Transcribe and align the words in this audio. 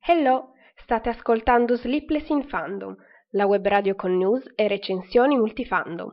Hello, 0.00 0.54
state 0.74 1.08
ascoltando 1.10 1.76
Sleepless 1.76 2.28
in 2.30 2.42
Fandom, 2.48 2.96
la 3.30 3.46
web 3.46 3.64
radio 3.64 3.94
con 3.94 4.16
news 4.16 4.42
e 4.56 4.66
recensioni 4.66 5.36
multifandom. 5.36 6.10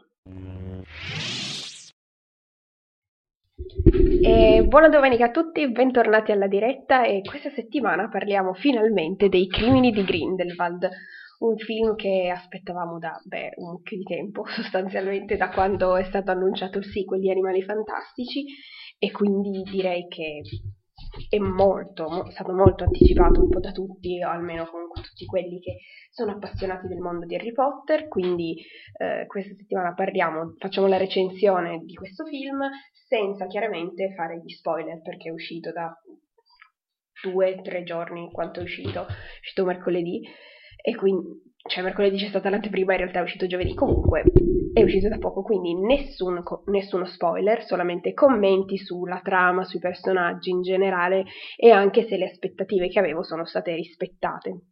E 4.24 4.64
buona 4.68 4.90
domenica 4.90 5.26
a 5.26 5.32
tutti, 5.32 5.72
bentornati 5.72 6.32
alla 6.32 6.48
diretta 6.48 7.04
e 7.04 7.22
questa 7.22 7.50
settimana 7.50 8.10
parliamo 8.10 8.54
finalmente 8.54 9.28
dei 9.28 9.48
crimini 9.48 9.92
di 9.92 10.04
Grindelwald, 10.04 10.88
un 11.40 11.58
film 11.58 11.96
che 11.96 12.32
aspettavamo 12.32 13.00
da 13.00 13.20
beh, 13.24 13.54
un 13.56 13.72
mucchio 13.72 13.98
di 13.98 14.04
tempo, 14.04 14.46
sostanzialmente 14.54 15.36
da 15.36 15.50
quando 15.50 15.96
è 15.96 16.04
stato 16.04 16.30
annunciato 16.30 16.78
il 16.78 16.86
sequel 16.86 17.22
di 17.22 17.32
Animali 17.32 17.64
Fantastici 17.64 18.46
e 19.04 19.10
quindi 19.10 19.64
direi 19.64 20.08
che 20.08 20.44
è 21.28 21.38
molto, 21.40 22.28
è 22.28 22.32
stato 22.32 22.54
molto 22.54 22.84
anticipato 22.84 23.42
un 23.42 23.50
po' 23.50 23.60
da 23.60 23.72
tutti, 23.72 24.24
o 24.24 24.30
almeno 24.30 24.68
comunque 24.70 25.02
tutti 25.02 25.26
quelli 25.26 25.60
che 25.60 25.78
sono 26.12 26.34
appassionati 26.34 26.88
del 26.88 27.00
mondo 27.00 27.26
di 27.26 27.34
Harry 27.34 27.52
Potter, 27.52 28.08
quindi 28.08 28.62
eh, 29.00 29.26
questa 29.26 29.56
settimana 29.56 29.96
parliamo, 29.96 30.54
facciamo 30.60 30.86
la 30.86 30.98
recensione 30.98 31.80
di 31.84 31.96
questo 31.96 32.26
film 32.26 32.62
senza 33.08 33.48
chiaramente 33.48 34.14
fare 34.14 34.38
gli 34.38 34.52
spoiler 34.52 35.02
perché 35.02 35.30
è 35.30 35.34
uscito 35.34 35.72
da 35.72 35.92
due, 37.24 37.60
tre 37.64 37.82
giorni 37.82 38.30
quanto 38.32 38.60
è 38.60 38.64
uscito, 38.64 39.08
è 39.08 39.14
uscito 39.40 39.66
mercoledì. 39.66 40.22
E 40.80 40.96
quindi 40.96 41.42
cioè 41.68 41.84
mercoledì 41.84 42.18
c'è 42.18 42.28
stata 42.28 42.52
l'anteprima, 42.52 42.92
in 42.94 43.00
realtà 43.00 43.20
è 43.20 43.24
uscito 43.24 43.48
giovedì, 43.48 43.74
comunque 43.74 44.26
è 44.74 44.82
uscito 44.82 45.10
da 45.10 45.18
poco, 45.18 45.42
quindi 45.42 45.74
nessun, 45.76 46.42
nessuno 46.66 47.06
spoiler, 47.06 47.64
solamente 47.64 48.14
commenti 48.14 48.78
sulla 48.78 49.20
trama, 49.22 49.64
sui 49.64 49.80
personaggi 49.80 50.50
in 50.50 50.62
generale 50.62 51.26
e 51.58 51.72
anche 51.72 52.08
se 52.08 52.18
le 52.18 52.30
aspettative 52.30 52.88
che 52.88 53.00
avevo 53.00 53.24
sono 53.24 53.46
state 53.46 53.76
rispettate. 53.76 54.71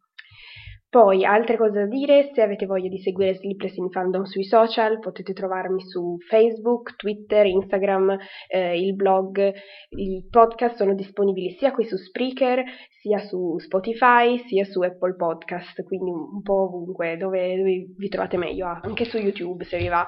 Poi, 0.90 1.24
altre 1.24 1.56
cose 1.56 1.70
da 1.70 1.86
dire, 1.86 2.32
se 2.34 2.42
avete 2.42 2.66
voglia 2.66 2.88
di 2.88 2.98
seguire 2.98 3.34
Sleepless 3.34 3.76
in 3.76 3.90
Fandom 3.90 4.24
sui 4.24 4.42
social, 4.42 4.98
potete 4.98 5.32
trovarmi 5.32 5.80
su 5.82 6.16
Facebook, 6.26 6.96
Twitter, 6.96 7.46
Instagram, 7.46 8.18
eh, 8.48 8.76
il 8.76 8.96
blog, 8.96 9.54
i 9.90 10.26
podcast 10.28 10.74
sono 10.74 10.94
disponibili 10.94 11.52
sia 11.52 11.70
qui 11.70 11.84
su 11.84 11.96
Spreaker, 11.96 12.64
sia 13.00 13.20
su 13.20 13.56
Spotify, 13.60 14.36
sia 14.48 14.64
su 14.64 14.80
Apple 14.80 15.14
Podcast, 15.14 15.80
quindi 15.84 16.10
un 16.10 16.42
po' 16.42 16.64
ovunque, 16.64 17.16
dove, 17.16 17.56
dove 17.56 17.86
vi 17.96 18.08
trovate 18.08 18.36
meglio, 18.36 18.66
ah, 18.66 18.80
anche 18.82 19.04
su 19.04 19.16
YouTube 19.16 19.62
se 19.62 19.78
vi 19.78 19.86
va, 19.86 20.04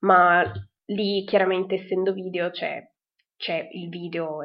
ma 0.00 0.42
lì 0.86 1.22
chiaramente 1.24 1.74
essendo 1.74 2.14
video 2.14 2.48
c'è, 2.48 2.82
c'è 3.36 3.68
il 3.72 3.90
video 3.90 4.38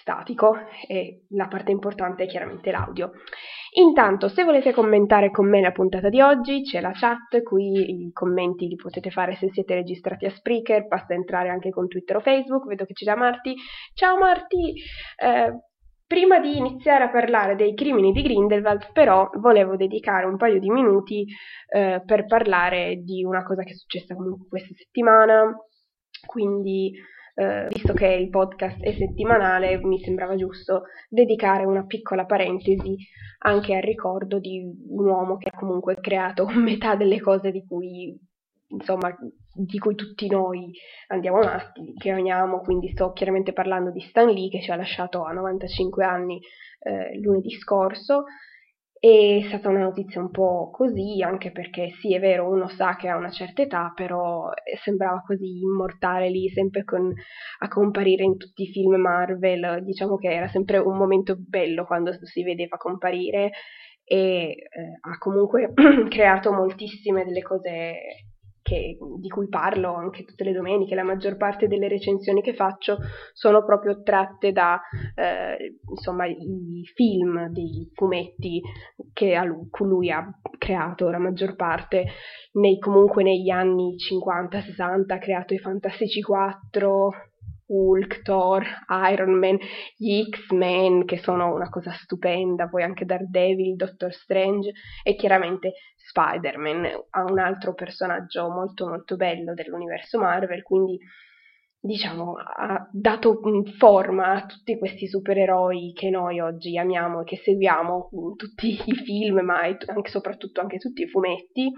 statico 0.00 0.54
e 0.86 1.24
la 1.30 1.48
parte 1.48 1.70
importante 1.70 2.24
è 2.24 2.26
chiaramente 2.26 2.70
l'audio. 2.70 3.12
Intanto, 3.74 4.28
se 4.28 4.44
volete 4.44 4.72
commentare 4.72 5.30
con 5.30 5.48
me 5.48 5.62
la 5.62 5.72
puntata 5.72 6.10
di 6.10 6.20
oggi, 6.20 6.60
c'è 6.62 6.82
la 6.82 6.92
chat, 6.92 7.42
qui 7.42 8.04
i 8.04 8.12
commenti 8.12 8.66
li 8.66 8.76
potete 8.76 9.10
fare 9.10 9.34
se 9.36 9.48
siete 9.50 9.74
registrati 9.74 10.26
a 10.26 10.30
Spreaker, 10.30 10.86
basta 10.86 11.14
entrare 11.14 11.48
anche 11.48 11.70
con 11.70 11.88
Twitter 11.88 12.16
o 12.16 12.20
Facebook, 12.20 12.66
vedo 12.66 12.84
che 12.84 12.92
c'è 12.92 13.06
già 13.06 13.16
Marti. 13.16 13.54
Ciao 13.94 14.18
Marti! 14.18 14.74
Eh, 15.16 15.52
prima 16.06 16.38
di 16.38 16.58
iniziare 16.58 17.04
a 17.04 17.10
parlare 17.10 17.56
dei 17.56 17.72
crimini 17.72 18.12
di 18.12 18.20
Grindelwald, 18.20 18.92
però, 18.92 19.30
volevo 19.38 19.76
dedicare 19.76 20.26
un 20.26 20.36
paio 20.36 20.60
di 20.60 20.68
minuti 20.68 21.24
eh, 21.74 22.02
per 22.04 22.26
parlare 22.26 22.96
di 22.96 23.24
una 23.24 23.42
cosa 23.42 23.62
che 23.62 23.70
è 23.70 23.74
successa 23.74 24.14
comunque 24.14 24.48
questa 24.48 24.74
settimana, 24.74 25.50
quindi 26.26 26.92
eh, 27.34 27.68
visto 27.70 27.92
che 27.94 28.06
il 28.06 28.28
podcast 28.28 28.80
è 28.80 28.92
settimanale, 28.92 29.78
mi 29.82 29.98
sembrava 30.00 30.36
giusto 30.36 30.84
dedicare 31.08 31.64
una 31.64 31.84
piccola 31.86 32.26
parentesi 32.26 32.96
anche 33.38 33.74
al 33.74 33.82
ricordo 33.82 34.38
di 34.38 34.60
un 34.88 35.06
uomo 35.06 35.36
che 35.36 35.48
ha 35.50 35.58
comunque 35.58 35.96
creato 36.00 36.46
metà 36.54 36.94
delle 36.94 37.20
cose 37.20 37.50
di 37.50 37.64
cui, 37.66 38.14
insomma, 38.68 39.16
di 39.54 39.78
cui 39.78 39.94
tutti 39.94 40.28
noi 40.28 40.72
andiamo 41.08 41.38
matti, 41.38 41.94
che 41.96 42.10
amiamo, 42.10 42.60
quindi 42.60 42.88
sto 42.88 43.12
chiaramente 43.12 43.52
parlando 43.52 43.90
di 43.90 44.00
Stan 44.00 44.28
Lee 44.28 44.50
che 44.50 44.60
ci 44.60 44.70
ha 44.70 44.76
lasciato 44.76 45.24
a 45.24 45.32
95 45.32 46.04
anni 46.04 46.40
eh, 46.80 47.18
lunedì 47.20 47.50
scorso 47.50 48.24
è 49.04 49.42
stata 49.48 49.68
una 49.68 49.80
notizia 49.80 50.20
un 50.20 50.30
po' 50.30 50.70
così, 50.70 51.24
anche 51.24 51.50
perché 51.50 51.90
sì, 52.00 52.14
è 52.14 52.20
vero, 52.20 52.48
uno 52.48 52.68
sa 52.68 52.94
che 52.94 53.08
ha 53.08 53.16
una 53.16 53.32
certa 53.32 53.62
età, 53.62 53.92
però 53.92 54.48
sembrava 54.84 55.22
così 55.26 55.58
immortale 55.60 56.30
lì, 56.30 56.48
sempre 56.50 56.84
con, 56.84 57.12
a 57.58 57.68
comparire 57.68 58.22
in 58.22 58.36
tutti 58.36 58.62
i 58.62 58.70
film 58.70 58.94
Marvel. 59.00 59.82
Diciamo 59.82 60.18
che 60.18 60.28
era 60.28 60.46
sempre 60.46 60.78
un 60.78 60.96
momento 60.96 61.34
bello 61.36 61.84
quando 61.84 62.12
si 62.22 62.44
vedeva 62.44 62.76
comparire 62.76 63.50
e 64.04 64.14
eh, 64.14 64.98
ha 65.00 65.18
comunque 65.18 65.72
creato 66.08 66.52
moltissime 66.52 67.24
delle 67.24 67.42
cose 67.42 67.94
che, 68.62 68.96
di 69.18 69.28
cui 69.28 69.48
parlo 69.48 69.94
anche 69.94 70.24
tutte 70.24 70.44
le 70.44 70.52
domeniche, 70.52 70.94
la 70.94 71.02
maggior 71.02 71.36
parte 71.36 71.66
delle 71.66 71.88
recensioni 71.88 72.40
che 72.40 72.54
faccio 72.54 72.98
sono 73.32 73.64
proprio 73.64 74.02
tratte 74.02 74.52
da 74.52 74.80
eh, 75.14 75.78
insomma, 75.88 76.26
i 76.26 76.82
film, 76.94 77.48
dei 77.48 77.90
fumetti 77.94 78.60
che 79.12 79.38
lui, 79.44 79.68
lui 79.80 80.10
ha 80.10 80.24
creato, 80.58 81.10
la 81.10 81.18
maggior 81.18 81.56
parte, 81.56 82.06
nei, 82.52 82.78
comunque 82.78 83.22
negli 83.22 83.50
anni 83.50 83.96
50-60 83.96 85.12
ha 85.12 85.18
creato 85.18 85.54
i 85.54 85.58
Fantastici 85.58 86.22
4, 86.22 87.10
Hulk, 87.66 88.22
Thor, 88.22 88.64
Iron 89.10 89.38
Man, 89.38 89.58
gli 89.96 90.28
X-Men 90.28 91.04
che 91.04 91.18
sono 91.18 91.54
una 91.54 91.68
cosa 91.68 91.92
stupenda, 91.92 92.68
poi 92.68 92.82
anche 92.82 93.04
Daredevil, 93.04 93.76
Doctor 93.76 94.12
Strange 94.12 94.72
e 95.02 95.14
chiaramente 95.14 95.72
Spider-Man, 95.96 96.88
un 97.28 97.38
altro 97.38 97.74
personaggio 97.74 98.48
molto 98.50 98.88
molto 98.88 99.16
bello 99.16 99.54
dell'universo 99.54 100.18
Marvel, 100.18 100.62
quindi 100.62 100.98
diciamo 101.84 102.34
ha 102.36 102.88
dato 102.92 103.40
forma 103.76 104.34
a 104.34 104.46
tutti 104.46 104.78
questi 104.78 105.08
supereroi 105.08 105.92
che 105.92 106.10
noi 106.10 106.38
oggi 106.38 106.78
amiamo 106.78 107.22
e 107.22 107.24
che 107.24 107.38
seguiamo 107.38 108.10
in 108.12 108.36
tutti 108.36 108.80
i 108.84 108.94
film, 108.94 109.40
ma 109.40 109.60
anche 109.62 110.10
soprattutto 110.10 110.60
anche 110.60 110.78
tutti 110.78 111.02
i 111.02 111.08
fumetti. 111.08 111.72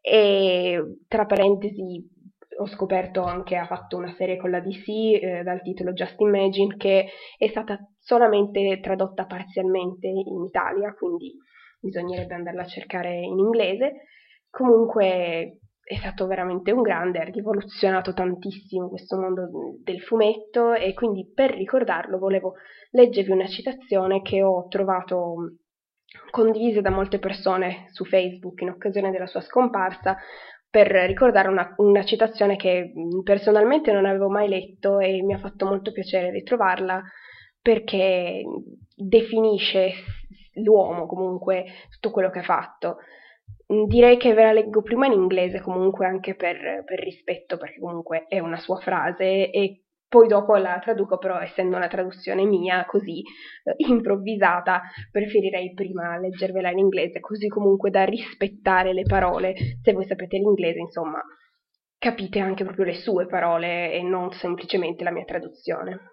E 0.00 0.98
tra 1.08 1.26
parentesi 1.26 2.06
ho 2.60 2.66
scoperto 2.66 3.22
anche, 3.22 3.56
ha 3.56 3.66
fatto 3.66 3.96
una 3.96 4.12
serie 4.16 4.36
con 4.36 4.50
la 4.50 4.60
DC 4.60 4.88
eh, 4.88 5.42
dal 5.44 5.62
titolo 5.62 5.92
Just 5.92 6.20
Imagine 6.20 6.76
che 6.76 7.06
è 7.36 7.46
stata 7.48 7.78
solamente 7.98 8.80
tradotta 8.80 9.26
parzialmente 9.26 10.08
in 10.08 10.44
Italia, 10.44 10.92
quindi 10.94 11.34
bisognerebbe 11.80 12.34
andarla 12.34 12.62
a 12.62 12.66
cercare 12.66 13.14
in 13.20 13.38
inglese. 13.38 13.92
Comunque 14.50 15.58
è 15.88 15.94
stato 15.96 16.26
veramente 16.26 16.72
un 16.72 16.82
grande, 16.82 17.20
ha 17.20 17.24
rivoluzionato 17.24 18.12
tantissimo 18.12 18.88
questo 18.88 19.16
mondo 19.18 19.48
del 19.82 20.00
fumetto 20.02 20.74
e 20.74 20.92
quindi 20.94 21.30
per 21.32 21.52
ricordarlo 21.52 22.18
volevo 22.18 22.54
leggervi 22.90 23.30
una 23.30 23.46
citazione 23.46 24.20
che 24.20 24.42
ho 24.42 24.66
trovato 24.68 25.56
condivisa 26.30 26.80
da 26.80 26.90
molte 26.90 27.18
persone 27.18 27.86
su 27.90 28.04
Facebook 28.04 28.60
in 28.60 28.70
occasione 28.70 29.10
della 29.10 29.26
sua 29.26 29.40
scomparsa, 29.40 30.16
per 30.70 30.88
ricordare 30.88 31.48
una, 31.48 31.74
una, 31.78 32.04
citazione 32.04 32.56
che 32.56 32.92
personalmente 33.22 33.90
non 33.90 34.04
avevo 34.04 34.28
mai 34.28 34.48
letto 34.48 34.98
e 34.98 35.22
mi 35.22 35.32
ha 35.32 35.38
fatto 35.38 35.64
molto 35.64 35.92
piacere 35.92 36.30
ritrovarla 36.30 37.02
perché 37.60 38.42
definisce 38.94 39.92
l'uomo 40.54 41.06
comunque 41.06 41.64
tutto 41.90 42.10
quello 42.10 42.30
che 42.30 42.40
ha 42.40 42.44
fatto. 42.44 42.96
Direi 43.86 44.16
che 44.16 44.34
ve 44.34 44.42
la 44.44 44.52
leggo 44.52 44.82
prima 44.82 45.06
in 45.06 45.12
inglese 45.12 45.60
comunque 45.60 46.06
anche 46.06 46.34
per, 46.34 46.84
per 46.84 46.98
rispetto 47.00 47.56
perché 47.56 47.78
comunque 47.80 48.24
è 48.28 48.38
una 48.38 48.58
sua 48.58 48.76
frase 48.76 49.50
e 49.50 49.82
poi 50.08 50.26
dopo 50.26 50.56
la 50.56 50.78
traduco, 50.82 51.18
però 51.18 51.38
essendo 51.38 51.76
una 51.76 51.88
traduzione 51.88 52.44
mia, 52.44 52.84
così 52.86 53.20
eh, 53.20 53.74
improvvisata, 53.76 54.82
preferirei 55.10 55.74
prima 55.74 56.18
leggervela 56.18 56.70
in 56.70 56.78
inglese, 56.78 57.20
così 57.20 57.48
comunque 57.48 57.90
da 57.90 58.04
rispettare 58.04 58.92
le 58.94 59.02
parole, 59.02 59.54
se 59.82 59.92
voi 59.92 60.06
sapete 60.06 60.38
l'inglese, 60.38 60.78
insomma, 60.78 61.20
capite 61.98 62.38
anche 62.38 62.64
proprio 62.64 62.86
le 62.86 62.94
sue 62.94 63.26
parole 63.26 63.92
e 63.92 64.02
non 64.02 64.30
semplicemente 64.32 65.04
la 65.04 65.10
mia 65.10 65.24
traduzione. 65.24 66.12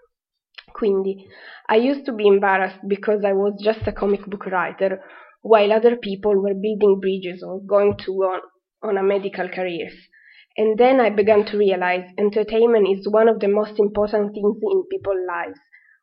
Quindi, 0.71 1.25
I 1.67 1.89
used 1.89 2.03
to 2.03 2.13
be 2.13 2.27
embarrassed 2.27 2.85
because 2.85 3.25
I 3.25 3.31
was 3.31 3.53
just 3.61 3.87
a 3.87 3.93
comic 3.93 4.27
book 4.27 4.45
writer, 4.47 4.99
while 5.41 5.71
other 5.71 5.97
people 5.99 6.35
were 6.35 6.55
building 6.55 6.99
bridges 6.99 7.41
or 7.43 7.63
going 7.63 7.95
to 8.03 8.11
on, 8.11 8.41
on 8.81 8.97
a 8.97 9.03
medical 9.03 9.47
careers. 9.47 9.93
And 10.57 10.77
then 10.77 11.01
I 11.01 11.09
began 11.09 11.45
to 11.45 11.57
realize 11.57 12.09
entertainment 12.17 12.87
is 12.87 13.07
one 13.09 13.27
of 13.27 13.39
the 13.39 13.47
most 13.47 13.77
important 13.77 14.33
things 14.33 14.57
in 14.61 14.83
people's 14.89 15.25
lives. 15.27 15.59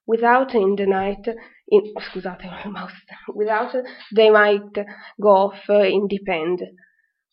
Without 0.06 0.54
in 0.54 0.74
the 0.76 0.86
night, 0.86 1.26
in, 1.68 1.94
scusate, 1.96 2.50
almost, 2.64 2.94
without 3.34 3.74
they 4.14 4.30
might 4.30 4.74
go 5.20 5.28
off 5.28 5.60
uh, 5.68 5.80
independent. 5.80 6.60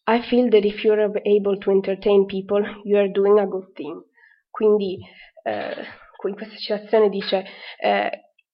I 0.08 0.22
feel 0.22 0.50
that 0.52 0.66
if 0.66 0.84
you're 0.84 1.12
able 1.26 1.58
to 1.58 1.72
entertain 1.72 2.26
people, 2.28 2.64
you 2.86 2.98
are 2.98 3.10
doing 3.10 3.38
a 3.38 3.48
good 3.48 3.74
thing. 3.76 4.02
Quindi, 4.50 4.98
eh, 5.44 5.86
in 6.28 6.36
questa 6.36 6.56
citazione 6.58 7.10
dice 7.10 7.46
eh, 7.80 8.10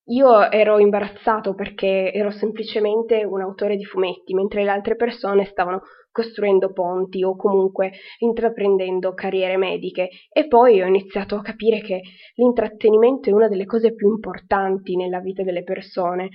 io 0.08 0.52
ero 0.52 0.80
imbarazzato 0.80 1.56
perché 1.56 2.12
ero 2.14 2.30
semplicemente 2.32 3.24
un 3.24 3.42
autore 3.42 3.76
di 3.76 3.86
fumetti, 3.86 4.34
mentre 4.34 4.64
le 4.64 4.70
altre 4.70 4.96
persone 4.96 5.46
stavano 5.46 5.82
costruendo 6.16 6.72
ponti 6.72 7.26
o 7.26 7.36
comunque 7.36 7.92
intraprendendo 8.20 9.14
carriere 9.14 9.58
mediche. 9.58 10.08
E 10.32 10.48
poi 10.48 10.82
ho 10.82 10.86
iniziato 10.86 11.36
a 11.36 11.42
capire 11.42 11.82
che 11.82 12.00
l'intrattenimento 12.36 13.30
è 13.30 13.34
una 13.34 13.50
delle 13.50 13.66
cose 13.66 13.94
più 13.94 14.08
importanti 14.08 14.96
nella 14.96 15.20
vita 15.20 15.44
delle 15.44 15.64
persone. 15.64 16.30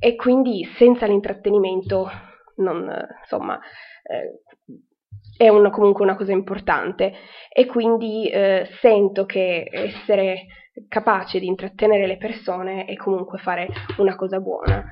E 0.00 0.14
quindi 0.16 0.64
senza 0.78 1.04
l'intrattenimento 1.04 2.08
non, 2.56 2.90
insomma, 3.20 3.60
eh, 4.04 4.40
è 5.36 5.50
una, 5.50 5.68
comunque 5.68 6.02
una 6.02 6.16
cosa 6.16 6.32
importante. 6.32 7.12
E 7.52 7.66
quindi 7.66 8.30
eh, 8.30 8.66
sento 8.80 9.26
che 9.26 9.68
essere 9.70 10.46
capace 10.88 11.38
di 11.38 11.46
intrattenere 11.46 12.06
le 12.06 12.16
persone 12.16 12.86
e 12.86 12.96
comunque 12.96 13.38
fare 13.38 13.68
una 13.98 14.16
cosa 14.16 14.40
buona. 14.40 14.84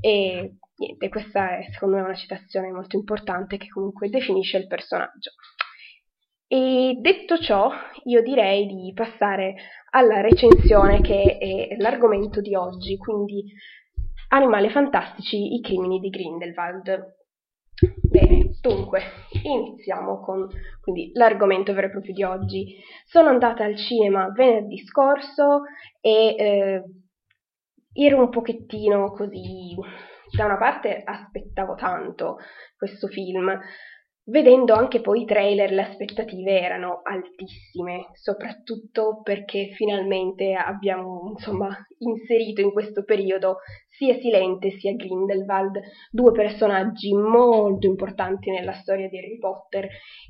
E 0.00 0.58
niente, 0.76 1.08
questa 1.08 1.58
è 1.58 1.68
secondo 1.72 1.96
me 1.96 2.02
una 2.02 2.14
citazione 2.14 2.70
molto 2.70 2.96
importante 2.96 3.56
che 3.56 3.68
comunque 3.68 4.08
definisce 4.08 4.58
il 4.58 4.66
personaggio. 4.66 5.32
E 6.46 6.96
detto 7.00 7.38
ciò, 7.38 7.70
io 8.04 8.22
direi 8.22 8.66
di 8.66 8.92
passare 8.94 9.54
alla 9.90 10.20
recensione 10.20 11.00
che 11.00 11.36
è 11.38 11.76
l'argomento 11.76 12.40
di 12.40 12.54
oggi, 12.54 12.96
quindi 12.96 13.44
Animali 14.30 14.68
fantastici, 14.68 15.54
i 15.54 15.60
crimini 15.62 16.00
di 16.00 16.10
Grindelwald. 16.10 17.16
Dunque, 18.60 19.02
iniziamo 19.44 20.20
con 20.20 20.48
quindi, 20.80 21.10
l'argomento 21.14 21.72
vero 21.72 21.86
e 21.86 21.90
proprio 21.90 22.12
di 22.12 22.22
oggi. 22.24 22.76
Sono 23.04 23.28
andata 23.28 23.64
al 23.64 23.76
cinema 23.76 24.30
venerdì 24.30 24.78
scorso 24.78 25.62
e 26.00 26.34
eh, 26.36 26.82
ero 27.92 28.20
un 28.20 28.30
pochettino 28.30 29.12
così... 29.12 29.76
Da 30.30 30.44
una 30.44 30.58
parte 30.58 31.00
aspettavo 31.02 31.74
tanto 31.74 32.36
questo 32.76 33.06
film, 33.06 33.58
Vedendo 34.30 34.74
anche 34.74 35.00
poi 35.00 35.22
i 35.22 35.24
trailer 35.24 35.70
le 35.72 35.84
aspettative 35.84 36.60
erano 36.60 37.00
altissime, 37.02 38.10
soprattutto 38.12 39.22
perché 39.22 39.70
finalmente 39.74 40.52
abbiamo 40.52 41.30
insomma 41.34 41.74
inserito 42.00 42.60
in 42.60 42.70
questo 42.70 43.04
periodo 43.04 43.60
sia 43.88 44.18
Silente 44.18 44.72
sia 44.72 44.94
Grindelwald, 44.94 45.80
due 46.10 46.32
personaggi 46.32 47.14
molto 47.14 47.86
importanti 47.86 48.50
nella 48.50 48.74
storia 48.74 49.08
di 49.08 49.16
Harry 49.16 49.38
Potter. 49.38 49.88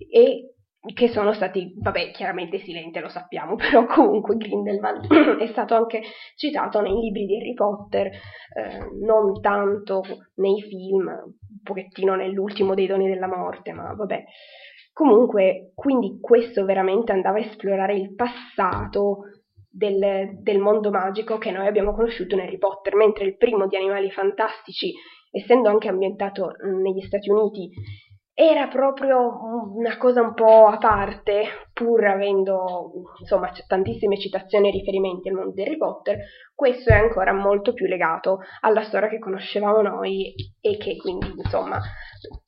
E 0.09 0.55
che 0.93 1.09
sono 1.09 1.33
stati, 1.33 1.75
vabbè, 1.77 2.11
chiaramente 2.13 2.59
Silente 2.59 3.01
lo 3.01 3.09
sappiamo, 3.09 3.55
però 3.57 3.87
comunque 3.87 4.37
Grindelwald 4.37 5.07
è 5.41 5.47
stato 5.49 5.75
anche 5.75 6.03
citato 6.37 6.81
nei 6.81 6.95
libri 6.95 7.27
di 7.27 7.37
Harry 7.37 7.55
Potter, 7.55 8.07
eh, 8.07 8.91
non 9.01 9.41
tanto 9.41 10.03
nei 10.37 10.61
film, 10.63 11.07
un 11.07 11.61
pochettino 11.63 12.15
nell'ultimo 12.15 12.75
dei 12.75 12.87
doni 12.87 13.09
della 13.09 13.29
morte, 13.29 13.73
ma 13.73 13.93
vabbè. 13.95 14.25
Comunque, 14.93 15.71
quindi 15.75 16.19
questo 16.21 16.65
veramente 16.65 17.13
andava 17.13 17.39
a 17.39 17.43
esplorare 17.43 17.95
il 17.95 18.15
passato 18.17 19.19
del, 19.71 20.41
del 20.41 20.59
mondo 20.59 20.91
magico 20.91 21.39
che 21.39 21.53
noi 21.53 21.69
abbiamo 21.69 21.93
conosciuto 21.93 22.35
in 22.35 22.41
Harry 22.41 22.59
Potter, 22.59 22.97
mentre 22.97 23.25
il 23.25 23.37
primo 23.37 23.69
di 23.69 23.77
Animali 23.77 24.11
Fantastici, 24.11 24.93
essendo 25.31 25.69
anche 25.69 25.89
ambientato 25.89 26.51
negli 26.83 27.03
Stati 27.03 27.31
Uniti, 27.31 27.71
era 28.41 28.69
proprio 28.69 29.73
una 29.75 29.97
cosa 29.97 30.23
un 30.23 30.33
po' 30.33 30.67
a 30.67 30.79
parte, 30.79 31.67
pur 31.73 32.05
avendo 32.05 32.93
insomma 33.19 33.51
tantissime 33.67 34.17
citazioni 34.17 34.69
e 34.69 34.71
riferimenti 34.71 35.29
al 35.29 35.35
mondo 35.35 35.51
di 35.51 35.63
Harry 35.63 35.77
Potter, 35.77 36.19
questo 36.55 36.91
è 36.91 36.95
ancora 36.95 37.33
molto 37.33 37.73
più 37.73 37.87
legato 37.87 38.39
alla 38.61 38.85
storia 38.85 39.09
che 39.09 39.19
conoscevamo 39.19 39.83
noi 39.83 40.33
e 40.61 40.77
che 40.77 40.95
quindi 40.99 41.33
insomma 41.37 41.81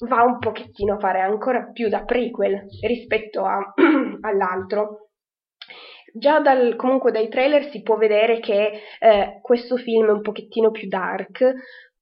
va 0.06 0.22
un 0.22 0.38
pochettino 0.38 0.94
a 0.94 0.98
fare 1.00 1.22
ancora 1.22 1.70
più 1.72 1.88
da 1.88 2.04
prequel 2.04 2.66
rispetto 2.86 3.42
a, 3.44 3.58
all'altro. 4.20 5.08
Già 6.12 6.38
dal, 6.38 6.76
comunque 6.76 7.10
dai 7.10 7.28
trailer 7.28 7.68
si 7.70 7.82
può 7.82 7.96
vedere 7.96 8.38
che 8.38 8.80
eh, 9.00 9.40
questo 9.42 9.76
film 9.76 10.06
è 10.06 10.12
un 10.12 10.22
pochettino 10.22 10.70
più 10.70 10.86
dark, 10.86 11.52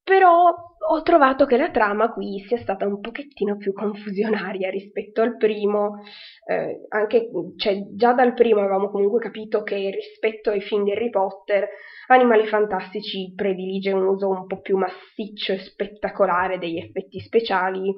però 0.09 0.55
ho 0.91 1.03
trovato 1.03 1.45
che 1.45 1.59
la 1.59 1.71
trama 1.71 2.11
qui 2.11 2.43
sia 2.47 2.57
stata 2.57 2.87
un 2.87 2.99
pochettino 2.99 3.59
più 3.59 3.75
confusionaria 3.75 4.71
rispetto 4.71 5.21
al 5.21 5.37
primo, 5.37 6.03
eh, 6.47 6.87
anche 6.89 7.29
cioè, 7.59 7.77
già 7.95 8.15
dal 8.15 8.33
primo 8.33 8.61
avevamo 8.61 8.89
comunque 8.89 9.21
capito 9.21 9.63
che 9.63 9.91
rispetto 9.91 10.49
ai 10.49 10.63
film 10.63 10.85
di 10.85 10.93
Harry 10.93 11.11
Potter 11.11 11.69
Animali 12.07 12.47
Fantastici 12.47 13.35
predilige 13.37 13.93
un 13.93 14.07
uso 14.07 14.31
un 14.31 14.47
po' 14.47 14.63
più 14.63 14.79
massiccio 14.79 15.53
e 15.53 15.59
spettacolare 15.59 16.57
degli 16.57 16.79
effetti 16.79 17.21
speciali, 17.21 17.93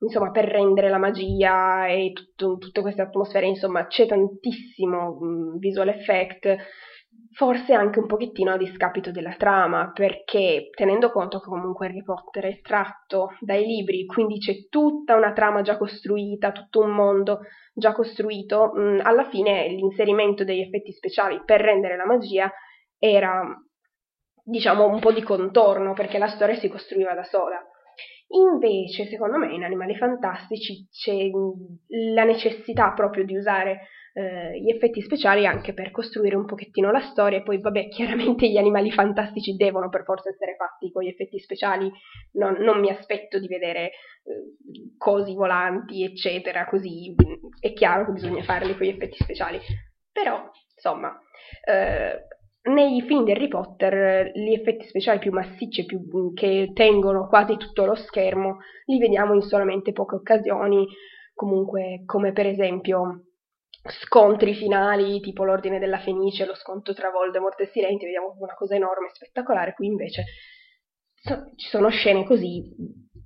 insomma 0.00 0.32
per 0.32 0.46
rendere 0.46 0.88
la 0.88 0.98
magia 0.98 1.86
e 1.86 2.10
tutto, 2.12 2.56
tutte 2.58 2.80
queste 2.80 3.02
atmosfere, 3.02 3.46
insomma 3.46 3.86
c'è 3.86 4.06
tantissimo 4.06 5.16
mh, 5.20 5.58
visual 5.58 5.90
effect 5.90 6.56
forse 7.32 7.74
anche 7.74 7.98
un 7.98 8.06
pochettino 8.06 8.52
a 8.52 8.56
discapito 8.56 9.10
della 9.10 9.34
trama, 9.36 9.90
perché 9.92 10.70
tenendo 10.74 11.10
conto 11.10 11.38
che 11.38 11.48
comunque 11.48 11.86
Harry 11.86 12.02
Potter 12.02 12.44
è 12.44 12.60
tratto 12.62 13.36
dai 13.40 13.64
libri, 13.64 14.06
quindi 14.06 14.38
c'è 14.38 14.68
tutta 14.68 15.14
una 15.14 15.32
trama 15.32 15.60
già 15.60 15.76
costruita, 15.76 16.52
tutto 16.52 16.80
un 16.80 16.90
mondo 16.90 17.40
già 17.74 17.92
costruito, 17.92 18.72
mh, 18.74 18.80
mm, 18.80 19.00
alla 19.02 19.28
fine 19.28 19.68
l'inserimento 19.68 20.44
degli 20.44 20.60
effetti 20.60 20.92
speciali 20.92 21.42
per 21.44 21.60
rendere 21.60 21.96
la 21.96 22.06
magia 22.06 22.50
era, 22.98 23.46
diciamo, 24.42 24.86
un 24.86 24.98
po' 24.98 25.12
di 25.12 25.22
contorno, 25.22 25.92
perché 25.92 26.16
la 26.16 26.28
storia 26.28 26.54
si 26.56 26.68
costruiva 26.68 27.12
da 27.12 27.24
sola. 27.24 27.62
Invece, 28.28 29.06
secondo 29.06 29.36
me, 29.36 29.52
in 29.52 29.62
Animali 29.62 29.94
Fantastici 29.94 30.88
c'è 30.90 31.30
la 32.12 32.24
necessità 32.24 32.92
proprio 32.92 33.24
di 33.24 33.36
usare 33.36 33.88
eh, 34.18 34.58
gli 34.58 34.70
effetti 34.70 35.02
speciali 35.02 35.44
anche 35.44 35.74
per 35.74 35.90
costruire 35.90 36.36
un 36.36 36.46
pochettino 36.46 36.90
la 36.90 37.00
storia 37.00 37.38
e 37.38 37.42
poi 37.42 37.60
vabbè 37.60 37.88
chiaramente 37.92 38.48
gli 38.48 38.56
animali 38.56 38.90
fantastici 38.90 39.56
devono 39.56 39.90
per 39.90 40.04
forza 40.04 40.30
essere 40.30 40.56
fatti 40.56 40.90
con 40.90 41.02
gli 41.02 41.08
effetti 41.08 41.38
speciali 41.38 41.90
non, 42.32 42.54
non 42.60 42.80
mi 42.80 42.88
aspetto 42.88 43.38
di 43.38 43.46
vedere 43.46 43.88
eh, 43.88 44.94
cosi 44.96 45.34
volanti 45.34 46.02
eccetera 46.02 46.64
così 46.64 47.14
è 47.60 47.74
chiaro 47.74 48.06
che 48.06 48.12
bisogna 48.12 48.42
farli 48.42 48.74
con 48.74 48.86
gli 48.86 48.90
effetti 48.90 49.16
speciali. 49.18 49.60
Però 50.10 50.50
insomma 50.74 51.14
eh, 51.62 52.26
nei 52.70 53.02
film 53.02 53.24
di 53.24 53.32
Harry 53.32 53.48
Potter 53.48 54.32
gli 54.34 54.54
effetti 54.54 54.86
speciali 54.86 55.18
più 55.18 55.30
massicci 55.30 55.84
più, 55.84 56.32
che 56.32 56.70
tengono 56.72 57.28
quasi 57.28 57.58
tutto 57.58 57.84
lo 57.84 57.94
schermo 57.94 58.60
li 58.86 58.98
vediamo 58.98 59.34
in 59.34 59.42
solamente 59.42 59.92
poche 59.92 60.14
occasioni 60.14 60.86
comunque 61.34 62.02
come 62.06 62.32
per 62.32 62.46
esempio 62.46 63.25
scontri 63.88 64.54
finali 64.54 65.20
tipo 65.20 65.44
l'Ordine 65.44 65.78
della 65.78 65.98
Fenice, 65.98 66.46
lo 66.46 66.54
scontro 66.54 66.94
tra 66.94 67.10
Voldemort 67.10 67.60
e 67.60 67.66
Silenti, 67.66 68.04
vediamo 68.04 68.36
una 68.38 68.54
cosa 68.54 68.74
enorme, 68.74 69.10
spettacolare, 69.12 69.74
qui 69.74 69.86
invece 69.86 70.24
so, 71.26 71.52
ci 71.56 71.68
sono 71.68 71.88
scene 71.88 72.24
così, 72.24 72.62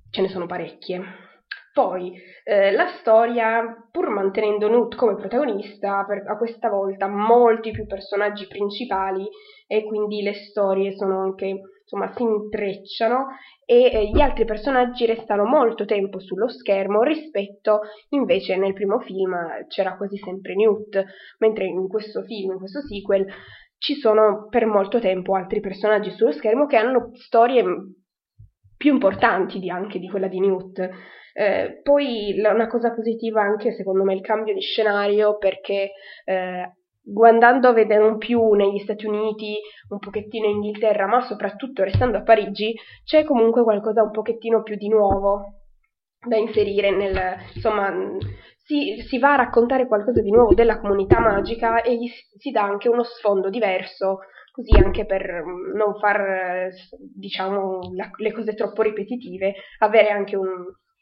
ce 0.09 0.21
ne 0.21 0.27
sono 0.29 0.47
parecchie. 0.47 1.29
Poi 1.73 2.13
eh, 2.43 2.71
la 2.71 2.87
storia, 2.99 3.87
pur 3.89 4.09
mantenendo 4.09 4.67
Newt 4.67 4.95
come 4.95 5.15
protagonista, 5.15 6.03
per, 6.05 6.23
a 6.27 6.35
questa 6.35 6.69
volta 6.69 7.07
molti 7.07 7.71
più 7.71 7.85
personaggi 7.85 8.45
principali 8.47 9.25
e 9.67 9.85
quindi 9.85 10.21
le 10.21 10.33
storie 10.33 10.93
sono 10.97 11.21
anche 11.21 11.61
insomma 11.91 12.13
si 12.15 12.23
intrecciano 12.23 13.27
e 13.65 13.91
eh, 13.91 14.09
gli 14.09 14.21
altri 14.21 14.45
personaggi 14.45 15.05
restano 15.05 15.43
molto 15.43 15.83
tempo 15.83 16.19
sullo 16.19 16.47
schermo 16.47 17.03
rispetto 17.03 17.81
invece 18.09 18.55
nel 18.55 18.73
primo 18.73 18.99
film 18.99 19.35
c'era 19.67 19.97
quasi 19.97 20.17
sempre 20.17 20.55
Newt, 20.55 21.03
mentre 21.39 21.65
in 21.65 21.87
questo 21.89 22.23
film, 22.23 22.53
in 22.53 22.57
questo 22.57 22.79
sequel, 22.81 23.25
ci 23.77 23.95
sono 23.95 24.47
per 24.49 24.65
molto 24.65 24.99
tempo 24.99 25.35
altri 25.35 25.59
personaggi 25.59 26.11
sullo 26.11 26.31
schermo 26.31 26.65
che 26.65 26.77
hanno 26.77 27.11
storie 27.13 27.63
più 28.77 28.93
importanti 28.93 29.59
di, 29.59 29.69
anche 29.69 29.99
di 29.99 30.09
quella 30.09 30.27
di 30.27 30.39
Newt. 30.39 30.89
Eh, 31.33 31.79
poi 31.81 32.35
una 32.37 32.67
cosa 32.67 32.93
positiva 32.93 33.41
anche 33.41 33.71
secondo 33.71 34.03
me 34.03 34.13
il 34.13 34.21
cambio 34.21 34.53
di 34.53 34.59
scenario 34.59 35.37
perché 35.37 35.91
eh, 36.25 36.73
andando 37.27 37.67
a 37.67 37.73
vedere 37.73 38.03
un 38.03 38.17
più 38.17 38.53
negli 38.53 38.79
Stati 38.79 39.05
Uniti, 39.05 39.57
un 39.89 39.99
pochettino 39.99 40.47
in 40.47 40.55
Inghilterra, 40.55 41.07
ma 41.07 41.21
soprattutto 41.21 41.83
restando 41.83 42.17
a 42.17 42.23
Parigi, 42.23 42.73
c'è 43.03 43.23
comunque 43.23 43.63
qualcosa 43.63 44.03
un 44.03 44.11
pochettino 44.11 44.63
più 44.63 44.75
di 44.75 44.87
nuovo 44.87 45.61
da 46.25 46.37
inserire 46.37 46.91
nel, 46.91 47.37
insomma, 47.55 47.91
si, 48.57 49.01
si 49.07 49.17
va 49.17 49.33
a 49.33 49.37
raccontare 49.37 49.87
qualcosa 49.87 50.21
di 50.21 50.29
nuovo 50.29 50.53
della 50.53 50.79
comunità 50.79 51.19
magica 51.19 51.81
e 51.81 51.95
gli 51.95 52.07
si 52.07 52.51
dà 52.51 52.63
anche 52.63 52.89
uno 52.89 53.03
sfondo 53.03 53.49
diverso, 53.49 54.19
così 54.51 54.77
anche 54.77 55.05
per 55.05 55.43
non 55.75 55.97
far, 55.99 56.69
diciamo, 57.15 57.79
la, 57.95 58.09
le 58.17 58.31
cose 58.31 58.53
troppo 58.53 58.83
ripetitive, 58.83 59.55
avere 59.79 60.09
anche 60.09 60.35
un, 60.35 60.47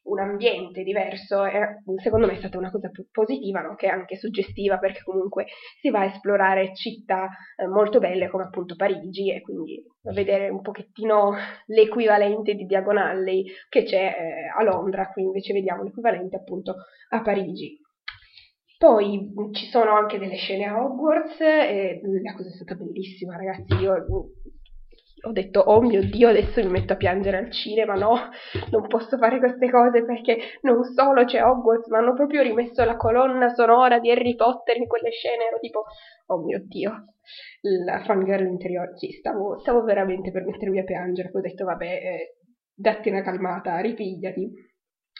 un 0.03 0.19
ambiente 0.19 0.83
diverso 0.83 1.45
e 1.45 1.81
secondo 2.01 2.25
me 2.25 2.33
è 2.33 2.37
stata 2.37 2.57
una 2.57 2.71
cosa 2.71 2.89
più 2.89 3.07
positiva, 3.11 3.61
no? 3.61 3.75
che 3.75 3.87
anche 3.87 4.15
suggestiva 4.15 4.77
perché 4.77 5.01
comunque 5.03 5.45
si 5.79 5.89
va 5.89 6.01
a 6.01 6.05
esplorare 6.05 6.75
città 6.75 7.29
eh, 7.57 7.67
molto 7.67 7.99
belle 7.99 8.29
come 8.29 8.43
appunto 8.43 8.75
Parigi 8.75 9.31
e 9.31 9.41
quindi 9.41 9.83
vedere 10.13 10.49
un 10.49 10.61
pochettino 10.61 11.33
l'equivalente 11.67 12.53
di 12.53 12.65
Diagonale 12.65 13.43
che 13.69 13.83
c'è 13.83 14.05
eh, 14.05 14.47
a 14.57 14.63
Londra, 14.63 15.09
qui 15.11 15.23
invece 15.23 15.53
vediamo 15.53 15.83
l'equivalente 15.83 16.35
appunto 16.35 16.75
a 17.09 17.21
Parigi. 17.21 17.79
Poi 18.79 19.33
ci 19.51 19.65
sono 19.65 19.91
anche 19.91 20.17
delle 20.17 20.37
scene 20.37 20.63
a 20.63 20.81
Hogwarts 20.81 21.41
e 21.41 21.99
la 22.23 22.33
cosa 22.33 22.47
è 22.47 22.53
stata 22.53 22.75
bellissima, 22.75 23.35
ragazzi. 23.35 23.73
Io 23.73 23.93
ho 25.21 25.31
detto, 25.31 25.59
oh 25.59 25.81
mio 25.81 26.01
Dio, 26.01 26.29
adesso 26.29 26.61
mi 26.61 26.69
metto 26.69 26.93
a 26.93 26.95
piangere 26.95 27.37
al 27.37 27.51
cinema, 27.51 27.93
no, 27.95 28.29
non 28.71 28.87
posso 28.87 29.17
fare 29.17 29.39
queste 29.39 29.69
cose 29.69 30.03
perché 30.05 30.37
non 30.61 30.83
solo 30.83 31.25
c'è 31.25 31.43
Hogwarts, 31.43 31.87
ma 31.87 31.97
hanno 31.97 32.13
proprio 32.13 32.41
rimesso 32.41 32.83
la 32.83 32.95
colonna 32.95 33.49
sonora 33.53 33.99
di 33.99 34.09
Harry 34.11 34.35
Potter 34.35 34.77
in 34.77 34.87
quelle 34.87 35.11
scene, 35.11 35.47
ero 35.47 35.59
tipo, 35.59 35.83
oh 36.27 36.43
mio 36.43 36.61
Dio, 36.63 37.05
la 37.85 38.01
fangirl 38.03 38.45
interiore, 38.45 38.97
sì, 38.97 39.11
stavo, 39.11 39.59
stavo 39.59 39.83
veramente 39.83 40.31
per 40.31 40.45
mettermi 40.45 40.79
a 40.79 40.83
piangere, 40.83 41.31
ho 41.33 41.41
detto, 41.41 41.65
vabbè, 41.65 41.85
eh, 41.85 42.35
datti 42.73 43.09
una 43.09 43.21
calmata, 43.21 43.79
ripigliati. 43.79 44.67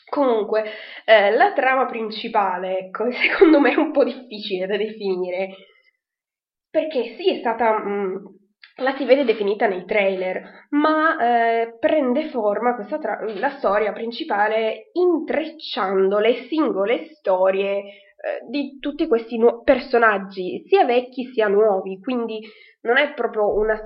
Comunque, 0.10 0.63
eh, 1.06 1.32
la 1.32 1.53
trama 1.53 1.86
principale, 1.86 2.79
ecco, 2.79 3.12
secondo 3.12 3.60
me 3.60 3.74
è 3.74 3.77
un 3.77 3.91
po' 3.91 4.03
difficile 4.03 4.65
da 4.65 4.77
definire, 4.77 5.50
perché 6.70 7.15
sì, 7.18 7.36
è 7.36 7.39
stata... 7.39 7.77
Mh, 7.77 7.89
mm, 7.89 8.25
la 8.80 8.96
si 8.96 9.06
vede 9.06 9.26
definita 9.26 9.68
nei 9.68 9.86
trailer, 9.86 10.68
ma 10.70 11.18
eh, 11.18 11.78
prende 11.80 12.30
forma 12.30 12.76
tra- 13.00 13.20
la 13.36 13.58
storia 13.58 13.92
principale 13.92 14.90
intrecciando 14.94 16.20
le 16.20 16.48
singole 16.48 17.10
storie 17.14 17.78
eh, 17.78 17.94
di 18.50 18.78
tutti 18.80 19.08
questi 19.08 19.38
nu- 19.38 19.64
personaggi, 19.64 20.64
sia 20.68 20.86
vecchi 20.86 21.26
sia 21.34 21.48
nuovi, 21.48 22.00
quindi 22.00 22.40
non 22.82 22.98
è 22.98 23.14
proprio 23.14 23.54
una... 23.56 23.80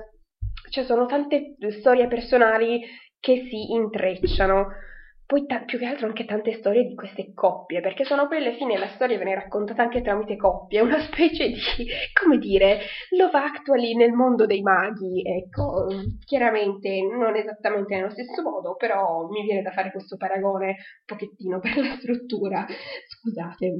cioè 0.70 0.84
sono 0.84 1.06
tante 1.06 1.56
storie 1.78 2.08
personali 2.08 2.82
che 3.20 3.46
si 3.48 3.72
intrecciano 3.72 4.68
poi 5.26 5.46
ta- 5.46 5.60
più 5.60 5.78
che 5.78 5.86
altro 5.86 6.06
anche 6.06 6.24
tante 6.24 6.52
storie 6.52 6.84
di 6.84 6.94
queste 6.94 7.32
coppie, 7.34 7.80
perché 7.80 8.04
sono 8.04 8.28
poi 8.28 8.38
alla 8.38 8.54
fine 8.54 8.78
la 8.78 8.88
storia 8.88 9.16
viene 9.16 9.34
raccontata 9.34 9.82
anche 9.82 10.02
tramite 10.02 10.36
coppie, 10.36 10.80
una 10.80 11.00
specie 11.00 11.48
di, 11.48 11.56
come 12.12 12.38
dire, 12.38 12.80
love 13.16 13.38
actually 13.38 13.94
nel 13.94 14.12
mondo 14.12 14.46
dei 14.46 14.60
maghi, 14.60 15.22
ecco, 15.24 15.86
chiaramente 16.24 17.00
non 17.02 17.36
esattamente 17.36 17.94
nello 17.94 18.10
stesso 18.10 18.42
modo, 18.42 18.76
però 18.76 19.26
mi 19.28 19.42
viene 19.42 19.62
da 19.62 19.70
fare 19.70 19.90
questo 19.90 20.16
paragone 20.16 20.66
un 20.66 20.74
pochettino 21.04 21.58
per 21.58 21.76
la 21.78 21.96
struttura, 21.96 22.66
scusate. 23.06 23.72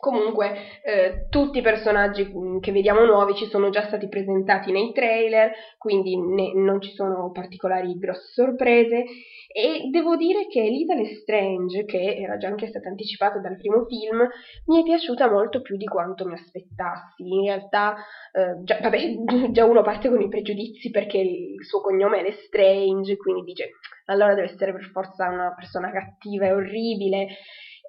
Comunque, 0.00 0.80
eh, 0.84 1.26
tutti 1.28 1.58
i 1.58 1.60
personaggi 1.60 2.24
mm, 2.24 2.60
che 2.60 2.70
vediamo 2.70 3.04
nuovi 3.04 3.34
ci 3.34 3.46
sono 3.46 3.68
già 3.68 3.84
stati 3.88 4.08
presentati 4.08 4.70
nei 4.70 4.92
trailer, 4.92 5.50
quindi 5.76 6.16
ne, 6.16 6.54
non 6.54 6.80
ci 6.80 6.92
sono 6.92 7.32
particolari 7.32 7.98
grosse 7.98 8.30
sorprese. 8.32 9.04
E 9.52 9.88
devo 9.90 10.14
dire 10.14 10.46
che 10.46 10.60
Little 10.60 11.04
Strange, 11.16 11.84
che 11.84 12.14
era 12.14 12.36
già 12.36 12.46
anche 12.46 12.68
stata 12.68 12.88
anticipata 12.88 13.40
dal 13.40 13.56
primo 13.56 13.86
film, 13.86 14.24
mi 14.66 14.80
è 14.80 14.84
piaciuta 14.84 15.28
molto 15.28 15.62
più 15.62 15.76
di 15.76 15.86
quanto 15.86 16.24
mi 16.26 16.34
aspettassi. 16.34 17.26
In 17.26 17.46
realtà, 17.46 17.96
eh, 18.30 18.62
già, 18.62 18.78
vabbè, 18.80 19.50
già 19.50 19.64
uno 19.64 19.82
parte 19.82 20.08
con 20.08 20.20
i 20.20 20.28
pregiudizi 20.28 20.90
perché 20.90 21.18
il 21.18 21.64
suo 21.66 21.80
cognome 21.80 22.20
è 22.20 22.22
Lestrange, 22.22 23.16
quindi 23.16 23.42
dice 23.42 23.70
allora 24.04 24.34
deve 24.34 24.46
essere 24.46 24.72
per 24.72 24.84
forza 24.92 25.28
una 25.28 25.52
persona 25.54 25.90
cattiva 25.90 26.46
e 26.46 26.52
orribile 26.52 27.26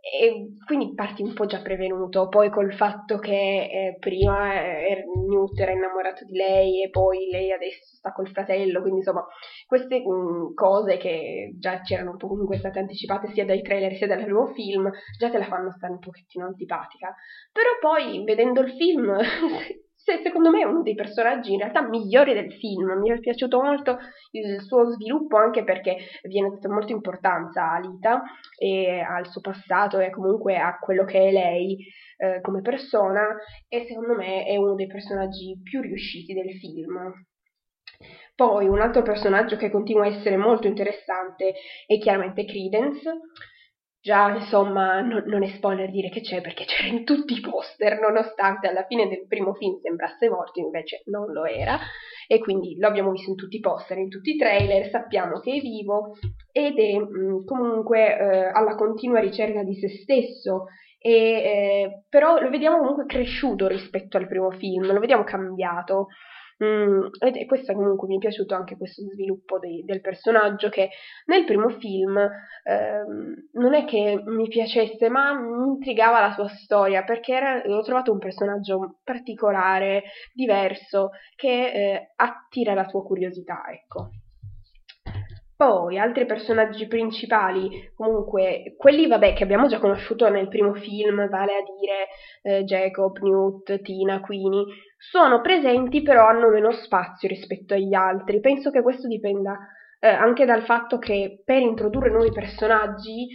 e 0.02 0.56
quindi 0.66 0.94
parti 0.94 1.22
un 1.22 1.34
po' 1.34 1.46
già 1.46 1.62
prevenuto, 1.62 2.28
poi 2.28 2.50
col 2.50 2.74
fatto 2.74 3.18
che 3.20 3.32
eh, 3.32 3.98
prima 4.00 4.54
eh, 4.62 5.04
Newt 5.28 5.60
era 5.60 5.72
innamorato 5.72 6.26
di 6.26 6.36
lei 6.36 6.84
e 6.84 6.90
poi 6.90 7.30
lei 7.30 7.52
adesso 7.52 7.96
sta 7.96 8.12
col 8.12 8.30
fratello, 8.30 8.82
quindi 8.82 9.00
insomma 9.00 9.26
queste 9.66 10.00
mh, 10.00 10.12
mm, 10.12 10.54
cose 10.54 10.98
che 10.98 11.54
già 11.58 11.82
c'erano 11.82 12.12
un 12.12 12.18
po' 12.18 12.28
comunque 12.28 12.58
state 12.58 12.80
anticipate 12.80 13.32
sia 13.34 13.46
dai 13.46 13.62
trailer 13.62 13.96
sia 13.96 14.08
dal 14.08 14.26
nuovo 14.28 14.54
film, 14.54 14.90
già 15.18 15.30
te 15.30 15.38
la 15.38 15.46
fanno 15.46 15.72
stare 15.72 15.94
un 15.94 16.00
pochettino 16.00 16.46
antipatica, 16.46 17.14
però 17.52 17.70
poi 17.80 18.24
vedendo 18.24 18.62
il 18.62 18.72
film 18.72 19.16
secondo 20.24 20.50
me 20.50 20.62
è 20.62 20.66
uno 20.66 20.82
dei 20.82 20.96
personaggi 20.96 21.52
in 21.52 21.60
realtà 21.60 21.88
migliori 21.88 22.34
del 22.34 22.54
film. 22.54 23.00
Mi 23.00 23.12
è 23.12 23.20
piaciuto 23.20 23.62
molto 23.62 23.98
il 24.32 24.62
suo 24.62 24.90
sviluppo 24.92 25.38
anche 25.38 25.64
perché 25.64 25.98
viene 26.24 26.50
data 26.50 26.70
molta 26.70 26.92
importanza 26.92 27.72
a 27.72 27.80
Lita 27.80 28.22
e 28.58 29.00
al 29.00 29.28
suo 29.28 29.42
passato 29.42 30.00
e 30.00 30.10
comunque 30.10 30.58
a 30.58 30.78
quello 30.80 31.04
che 31.06 31.28
è 31.28 31.32
lei 31.32 31.78
eh, 32.18 32.42
come 32.42 32.62
persona 32.62 33.38
e 33.68 33.86
secondo 33.88 34.16
me 34.16 34.46
è 34.46 34.56
uno 34.58 34.76
dei 34.76 34.88
personaggi 34.88 35.60
più 35.62 35.82
riusciti 35.82 36.34
del 36.34 36.52
film. 36.58 37.26
Poi 38.36 38.68
un 38.68 38.80
altro 38.80 39.02
personaggio 39.02 39.58
che 39.58 39.70
continua 39.70 40.06
a 40.06 40.16
essere 40.16 40.38
molto 40.38 40.68
interessante 40.68 41.54
è 41.86 41.98
chiaramente 41.98 42.46
Credence 42.46 43.12
Già, 44.02 44.34
insomma, 44.34 45.02
non, 45.02 45.24
non, 45.26 45.44
è 45.44 45.50
spoiler 45.50 45.92
dire 45.92 46.10
che 46.10 46.22
c'è 46.22 46.40
perché 46.40 46.64
c'era 46.64 46.88
in 46.88 47.04
tutti 47.04 47.34
i 47.34 47.42
poster, 47.42 48.00
nonostante 48.00 48.68
alla 48.68 48.86
fine 48.86 49.10
del 49.10 49.28
primo 49.28 49.54
film 49.54 49.78
sembrasse 49.82 50.30
morto, 50.30 50.62
invece 50.62 51.02
non 51.08 51.34
lo 51.34 51.44
era, 51.44 51.78
e 52.26 52.40
quindi 52.40 52.78
lo 52.78 52.88
abbiamo 52.88 53.12
visto 53.12 53.30
in 53.30 53.36
tutti 53.36 53.58
i 53.58 53.60
poster, 53.60 53.98
in 53.98 54.08
tutti 54.08 54.32
i 54.32 54.38
trailer, 54.38 54.90
sappiamo 54.90 55.40
che 55.40 55.56
è 55.56 55.60
vivo 55.60 56.16
ed 56.52 56.80
è 56.80 56.98
mh, 56.98 57.08
mm, 57.08 57.46
comunque 57.46 58.18
eh, 58.18 58.46
alla 58.46 58.76
continua 58.76 59.20
ricerca 59.20 59.64
di 59.64 59.76
se 59.76 59.90
stesso, 59.90 60.68
e, 60.98 61.12
eh, 61.12 62.04
però 62.08 62.40
lo 62.40 62.50
vediamo 62.50 62.78
comunque 62.78 63.06
cresciuto 63.06 63.68
rispetto 63.68 64.16
al 64.16 64.28
primo 64.28 64.52
film, 64.52 64.94
lo 64.94 65.00
vediamo 65.00 65.26
cambiato. 65.26 66.08
Mm, 66.62 67.08
ed 67.20 67.46
questo 67.46 67.72
comunque 67.72 68.10
mi 68.10 68.18
è 68.18 68.20
piaciuto 68.20 68.54
anche 68.54 68.76
questo 68.76 69.02
sviluppo 69.04 69.60
dei, 69.60 69.82
del 69.86 70.02
personaggio 70.02 70.68
che 70.68 70.90
nel 71.28 71.46
primo 71.46 71.70
film 71.70 72.18
ehm, 72.18 73.48
non 73.54 73.74
è 73.74 73.86
che 73.86 74.22
mi 74.26 74.50
piacesse 74.50 75.08
ma 75.08 75.40
mi 75.40 75.68
intrigava 75.68 76.20
la 76.20 76.34
sua 76.34 76.50
storia 76.50 77.06
perché 77.06 77.34
era, 77.34 77.62
l'ho 77.66 77.82
trovato 77.82 78.12
un 78.12 78.20
personaggio 78.20 79.00
particolare, 79.06 80.04
diverso, 80.34 81.12
che 81.38 81.72
eh, 81.72 82.12
attira 82.18 82.74
la 82.74 82.86
tua 82.86 83.04
curiosità, 83.04 83.64
ecco. 83.72 84.10
Poi 85.56 85.98
altri 85.98 86.26
personaggi 86.26 86.88
principali, 86.88 87.92
comunque 87.94 88.76
quelli 88.78 89.08
vabbè 89.08 89.34
che 89.34 89.44
abbiamo 89.44 89.68
già 89.68 89.78
conosciuto 89.80 90.30
nel 90.30 90.48
primo 90.48 90.74
film, 90.74 91.28
vale 91.28 91.52
a 91.52 91.64
dire 91.78 92.08
eh, 92.44 92.64
Jacob, 92.64 93.18
Newt, 93.18 93.82
Tina, 93.82 94.22
Queenie, 94.22 94.64
sono 95.00 95.40
presenti 95.40 96.02
però 96.02 96.28
hanno 96.28 96.50
meno 96.50 96.72
spazio 96.72 97.30
rispetto 97.30 97.74
agli 97.74 97.94
altri. 97.94 98.42
Penso 98.42 98.70
che 98.70 98.82
questo 98.82 99.08
dipenda 99.08 99.58
eh, 100.00 100.10
anche 100.10 100.46
dal 100.46 100.64
fatto 100.64 101.00
che 101.00 101.42
per 101.46 101.62
introdurre 101.62 102.12
nuovi 102.12 102.32
personaggi 102.32 103.28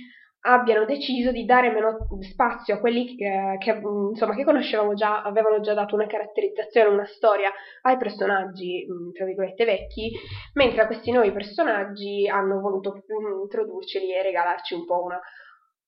abbiano 0.47 0.85
deciso 0.85 1.30
di 1.30 1.47
dare 1.47 1.71
meno 1.71 2.06
spazio 2.21 2.75
a 2.75 2.78
quelli 2.78 3.16
che, 3.16 3.56
che, 3.59 3.80
insomma, 4.11 4.35
che 4.35 4.44
conoscevamo 4.44 4.92
già, 4.92 5.23
avevano 5.23 5.61
già 5.61 5.73
dato 5.73 5.94
una 5.94 6.06
caratterizzazione, 6.06 6.90
una 6.90 7.06
storia 7.06 7.50
ai 7.83 7.97
personaggi, 7.97 8.85
tra 9.14 9.25
virgolette, 9.25 9.64
vecchi, 9.64 10.12
mentre 10.52 10.83
a 10.83 10.87
questi 10.87 11.12
nuovi 11.12 11.33
personaggi 11.33 12.28
hanno 12.28 12.61
voluto 12.61 13.04
introdurceli 13.42 14.12
e 14.12 14.23
regalarci 14.23 14.75
un 14.75 14.85
po' 14.85 15.02
una, 15.02 15.18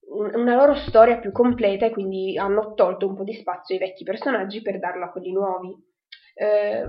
una 0.08 0.54
loro 0.54 0.74
storia 0.74 1.18
più 1.18 1.32
completa 1.32 1.86
e 1.86 1.90
quindi 1.90 2.38
hanno 2.38 2.74
tolto 2.74 3.06
un 3.08 3.16
po' 3.16 3.24
di 3.24 3.34
spazio 3.34 3.74
ai 3.74 3.80
vecchi 3.80 4.04
personaggi 4.04 4.62
per 4.62 4.78
darlo 4.78 5.04
a 5.04 5.10
quelli 5.10 5.32
nuovi. 5.32 5.74
Eh, 6.34 6.82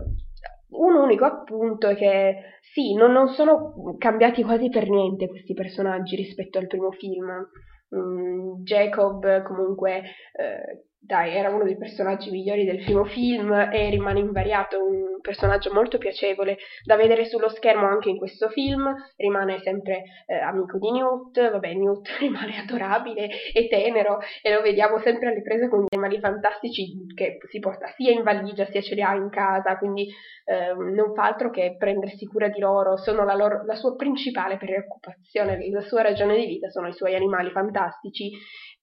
un 0.69 0.95
unico 0.95 1.25
appunto 1.25 1.87
è 1.87 1.95
che 1.95 2.35
sì, 2.73 2.93
non, 2.93 3.11
non, 3.11 3.29
sono 3.29 3.95
cambiati 3.97 4.43
quasi 4.43 4.69
per 4.69 4.89
niente 4.89 5.27
questi 5.27 5.53
personaggi 5.53 6.15
rispetto 6.15 6.57
al 6.57 6.67
primo 6.67 6.91
film. 6.91 7.49
Mm, 7.95 8.63
Jacob 8.63 9.43
comunque 9.43 10.03
eh, 10.33 10.87
dai, 11.07 11.33
era 11.33 11.49
uno 11.49 11.63
dei 11.63 11.77
personaggi 11.77 12.29
migliori 12.29 12.65
del 12.65 12.83
primo 12.83 13.05
film 13.05 13.51
e 13.71 13.89
rimane 13.89 14.19
invariato, 14.19 14.83
un 14.83 15.21
personaggio 15.21 15.71
molto 15.71 15.97
piacevole 15.97 16.57
da 16.83 16.97
vedere 16.97 17.25
sullo 17.25 17.47
schermo 17.47 17.87
anche 17.87 18.09
in 18.09 18.17
questo 18.17 18.49
film, 18.49 18.93
rimane 19.15 19.59
sempre 19.59 20.03
eh, 20.25 20.35
amico 20.35 20.77
di 20.77 20.91
Newt, 20.91 21.49
vabbè 21.49 21.73
Newt 21.73 22.09
rimane 22.19 22.59
adorabile 22.59 23.29
e 23.53 23.67
tenero 23.69 24.19
e 24.41 24.53
lo 24.53 24.61
vediamo 24.61 24.99
sempre 24.99 25.29
alle 25.29 25.41
prese 25.41 25.69
con 25.69 25.83
gli 25.83 25.95
animali 25.95 26.19
fantastici 26.19 27.05
che 27.15 27.37
si 27.49 27.59
porta 27.59 27.87
sia 27.95 28.11
in 28.11 28.23
valigia 28.23 28.65
sia 28.65 28.81
ce 28.81 28.93
li 28.93 29.01
ha 29.01 29.15
in 29.15 29.29
casa, 29.29 29.77
quindi 29.77 30.09
eh, 30.43 30.73
non 30.73 31.13
fa 31.15 31.23
altro 31.23 31.49
che 31.49 31.77
prendersi 31.77 32.25
cura 32.25 32.49
di 32.49 32.59
loro, 32.59 32.97
sono 32.97 33.23
la, 33.23 33.33
loro, 33.33 33.63
la 33.63 33.75
sua 33.75 33.95
principale 33.95 34.57
preoccupazione, 34.57 35.57
la 35.69 35.81
sua 35.81 36.01
ragione 36.01 36.35
di 36.35 36.47
vita 36.47 36.69
sono 36.69 36.89
i 36.89 36.93
suoi 36.93 37.15
animali 37.15 37.49
fantastici 37.51 38.29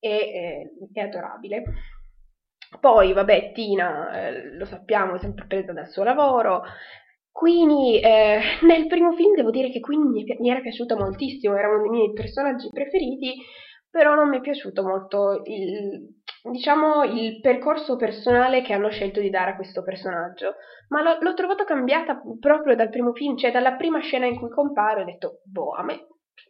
e 0.01 0.09
eh, 0.09 0.71
è 0.91 1.01
adorabile. 1.01 1.63
Poi, 2.81 3.13
vabbè, 3.13 3.53
Tina, 3.53 4.29
eh, 4.29 4.57
lo 4.57 4.65
sappiamo, 4.65 5.15
è 5.15 5.19
sempre 5.19 5.47
presa 5.47 5.73
dal 5.73 5.89
suo 5.89 6.03
lavoro, 6.03 6.63
Queenie, 7.31 8.01
eh, 8.01 8.41
nel 8.67 8.87
primo 8.87 9.13
film 9.13 9.35
devo 9.35 9.51
dire 9.51 9.71
che 9.71 9.81
Queenie 9.81 10.09
mi, 10.09 10.25
mi 10.39 10.51
era 10.51 10.61
piaciuta 10.61 10.95
moltissimo, 10.97 11.57
era 11.57 11.69
uno 11.69 11.83
dei 11.83 11.91
miei 11.91 12.13
personaggi 12.13 12.69
preferiti, 12.71 13.35
però 13.91 14.15
non 14.15 14.29
mi 14.29 14.39
è 14.39 14.41
piaciuto 14.41 14.83
molto 14.83 15.43
il, 15.45 16.15
diciamo, 16.51 17.05
il 17.05 17.41
percorso 17.41 17.97
personale 17.97 18.63
che 18.63 18.73
hanno 18.73 18.91
scelto 18.91 19.21
di 19.21 19.31
dare 19.31 19.53
a 19.53 19.57
questo 19.57 19.83
personaggio. 19.83 20.55
Ma 20.89 21.03
l'ho, 21.03 21.17
l'ho 21.21 21.35
trovato 21.35 21.65
cambiata 21.65 22.21
proprio 22.39 22.75
dal 22.77 22.91
primo 22.91 23.13
film, 23.13 23.37
cioè 23.37 23.51
dalla 23.51 23.75
prima 23.75 24.01
scena 24.01 24.27
in 24.27 24.37
cui 24.37 24.51
compare 24.51 25.01
ho 25.01 25.05
detto, 25.05 25.41
boh, 25.45 25.73
a 25.73 25.83
me 25.83 26.07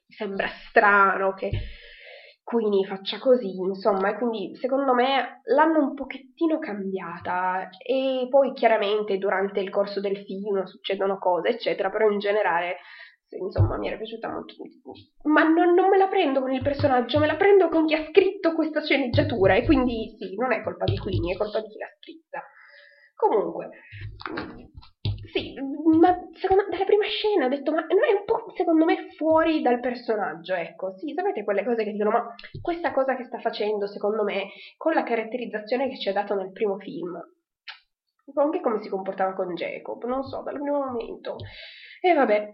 sembra 0.06 0.48
strano 0.48 1.32
che 1.34 1.50
Queenie 2.44 2.84
faccia 2.84 3.18
così, 3.18 3.56
insomma, 3.56 4.10
e 4.10 4.18
quindi 4.18 4.54
secondo 4.56 4.92
me 4.92 5.40
l'hanno 5.44 5.78
un 5.78 5.94
pochettino 5.94 6.58
cambiata 6.58 7.70
e 7.78 8.26
poi 8.28 8.52
chiaramente 8.52 9.16
durante 9.16 9.60
il 9.60 9.70
corso 9.70 9.98
del 9.98 10.18
film 10.18 10.62
succedono 10.64 11.16
cose, 11.18 11.48
eccetera, 11.48 11.88
però 11.88 12.10
in 12.10 12.18
generale, 12.18 12.76
insomma, 13.30 13.78
mi 13.78 13.86
era 13.86 13.96
piaciuta 13.96 14.28
molto. 14.28 14.54
Ma 15.22 15.42
non, 15.42 15.72
non 15.72 15.88
me 15.88 15.96
la 15.96 16.08
prendo 16.08 16.42
con 16.42 16.52
il 16.52 16.62
personaggio, 16.62 17.18
me 17.18 17.26
la 17.26 17.36
prendo 17.36 17.70
con 17.70 17.86
chi 17.86 17.94
ha 17.94 18.04
scritto 18.10 18.54
questa 18.54 18.82
sceneggiatura 18.82 19.54
e 19.54 19.64
quindi 19.64 20.14
sì, 20.18 20.34
non 20.36 20.52
è 20.52 20.62
colpa 20.62 20.84
di 20.84 20.98
Queenie, 20.98 21.32
è 21.32 21.38
colpa 21.38 21.60
di 21.60 21.68
chi 21.68 21.78
l'ha 21.78 21.96
scritta. 21.98 22.42
Comunque, 23.16 23.70
sì, 25.34 25.52
ma 25.98 26.16
secondo, 26.34 26.68
dalla 26.70 26.84
prima 26.84 27.04
scena 27.06 27.46
ho 27.46 27.48
detto, 27.48 27.72
ma 27.72 27.80
non 27.80 28.04
è 28.08 28.16
un 28.16 28.24
po' 28.24 28.52
secondo 28.54 28.84
me 28.84 29.10
fuori 29.16 29.62
dal 29.62 29.80
personaggio, 29.80 30.54
ecco. 30.54 30.96
Sì, 30.96 31.12
sapete 31.12 31.42
quelle 31.42 31.64
cose 31.64 31.82
che 31.82 31.90
dicono, 31.90 32.10
ma 32.10 32.34
questa 32.62 32.92
cosa 32.92 33.16
che 33.16 33.24
sta 33.24 33.40
facendo, 33.40 33.88
secondo 33.88 34.22
me, 34.22 34.50
con 34.76 34.94
la 34.94 35.02
caratterizzazione 35.02 35.88
che 35.88 35.98
ci 35.98 36.08
ha 36.08 36.12
dato 36.12 36.36
nel 36.36 36.52
primo 36.52 36.78
film, 36.78 37.20
anche 38.34 38.60
come 38.60 38.80
si 38.80 38.88
comportava 38.88 39.34
con 39.34 39.52
Jacob, 39.54 40.04
non 40.04 40.22
so, 40.22 40.42
dal 40.42 40.54
primo 40.54 40.84
momento. 40.84 41.36
E 42.00 42.14
vabbè, 42.14 42.52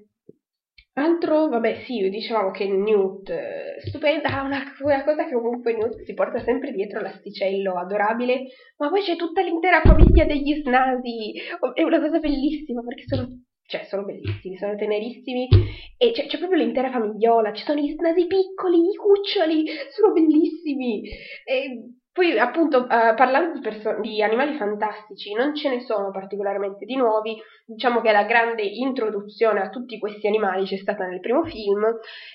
Altro, 1.00 1.48
vabbè, 1.48 1.82
sì, 1.86 2.10
dicevamo 2.10 2.50
che 2.50 2.68
Newt, 2.68 3.30
eh, 3.30 3.80
stupenda, 3.86 4.28
una, 4.44 4.62
una, 4.80 5.02
cosa 5.02 5.24
che 5.24 5.32
comunque 5.32 5.72
Newt 5.72 6.02
si 6.02 6.12
porta 6.12 6.40
sempre 6.40 6.72
dietro 6.72 7.00
l'asticello 7.00 7.78
adorabile, 7.78 8.48
ma 8.76 8.90
poi 8.90 9.00
c'è 9.00 9.16
tutta 9.16 9.40
l'intera 9.40 9.80
famiglia 9.80 10.26
degli 10.26 10.60
snasi, 10.60 11.32
è 11.72 11.82
una 11.82 12.00
cosa 12.00 12.18
bellissima 12.18 12.82
perché 12.82 13.04
sono, 13.06 13.28
cioè, 13.66 13.84
sono 13.84 14.04
bellissimi, 14.04 14.58
sono 14.58 14.76
tenerissimi 14.76 15.48
e 15.96 16.10
c'è, 16.10 16.26
c'è 16.26 16.36
proprio 16.36 16.62
l'intera 16.62 16.90
famigliola, 16.90 17.54
ci 17.54 17.64
sono 17.64 17.80
gli 17.80 17.92
snasi 17.92 18.26
piccoli, 18.26 18.90
i 18.90 18.94
cuccioli, 18.94 19.64
sono 19.96 20.12
bellissimi. 20.12 21.00
E 21.44 21.94
poi, 22.12 22.36
appunto, 22.38 22.78
uh, 22.82 23.14
parlando 23.14 23.54
di, 23.54 23.60
perso- 23.60 24.00
di, 24.00 24.20
animali 24.20 24.56
fantastici, 24.56 25.32
non 25.32 25.54
ce 25.54 25.68
ne 25.68 25.80
sono 25.80 26.10
particolarmente 26.10 26.84
di 26.84 26.96
nuovi. 26.96 27.36
Diciamo 27.64 28.00
che 28.00 28.10
la 28.10 28.24
grande 28.24 28.62
introduzione 28.62 29.60
a 29.60 29.68
tutti 29.68 29.96
questi 29.98 30.26
animali 30.26 30.64
c'è 30.64 30.76
stata 30.76 31.06
nel 31.06 31.20
primo 31.20 31.44
film 31.44 31.84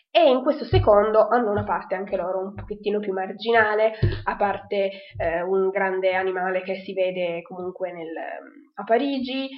e 0.10 0.29
in 0.29 0.44
questo 0.44 0.63
secondo 0.63 1.27
hanno 1.27 1.51
una 1.51 1.65
parte 1.65 1.96
anche 1.96 2.15
loro 2.15 2.39
un 2.39 2.53
pochettino 2.53 3.00
più 3.00 3.12
marginale, 3.12 3.96
a 4.24 4.36
parte 4.38 4.91
eh, 5.17 5.41
un 5.41 5.70
grande 5.70 6.15
animale 6.15 6.62
che 6.62 6.75
si 6.75 6.94
vede 6.94 7.41
comunque 7.41 7.91
nel, 7.91 8.13
a 8.75 8.84
Parigi. 8.86 9.50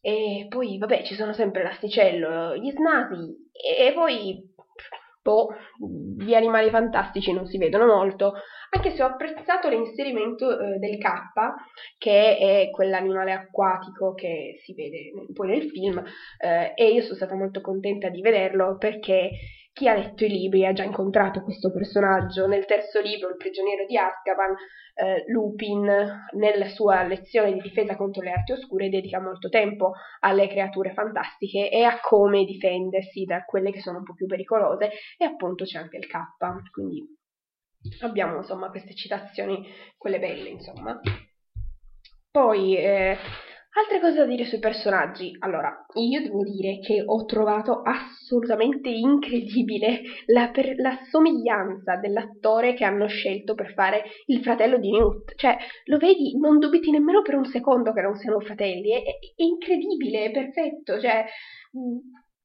E 0.00 0.46
poi, 0.48 0.76
vabbè, 0.78 1.04
ci 1.04 1.14
sono 1.14 1.32
sempre 1.32 1.62
l'asticello, 1.62 2.56
gli 2.56 2.70
snasi 2.72 3.50
e 3.52 3.92
poi 3.94 4.52
boh, 5.24 5.48
di 5.78 6.34
animali 6.34 6.68
fantastici 6.68 7.32
non 7.32 7.46
si 7.46 7.56
vedono 7.56 7.86
molto, 7.86 8.34
anche 8.74 8.90
se 8.90 9.02
ho 9.02 9.06
apprezzato 9.06 9.68
l'inserimento 9.68 10.58
eh, 10.58 10.78
del 10.78 10.98
K, 10.98 11.08
che 11.96 12.36
è 12.36 12.70
quell'animale 12.70 13.32
acquatico 13.32 14.14
che 14.14 14.60
si 14.64 14.74
vede 14.74 15.12
poi 15.32 15.48
nel 15.48 15.70
film, 15.70 16.02
eh, 16.38 16.72
e 16.74 16.92
io 16.92 17.02
sono 17.02 17.14
stata 17.14 17.34
molto 17.34 17.60
contenta 17.60 18.08
di 18.08 18.20
vederlo 18.20 18.76
perché 18.76 19.30
chi 19.72 19.88
ha 19.88 19.94
letto 19.94 20.24
i 20.24 20.28
libri 20.28 20.64
ha 20.64 20.72
già 20.72 20.84
incontrato 20.84 21.42
questo 21.42 21.72
personaggio. 21.72 22.46
Nel 22.46 22.64
terzo 22.64 23.00
libro, 23.00 23.30
Il 23.30 23.36
prigioniero 23.36 23.84
di 23.86 23.96
Azkaban, 23.96 24.54
eh, 24.94 25.24
Lupin, 25.26 25.82
nella 26.34 26.68
sua 26.68 27.02
lezione 27.02 27.52
di 27.54 27.60
difesa 27.60 27.96
contro 27.96 28.22
le 28.22 28.30
arti 28.30 28.52
oscure, 28.52 28.88
dedica 28.88 29.20
molto 29.20 29.48
tempo 29.48 29.92
alle 30.20 30.46
creature 30.46 30.92
fantastiche 30.92 31.70
e 31.70 31.82
a 31.82 31.98
come 32.00 32.44
difendersi 32.44 33.24
da 33.24 33.44
quelle 33.44 33.72
che 33.72 33.80
sono 33.80 33.98
un 33.98 34.04
po' 34.04 34.14
più 34.14 34.26
pericolose. 34.26 34.90
E 35.18 35.24
appunto 35.24 35.64
c'è 35.64 35.78
anche 35.78 35.96
il 35.96 36.06
K, 36.06 36.18
quindi 36.70 37.04
abbiamo 38.00 38.38
insomma 38.38 38.70
queste 38.70 38.94
citazioni, 38.94 39.66
quelle 39.96 40.18
belle 40.18 40.48
insomma. 40.48 41.00
Poi 42.30 42.76
eh, 42.76 43.16
Altre 43.76 43.98
cose 43.98 44.18
da 44.18 44.24
dire 44.24 44.44
sui 44.44 44.60
personaggi. 44.60 45.34
Allora, 45.40 45.84
io 45.94 46.22
devo 46.22 46.44
dire 46.44 46.78
che 46.78 47.02
ho 47.04 47.24
trovato 47.24 47.82
assolutamente 47.82 48.88
incredibile 48.88 50.00
la, 50.26 50.48
per, 50.50 50.76
la 50.76 50.96
somiglianza 51.10 51.96
dell'attore 51.96 52.74
che 52.74 52.84
hanno 52.84 53.08
scelto 53.08 53.54
per 53.54 53.72
fare 53.72 54.04
il 54.26 54.42
fratello 54.42 54.78
di 54.78 54.92
Newt. 54.92 55.34
Cioè, 55.34 55.56
lo 55.86 55.96
vedi, 55.96 56.38
non 56.38 56.60
dubiti 56.60 56.92
nemmeno 56.92 57.22
per 57.22 57.34
un 57.34 57.46
secondo 57.46 57.92
che 57.92 58.02
non 58.02 58.14
siano 58.14 58.38
fratelli. 58.38 58.90
È, 58.90 59.02
è 59.02 59.42
incredibile, 59.42 60.26
è 60.26 60.30
perfetto. 60.30 61.00
Cioè, 61.00 61.24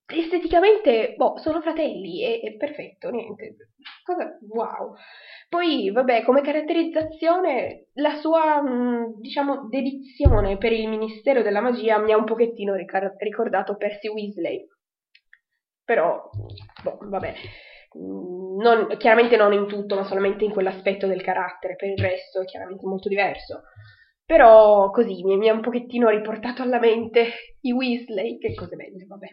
esteticamente, 0.09 1.13
boh, 1.15 1.37
sono 1.37 1.61
fratelli, 1.61 2.21
è, 2.21 2.41
è 2.41 2.57
perfetto, 2.57 3.09
niente. 3.09 3.55
Cosa, 4.03 4.37
wow. 4.47 4.95
Poi, 5.47 5.91
vabbè, 5.91 6.23
come 6.23 6.41
caratterizzazione, 6.41 7.87
la 7.93 8.15
sua, 8.15 8.61
diciamo, 9.19 9.67
dedizione 9.69 10.57
per 10.57 10.71
il 10.73 10.87
Ministero 10.87 11.41
della 11.41 11.61
Magia 11.61 11.99
mi 11.99 12.11
ha 12.11 12.17
un 12.17 12.25
pochettino 12.25 12.75
ricar- 12.75 13.15
ricordato 13.17 13.75
Percy 13.75 14.07
Weasley. 14.09 14.67
Però, 15.83 16.29
boh, 16.83 16.97
vabbè, 17.01 17.33
non, 18.59 18.95
chiaramente 18.97 19.37
non 19.37 19.53
in 19.53 19.67
tutto, 19.67 19.95
ma 19.95 20.03
solamente 20.03 20.43
in 20.43 20.51
quell'aspetto 20.51 21.07
del 21.07 21.21
carattere, 21.21 21.75
per 21.75 21.89
il 21.89 21.97
resto 21.97 22.41
è 22.41 22.45
chiaramente 22.45 22.85
molto 22.85 23.09
diverso. 23.09 23.63
Però 24.29 24.91
così 24.91 25.23
mi, 25.23 25.37
mi 25.37 25.49
ha 25.49 25.53
un 25.53 25.61
pochettino 25.61 26.07
riportato 26.07 26.61
alla 26.61 26.77
mente 26.77 27.55
i 27.61 27.71
Weasley, 27.71 28.37
che 28.37 28.53
cose 28.53 28.75
belle, 28.75 29.03
vabbè. 29.07 29.27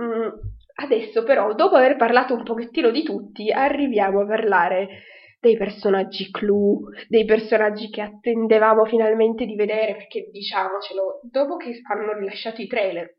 Mm, 0.00 0.28
adesso 0.76 1.24
però, 1.24 1.52
dopo 1.54 1.76
aver 1.76 1.96
parlato 1.96 2.32
un 2.32 2.42
pochettino 2.42 2.90
di 2.90 3.02
tutti, 3.02 3.52
arriviamo 3.52 4.22
a 4.22 4.26
parlare 4.26 4.88
dei 5.40 5.58
personaggi 5.58 6.30
clou, 6.30 6.80
dei 7.06 7.26
personaggi 7.26 7.90
che 7.90 8.00
attendevamo 8.00 8.86
finalmente 8.86 9.44
di 9.44 9.56
vedere, 9.56 9.92
perché 9.94 10.30
diciamocelo, 10.32 11.20
dopo 11.30 11.56
che 11.56 11.78
hanno 11.92 12.14
rilasciato 12.14 12.62
i 12.62 12.66
trailer, 12.66 13.16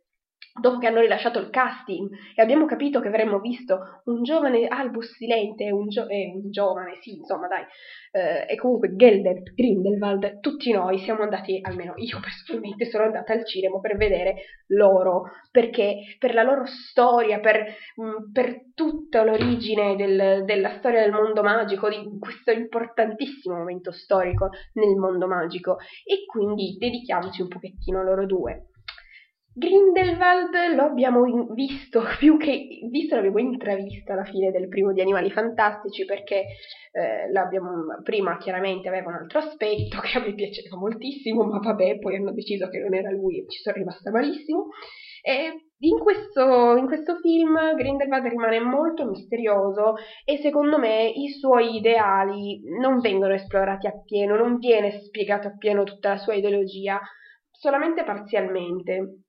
dopo 0.59 0.79
che 0.79 0.87
hanno 0.87 0.99
rilasciato 0.99 1.39
il 1.39 1.49
casting 1.49 2.09
e 2.35 2.41
abbiamo 2.41 2.65
capito 2.65 2.99
che 2.99 3.07
avremmo 3.07 3.39
visto 3.39 4.01
un 4.05 4.23
giovane 4.23 4.67
Albus 4.67 5.15
Silente 5.15 5.71
un, 5.71 5.87
gio- 5.87 6.07
eh, 6.07 6.33
un 6.35 6.51
giovane, 6.51 6.97
sì, 7.01 7.17
insomma, 7.17 7.47
dai, 7.47 7.63
eh, 8.11 8.51
e 8.51 8.57
comunque 8.57 8.95
Geldert 8.95 9.53
Grindelwald, 9.53 10.39
tutti 10.41 10.71
noi 10.71 10.99
siamo 10.99 11.23
andati, 11.23 11.59
almeno 11.61 11.93
io 11.95 12.19
personalmente 12.19 12.85
sono 12.85 13.05
andata 13.05 13.33
al 13.33 13.45
cinema 13.45 13.79
per 13.79 13.95
vedere 13.95 14.35
loro, 14.67 15.23
perché 15.51 16.15
per 16.19 16.33
la 16.33 16.43
loro 16.43 16.65
storia, 16.65 17.39
per, 17.39 17.63
mh, 17.95 18.03
mm, 18.03 18.31
per 18.33 18.61
tutta 18.73 19.23
l'origine 19.23 19.95
del, 19.95 20.43
della 20.43 20.77
storia 20.79 21.01
del 21.01 21.11
mondo 21.11 21.41
magico, 21.41 21.87
di 21.87 22.17
questo 22.19 22.51
importantissimo 22.51 23.55
momento 23.55 23.91
storico 23.91 24.49
nel 24.73 24.95
mondo 24.95 25.27
magico, 25.27 25.77
e 26.03 26.25
quindi 26.25 26.75
dedichiamoci 26.77 27.41
un 27.41 27.47
pochettino 27.47 27.99
a 27.99 28.03
loro 28.03 28.25
due. 28.25 28.70
Grindelwald 29.53 30.55
lo 30.75 30.83
abbiamo 30.83 31.23
visto, 31.53 32.01
più 32.19 32.37
che 32.37 32.79
visto 32.89 33.15
l'abbiamo 33.15 33.39
intravisto 33.39 34.13
alla 34.13 34.23
fine 34.23 34.49
del 34.49 34.69
primo 34.69 34.93
di 34.93 35.01
Animali 35.01 35.29
Fantastici 35.29 36.05
perché 36.05 36.45
eh, 36.91 37.29
prima 38.03 38.37
chiaramente 38.37 38.87
aveva 38.87 39.09
un 39.09 39.15
altro 39.15 39.39
aspetto 39.39 39.99
che 40.03 40.17
a 40.17 40.21
me 40.21 40.33
piaceva 40.33 40.77
moltissimo, 40.77 41.43
ma 41.43 41.59
vabbè, 41.59 41.99
poi 41.99 42.15
hanno 42.15 42.31
deciso 42.31 42.69
che 42.69 42.79
non 42.79 42.93
era 42.93 43.11
lui 43.11 43.39
e 43.39 43.45
ci 43.49 43.59
sono 43.59 43.75
rimasta 43.75 44.09
malissimo. 44.09 44.67
E 45.23 45.67
in 45.79 45.99
questo, 45.99 46.75
in 46.77 46.87
questo 46.87 47.17
film 47.17 47.75
Grindelwald 47.75 48.25
rimane 48.25 48.59
molto 48.59 49.05
misterioso 49.05 49.95
e 50.25 50.37
secondo 50.37 50.79
me 50.79 51.07
i 51.09 51.29
suoi 51.29 51.75
ideali 51.75 52.61
non 52.79 52.99
vengono 52.99 53.33
esplorati 53.33 53.85
appieno, 53.85 54.35
non 54.35 54.57
viene 54.57 55.01
spiegato 55.01 55.49
appieno 55.49 55.83
tutta 55.83 56.09
la 56.09 56.17
sua 56.17 56.35
ideologia, 56.35 56.99
solamente 57.51 58.03
parzialmente. 58.03 59.23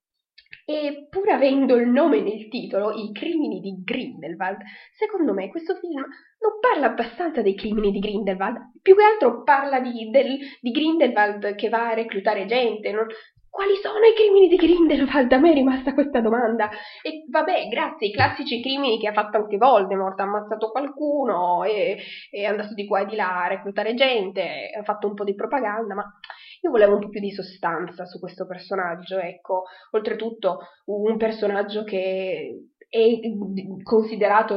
E 0.64 1.06
pur 1.10 1.28
avendo 1.28 1.76
il 1.76 1.88
nome 1.88 2.20
nel 2.20 2.48
titolo, 2.48 2.92
I 2.92 3.12
crimini 3.12 3.60
di 3.60 3.82
Grindelwald, 3.82 4.58
secondo 4.92 5.32
me 5.32 5.48
questo 5.48 5.74
film 5.74 6.00
non 6.00 6.58
parla 6.60 6.86
abbastanza 6.86 7.42
dei 7.42 7.54
crimini 7.54 7.90
di 7.90 7.98
Grindelwald, 7.98 8.72
più 8.80 8.96
che 8.96 9.02
altro 9.02 9.42
parla 9.42 9.80
di, 9.80 10.10
del, 10.10 10.38
di 10.60 10.70
Grindelwald 10.70 11.54
che 11.54 11.68
va 11.68 11.90
a 11.90 11.94
reclutare 11.94 12.46
gente, 12.46 12.92
non, 12.92 13.06
quali 13.52 13.74
sono 13.82 13.98
i 14.06 14.14
crimini 14.14 14.48
di 14.48 14.56
Grindelwald? 14.56 15.30
A 15.30 15.38
me 15.38 15.50
è 15.50 15.52
rimasta 15.52 15.92
questa 15.92 16.20
domanda. 16.20 16.70
E 17.02 17.26
vabbè, 17.28 17.68
grazie 17.68 18.06
ai 18.06 18.12
classici 18.14 18.62
crimini 18.62 18.98
che 18.98 19.08
ha 19.08 19.12
fatto 19.12 19.36
anche 19.36 19.58
Voldemort, 19.58 20.18
ha 20.18 20.22
ammazzato 20.22 20.70
qualcuno, 20.70 21.62
e, 21.62 21.98
è 22.30 22.44
andato 22.44 22.72
di 22.72 22.86
qua 22.86 23.00
e 23.00 23.06
di 23.06 23.14
là 23.14 23.44
a 23.44 23.48
reclutare 23.48 23.92
gente, 23.92 24.70
ha 24.74 24.82
fatto 24.82 25.06
un 25.06 25.12
po' 25.12 25.24
di 25.24 25.34
propaganda, 25.34 25.94
ma 25.94 26.04
io 26.62 26.70
volevo 26.70 26.94
un 26.94 27.00
po' 27.00 27.08
più 27.08 27.20
di 27.20 27.32
sostanza 27.32 28.04
su 28.06 28.18
questo 28.20 28.46
personaggio, 28.46 29.18
ecco. 29.18 29.64
Oltretutto, 29.90 30.58
un 30.86 31.16
personaggio 31.16 31.82
che 31.82 32.68
è 32.88 33.18
considerato 33.82 34.56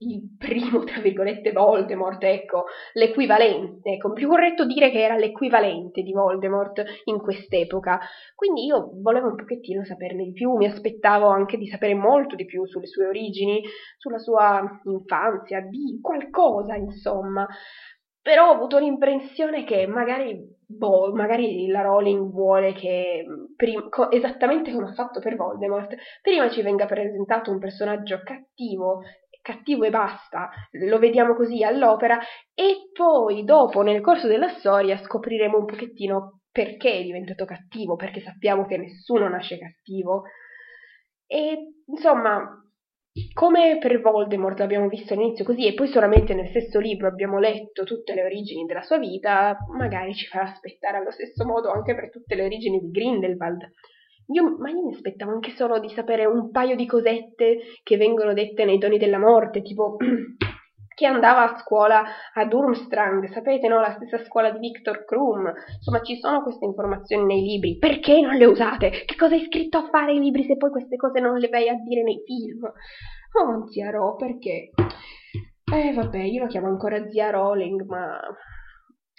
il 0.00 0.36
primo, 0.38 0.84
tra 0.84 1.00
virgolette, 1.00 1.50
Voldemort, 1.50 2.22
ecco, 2.22 2.66
l'equivalente, 2.92 3.94
ecco, 3.94 4.12
più 4.12 4.28
corretto 4.28 4.64
dire 4.64 4.92
che 4.92 5.02
era 5.02 5.16
l'equivalente 5.16 6.02
di 6.02 6.12
Voldemort 6.12 6.84
in 7.06 7.18
quest'epoca. 7.18 7.98
Quindi 8.36 8.66
io 8.66 8.92
volevo 9.02 9.26
un 9.28 9.34
pochettino 9.34 9.84
saperne 9.84 10.22
di 10.22 10.32
più, 10.32 10.52
mi 10.54 10.66
aspettavo 10.66 11.26
anche 11.26 11.56
di 11.56 11.66
sapere 11.66 11.94
molto 11.94 12.36
di 12.36 12.44
più 12.44 12.64
sulle 12.64 12.86
sue 12.86 13.06
origini, 13.06 13.60
sulla 13.96 14.18
sua 14.18 14.80
infanzia, 14.84 15.62
di 15.62 15.98
qualcosa, 16.00 16.76
insomma. 16.76 17.44
Però 18.22 18.50
ho 18.50 18.54
avuto 18.54 18.78
l'impressione 18.78 19.64
che 19.64 19.86
magari, 19.86 20.38
boh, 20.68 21.12
magari 21.14 21.66
la 21.68 21.80
Rowling 21.80 22.30
vuole 22.30 22.72
che, 22.74 23.24
prim- 23.56 23.88
co- 23.88 24.10
esattamente 24.10 24.72
come 24.72 24.90
ha 24.90 24.92
fatto 24.92 25.20
per 25.20 25.36
Voldemort, 25.36 25.94
prima 26.20 26.50
ci 26.50 26.62
venga 26.62 26.86
presentato 26.86 27.50
un 27.50 27.58
personaggio 27.58 28.20
cattivo 28.22 29.00
cattivo 29.40 29.84
e 29.84 29.90
basta, 29.90 30.50
lo 30.72 30.98
vediamo 30.98 31.34
così 31.34 31.62
all'opera 31.64 32.18
e 32.52 32.90
poi 32.92 33.44
dopo 33.44 33.80
nel 33.80 34.02
corso 34.02 34.26
della 34.28 34.48
storia 34.48 34.98
scopriremo 34.98 35.56
un 35.56 35.64
pochettino 35.64 36.40
perché 36.52 36.92
è 36.92 37.02
diventato 37.02 37.46
cattivo, 37.46 37.96
perché 37.96 38.20
sappiamo 38.20 38.66
che 38.66 38.76
nessuno 38.76 39.26
nasce 39.28 39.58
cattivo. 39.58 40.24
E 41.26 41.82
insomma, 41.86 42.46
come 43.32 43.78
per 43.78 44.00
Voldemort 44.00 44.58
l'abbiamo 44.58 44.88
visto 44.88 45.14
all'inizio 45.14 45.44
così 45.44 45.66
e 45.66 45.74
poi 45.74 45.88
solamente 45.88 46.34
nel 46.34 46.48
stesso 46.48 46.78
libro 46.78 47.06
abbiamo 47.06 47.38
letto 47.38 47.84
tutte 47.84 48.14
le 48.14 48.22
origini 48.24 48.64
della 48.64 48.82
sua 48.82 48.98
vita, 48.98 49.56
magari 49.76 50.14
ci 50.14 50.26
farà 50.26 50.44
aspettare 50.44 50.98
allo 50.98 51.10
stesso 51.10 51.44
modo 51.44 51.70
anche 51.70 51.94
per 51.94 52.10
tutte 52.10 52.34
le 52.34 52.44
origini 52.44 52.80
di 52.80 52.90
Grindelwald. 52.90 53.72
Io, 54.30 54.56
ma 54.58 54.68
io 54.68 54.84
mi 54.84 54.94
aspettavo 54.94 55.32
anche 55.32 55.52
solo 55.52 55.78
di 55.78 55.88
sapere 55.88 56.26
un 56.26 56.50
paio 56.50 56.76
di 56.76 56.86
cosette 56.86 57.60
che 57.82 57.96
vengono 57.96 58.34
dette 58.34 58.64
nei 58.64 58.76
doni 58.76 58.98
della 58.98 59.18
morte, 59.18 59.62
tipo 59.62 59.96
che 60.98 61.06
andava 61.06 61.44
a 61.44 61.58
scuola 61.60 62.02
a 62.34 62.44
Durmstrang, 62.44 63.30
sapete, 63.30 63.68
no? 63.68 63.80
La 63.80 63.94
stessa 63.94 64.18
scuola 64.24 64.50
di 64.50 64.58
Victor 64.58 65.04
Krum. 65.04 65.48
Insomma, 65.76 66.02
ci 66.02 66.18
sono 66.18 66.42
queste 66.42 66.64
informazioni 66.64 67.24
nei 67.24 67.42
libri. 67.42 67.78
Perché 67.78 68.20
non 68.20 68.34
le 68.34 68.46
usate? 68.46 68.90
Che 68.90 69.14
cosa 69.16 69.36
hai 69.36 69.44
scritto 69.46 69.78
a 69.78 69.88
fare 69.88 70.12
i 70.14 70.18
libri 70.18 70.42
se 70.42 70.56
poi 70.56 70.70
queste 70.70 70.96
cose 70.96 71.20
non 71.20 71.38
le 71.38 71.48
vai 71.48 71.68
a 71.68 71.74
dire 71.74 72.02
nei 72.02 72.20
film? 72.26 72.64
Oh, 72.64 73.68
zia 73.68 73.90
Ro, 73.90 74.16
perché? 74.16 74.70
Eh, 75.72 75.92
vabbè, 75.94 76.18
io 76.18 76.42
lo 76.42 76.48
chiamo 76.48 76.66
ancora 76.66 77.08
zia 77.08 77.30
Rowling, 77.30 77.84
ma 77.84 78.18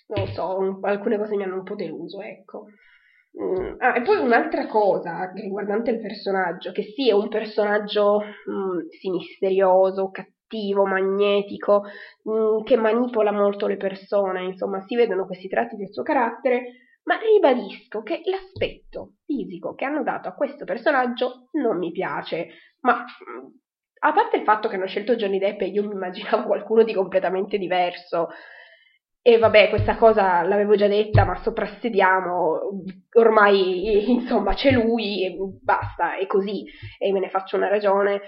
non 0.08 0.28
so, 0.28 0.80
alcune 0.82 1.18
cose 1.18 1.38
mi 1.38 1.44
hanno 1.44 1.56
un 1.56 1.64
po' 1.64 1.76
deluso, 1.76 2.20
ecco. 2.22 2.66
Mm, 3.42 3.76
ah, 3.78 3.96
e 3.96 4.02
poi 4.02 4.18
un'altra 4.18 4.68
cosa 4.68 5.32
riguardante 5.34 5.92
il 5.92 6.02
personaggio, 6.02 6.74
che 6.74 6.84
sì, 6.84 7.08
è 7.08 7.14
un 7.14 7.30
personaggio 7.30 8.20
mm, 8.20 8.88
sì, 8.90 9.10
misterioso, 9.12 10.10
cattivo, 10.10 10.39
magnetico, 10.86 11.84
mm, 12.30 12.64
che 12.64 12.78
manipola 12.78 13.32
molto 13.32 13.68
le 13.68 13.78
persone, 13.78 14.44
insomma, 14.44 14.82
si 14.86 14.96
vedono 14.96 15.26
questi 15.26 15.48
tratti 15.48 15.76
del 15.76 15.92
suo 15.92 16.04
carattere, 16.04 16.88
ma 17.04 17.18
ribadisco 17.18 18.02
che 18.02 18.22
l'aspetto 18.26 19.16
fisico 19.26 19.74
che 19.74 19.86
hanno 19.86 20.04
dato 20.04 20.28
a 20.28 20.34
questo 20.34 20.66
personaggio 20.66 21.50
non 21.54 21.78
mi 21.78 21.92
piace, 21.92 22.50
ma 22.82 22.96
mm, 22.96 23.46
a 24.02 24.14
parte 24.14 24.38
il 24.38 24.44
fatto 24.44 24.70
che 24.70 24.76
hanno 24.76 24.88
scelto 24.88 25.16
Johnny 25.16 25.40
Depp 25.40 25.62
e 25.62 25.68
io 25.68 25.88
mi 25.88 25.94
immaginavo 25.94 26.44
qualcuno 26.48 26.84
di 26.84 26.94
completamente 26.94 27.58
diverso, 27.58 28.30
e 29.22 29.38
vabbè, 29.38 29.70
questa 29.70 29.98
cosa 29.98 30.42
l'avevo 30.44 30.76
già 30.76 30.88
detta, 30.88 31.26
ma 31.26 31.36
soprassediamo, 31.36 32.60
ormai 33.18 34.10
insomma 34.12 34.54
c'è 34.54 34.72
lui 34.72 35.26
e 35.26 35.36
basta, 35.62 36.18
è 36.18 36.26
così, 36.26 36.66
e 36.98 37.12
me 37.12 37.20
ne 37.20 37.30
faccio 37.30 37.58
una 37.58 37.68
ragione. 37.68 38.22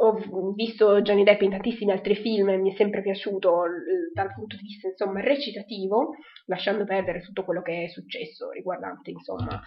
Ho 0.00 0.52
visto 0.54 1.00
Johnny 1.02 1.24
Depp 1.24 1.42
in 1.42 1.50
tantissimi 1.50 1.92
altri 1.92 2.16
film 2.16 2.48
e 2.48 2.56
mi 2.56 2.72
è 2.72 2.76
sempre 2.76 3.02
piaciuto 3.02 3.62
dal 4.12 4.32
punto 4.34 4.56
di 4.56 4.62
vista 4.62 4.88
insomma 4.88 5.20
recitativo, 5.20 6.10
lasciando 6.46 6.84
perdere 6.84 7.20
tutto 7.20 7.44
quello 7.44 7.62
che 7.62 7.84
è 7.84 7.88
successo 7.88 8.50
riguardante 8.50 9.10
insomma 9.10 9.62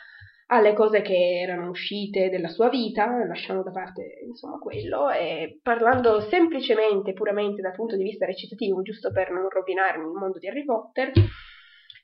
alle 0.48 0.74
cose 0.74 1.02
che 1.02 1.40
erano 1.42 1.70
uscite 1.70 2.30
della 2.30 2.48
sua 2.48 2.70
vita, 2.70 3.26
lasciando 3.26 3.63
da 3.63 3.72
parte 3.72 4.20
insomma 4.26 4.58
quello, 4.60 5.10
e 5.10 5.60
parlando 5.62 6.22
semplicemente, 6.22 7.13
puramente 7.13 7.62
dal 7.62 7.76
punto 7.76 7.98
di 7.98 8.04
vista 8.04 8.26
recitativo, 8.26 8.82
giusto 8.82 9.12
per 9.12 9.32
non 9.32 9.50
rovinarmi 9.50 10.06
il 10.06 10.18
mondo 10.18 10.40
di 10.40 10.48
Harry 10.48 10.63
Potter, 10.63 11.12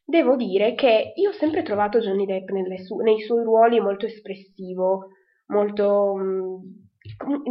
devo 0.03 0.35
dire 0.35 0.75
che 0.75 1.13
io 1.15 1.29
ho 1.29 1.33
sempre 1.33 1.63
trovato 1.63 1.99
Johnny 1.99 2.25
Depp 2.25 2.49
su- 2.83 2.97
nei 2.97 3.21
suoi 3.21 3.43
ruoli 3.43 3.79
molto 3.79 4.05
espressivo, 4.07 5.07
molto 5.47 6.13
mh, 6.15 6.23
mm, 6.23 6.55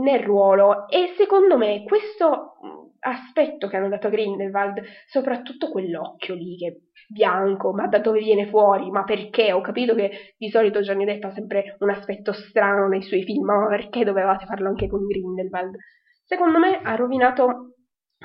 nel 0.01 0.21
ruolo, 0.21 0.89
e 0.89 1.15
secondo 1.17 1.57
me 1.57 1.83
questo 1.85 2.55
aspetto 3.01 3.67
che 3.69 3.77
hanno 3.77 3.89
dato 3.89 4.07
a 4.07 4.11
Grindelwald, 4.11 4.81
soprattutto 5.07 5.71
quell'occhio 5.71 6.35
lì 6.35 6.57
che 6.57 6.67
è 6.69 6.77
bianco, 7.09 7.73
ma 7.73 7.87
da 7.89 7.99
dove 7.99 8.21
viene 8.21 8.47
fuori? 8.47 8.91
Ma 8.91 9.05
perché? 9.05 9.53
Ho 9.53 9.61
capito 9.61 9.95
che 9.95 10.35
di 10.37 10.49
solito 10.49 10.81
Johnny 10.81 11.05
Depp 11.05 11.25
ha 11.25 11.33
sempre 11.33 11.77
un 11.81 11.91
aspetto 11.91 12.33
strano 12.33 12.87
nei 12.89 13.03
suoi 13.03 13.23
film, 13.25 13.45
ma 13.45 13.67
perché 13.67 14.05
dovevate 14.05 14.47
farlo 14.47 14.69
anche 14.69 14.89
con 14.89 15.05
Grindelwald? 15.07 15.77
Secondo 16.25 16.59
me 16.59 16.81
ha 16.83 16.95
rovinato 16.95 17.75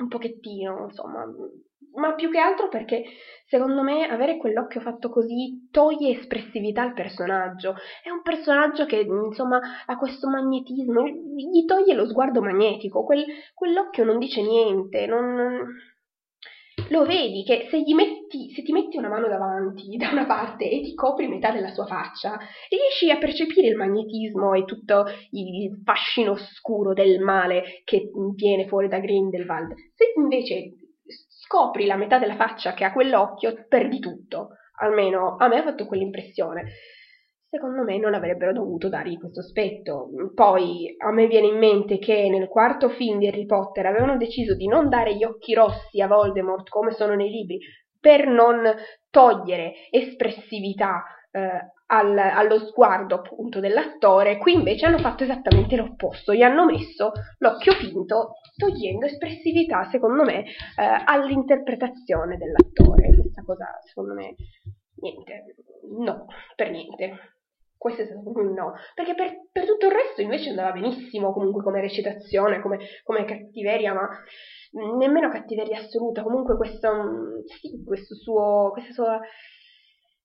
un 0.00 0.08
pochettino, 0.08 0.84
insomma, 0.84 1.24
ma 1.98 2.14
più 2.14 2.30
che 2.30 2.38
altro 2.38 2.68
perché 2.68 3.04
secondo 3.48 3.82
me 3.82 4.06
avere 4.06 4.36
quell'occhio 4.36 4.80
fatto 4.80 5.08
così 5.08 5.68
toglie 5.70 6.18
espressività 6.18 6.82
al 6.82 6.92
personaggio. 6.92 7.74
È 8.02 8.10
un 8.10 8.22
personaggio 8.22 8.86
che 8.86 9.00
insomma 9.00 9.60
ha 9.86 9.96
questo 9.96 10.28
magnetismo, 10.28 11.06
gli 11.06 11.64
toglie 11.66 11.94
lo 11.94 12.06
sguardo 12.06 12.40
magnetico, 12.40 13.04
Quel, 13.04 13.24
quell'occhio 13.54 14.04
non 14.04 14.18
dice 14.18 14.42
niente, 14.42 15.06
non... 15.06 15.66
Lo 16.90 17.04
vedi 17.04 17.42
che 17.42 17.66
se, 17.68 17.82
metti, 17.92 18.50
se 18.54 18.62
ti 18.62 18.72
metti 18.72 18.96
una 18.96 19.08
mano 19.08 19.26
davanti 19.26 19.96
da 19.98 20.10
una 20.10 20.26
parte 20.26 20.70
e 20.70 20.80
ti 20.80 20.94
copri 20.94 21.26
metà 21.26 21.50
della 21.50 21.72
sua 21.72 21.86
faccia, 21.86 22.38
riesci 22.68 23.10
a 23.10 23.18
percepire 23.18 23.66
il 23.66 23.76
magnetismo 23.76 24.54
e 24.54 24.64
tutto 24.64 25.04
il 25.32 25.82
fascino 25.84 26.32
oscuro 26.32 26.92
del 26.92 27.18
male 27.20 27.82
che 27.84 28.10
viene 28.34 28.68
fuori 28.68 28.88
da 28.88 29.00
Grindelwald. 29.00 29.74
Se 29.94 30.12
invece 30.16 30.87
scopri 31.48 31.86
la 31.86 31.96
metà 31.96 32.18
della 32.18 32.36
faccia 32.36 32.74
che 32.74 32.84
ha 32.84 32.92
quell'occhio, 32.92 33.64
perdi 33.66 33.98
tutto. 33.98 34.50
Almeno 34.80 35.36
a 35.38 35.48
me 35.48 35.56
ha 35.58 35.62
fatto 35.62 35.86
quell'impressione. 35.86 36.64
Secondo 37.48 37.82
me 37.82 37.98
non 37.98 38.12
avrebbero 38.12 38.52
dovuto 38.52 38.90
dargli 38.90 39.18
questo 39.18 39.40
aspetto. 39.40 40.10
Poi 40.34 40.94
a 40.98 41.10
me 41.10 41.26
viene 41.26 41.46
in 41.46 41.56
mente 41.56 41.98
che 41.98 42.28
nel 42.28 42.48
quarto 42.48 42.90
film 42.90 43.18
di 43.18 43.26
Harry 43.26 43.46
Potter 43.46 43.86
avevano 43.86 44.18
deciso 44.18 44.54
di 44.54 44.68
non 44.68 44.90
dare 44.90 45.16
gli 45.16 45.24
occhi 45.24 45.54
rossi 45.54 46.02
a 46.02 46.06
Voldemort 46.06 46.68
come 46.68 46.92
sono 46.92 47.14
nei 47.14 47.30
libri 47.30 47.58
per 47.98 48.28
non 48.28 48.62
togliere 49.10 49.72
espressività 49.90 51.02
eh, 51.30 51.72
al, 51.90 52.16
allo 52.18 52.58
sguardo 52.66 53.16
appunto 53.16 53.60
dell'attore, 53.60 54.38
qui 54.38 54.54
invece 54.54 54.86
hanno 54.86 54.98
fatto 54.98 55.24
esattamente 55.24 55.76
l'opposto, 55.76 56.34
gli 56.34 56.42
hanno 56.42 56.64
messo 56.64 57.12
l'occhio 57.38 57.72
finto 57.72 58.32
togliendo 58.56 59.06
espressività 59.06 59.88
secondo 59.90 60.24
me 60.24 60.44
eh, 60.44 61.02
all'interpretazione 61.04 62.36
dell'attore. 62.36 63.16
Questa 63.16 63.42
cosa 63.42 63.66
secondo 63.84 64.14
me 64.14 64.34
niente, 65.00 65.54
no, 65.98 66.26
per 66.54 66.70
niente. 66.70 67.34
Questo 67.78 68.02
è 68.02 68.06
stato 68.06 68.28
un 68.28 68.52
no, 68.54 68.72
perché 68.92 69.14
per, 69.14 69.36
per, 69.52 69.64
tutto 69.64 69.86
il 69.86 69.92
resto 69.92 70.20
invece 70.20 70.50
andava 70.50 70.72
benissimo 70.72 71.32
comunque 71.32 71.62
come 71.62 71.80
recitazione, 71.80 72.60
come, 72.60 72.78
come 73.04 73.24
cattiveria, 73.24 73.94
ma 73.94 74.08
nemmeno 74.96 75.30
cattiveria 75.30 75.78
assoluta, 75.78 76.24
comunque 76.24 76.56
questo, 76.56 77.44
sì, 77.46 77.84
questo 77.86 78.16
suo, 78.16 78.70
questa 78.72 78.92
sua 78.92 79.20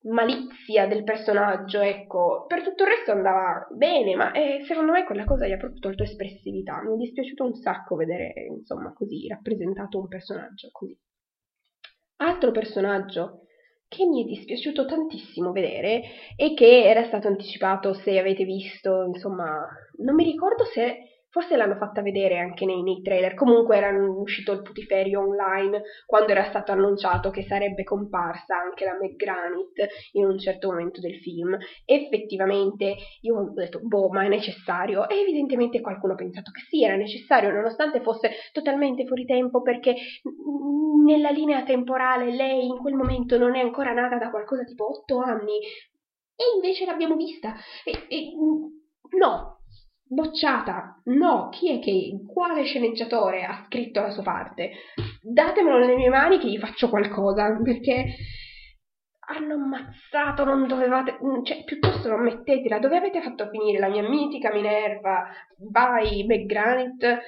malizia 0.03 0.87
del 0.87 1.03
personaggio, 1.03 1.79
ecco, 1.79 2.45
per 2.47 2.63
tutto 2.63 2.83
il 2.83 2.89
resto 2.89 3.11
andava 3.11 3.67
bene, 3.71 4.15
ma 4.15 4.31
eh, 4.31 4.63
secondo 4.65 4.91
me 4.91 5.05
quella 5.05 5.25
cosa 5.25 5.47
gli 5.47 5.51
ha 5.51 5.57
proprio 5.57 5.79
tolto 5.79 6.03
espressività. 6.03 6.81
Mi 6.81 6.95
è 6.95 6.97
dispiaciuto 6.97 7.45
un 7.45 7.55
sacco 7.55 7.95
vedere, 7.95 8.33
insomma, 8.49 8.93
così 8.93 9.27
rappresentato 9.27 9.99
un 9.99 10.07
personaggio 10.07 10.69
così. 10.71 10.97
Altro 12.17 12.51
personaggio 12.51 13.39
che 13.87 14.05
mi 14.05 14.23
è 14.23 14.25
dispiaciuto 14.25 14.85
tantissimo 14.85 15.51
vedere 15.51 16.01
e 16.35 16.53
che 16.55 16.83
era 16.83 17.03
stato 17.03 17.27
anticipato 17.27 17.93
se 17.93 18.17
avete 18.17 18.43
visto, 18.43 19.03
insomma, 19.03 19.67
non 19.97 20.15
mi 20.15 20.23
ricordo 20.23 20.63
se 20.65 21.12
Forse 21.33 21.57
l'hanno 21.57 21.77
fatta 21.77 22.03
vedere 22.03 22.37
anche 22.37 22.63
nei, 22.63 22.83
nei 22.83 23.01
trailer. 23.01 23.33
Comunque 23.33 23.75
era 23.75 23.89
uscito 23.89 24.51
il 24.51 24.61
putiferio 24.61 25.21
online 25.21 25.81
quando 26.05 26.31
era 26.31 26.43
stato 26.43 26.71
annunciato 26.71 27.31
che 27.31 27.41
sarebbe 27.41 27.81
comparsa 27.81 28.55
anche 28.55 28.85
la 28.85 28.93
McGranit 28.93 30.11
in 30.11 30.25
un 30.25 30.37
certo 30.37 30.69
momento 30.69 31.01
del 31.01 31.15
film. 31.15 31.57
Effettivamente 31.85 32.97
io 33.21 33.35
ho 33.35 33.51
detto, 33.51 33.79
boh, 33.81 34.09
ma 34.09 34.25
è 34.25 34.27
necessario? 34.27 35.09
E 35.09 35.21
evidentemente 35.21 35.81
qualcuno 35.81 36.13
ha 36.13 36.17
pensato 36.17 36.51
che 36.51 36.61
sì, 36.69 36.83
era 36.83 36.95
necessario, 36.95 37.49
nonostante 37.49 38.01
fosse 38.01 38.29
totalmente 38.51 39.07
fuori 39.07 39.25
tempo, 39.25 39.63
perché 39.63 39.95
nella 41.03 41.31
linea 41.31 41.63
temporale 41.63 42.31
lei 42.31 42.67
in 42.67 42.77
quel 42.77 42.93
momento 42.93 43.39
non 43.39 43.55
è 43.55 43.59
ancora 43.59 43.91
nata 43.91 44.19
da 44.19 44.29
qualcosa 44.29 44.65
tipo 44.65 44.85
otto 44.87 45.17
anni. 45.17 45.57
E 46.35 46.43
invece 46.53 46.85
l'abbiamo 46.85 47.15
vista. 47.15 47.55
E, 47.83 48.05
e 48.07 48.31
no, 49.17 49.62
bocciata. 50.13 51.02
No, 51.06 51.49
chi 51.49 51.71
è 51.71 51.80
che, 51.80 52.23
quale 52.32 52.63
sceneggiatore 52.63 53.43
ha 53.43 53.63
scritto 53.65 54.02
la 54.02 54.10
sua 54.10 54.23
parte? 54.23 54.71
Datemelo 55.21 55.78
nelle 55.80 55.95
mie 55.95 56.10
mani 56.10 56.39
che 56.39 56.49
gli 56.49 56.58
faccio 56.58 56.89
qualcosa, 56.89 57.60
perché 57.62 58.15
hanno 59.35 59.55
ammazzato, 59.55 60.43
non 60.43 60.67
dovevate, 60.67 61.17
cioè 61.43 61.63
piuttosto 61.63 62.09
non 62.09 62.21
mettetela, 62.21 62.79
dove 62.79 62.97
avete 62.97 63.21
fatto 63.21 63.49
finire 63.49 63.79
la 63.79 63.89
mia 63.89 64.07
mitica 64.07 64.51
Minerva, 64.51 65.27
by 65.57 66.25
McGranit, 66.25 67.19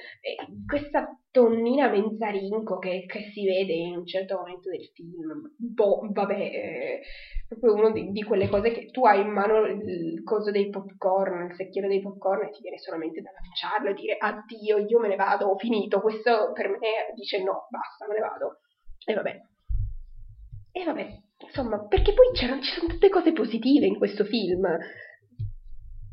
questa 0.66 1.08
donnina 1.30 1.88
Menzarinco 1.88 2.78
che, 2.78 3.04
che, 3.06 3.30
si 3.32 3.44
vede 3.44 3.72
in 3.74 3.96
un 3.96 4.06
certo 4.06 4.38
momento 4.38 4.70
del 4.70 4.88
film. 4.94 5.54
Boh, 5.56 6.08
vabbè, 6.10 6.34
eh, 6.34 7.02
proprio 7.46 7.74
una 7.74 7.90
di, 7.90 8.10
di, 8.10 8.22
quelle 8.22 8.48
cose 8.48 8.70
che 8.70 8.86
tu 8.86 9.04
hai 9.04 9.20
in 9.20 9.28
mano 9.28 9.66
il 9.66 10.22
coso 10.24 10.50
dei 10.50 10.70
popcorn, 10.70 11.50
il 11.50 11.54
secchiere 11.54 11.88
dei 11.88 12.00
popcorn 12.00 12.46
e 12.46 12.50
ti 12.50 12.62
viene 12.62 12.78
solamente 12.78 13.20
da 13.20 13.30
lanciarlo 13.32 13.90
e 13.90 13.94
dire 13.94 14.16
addio, 14.18 14.78
io 14.78 14.98
me 14.98 15.08
ne 15.08 15.16
vado, 15.16 15.46
ho 15.46 15.58
finito. 15.58 16.00
Questo 16.00 16.52
per 16.52 16.70
me 16.70 17.12
dice 17.14 17.42
no, 17.42 17.66
basta, 17.68 18.06
me 18.06 18.14
ne 18.14 18.20
vado. 18.20 18.60
E 19.04 19.14
vabbè. 19.14 19.40
E 20.72 20.84
vabbè, 20.84 21.20
insomma, 21.38 21.86
perché 21.86 22.12
poi 22.12 22.34
ci 22.34 22.46
sono 22.46 22.88
tutte 22.88 23.08
cose 23.08 23.32
positive 23.32 23.86
in 23.86 23.96
questo 23.96 24.24
film 24.24 24.66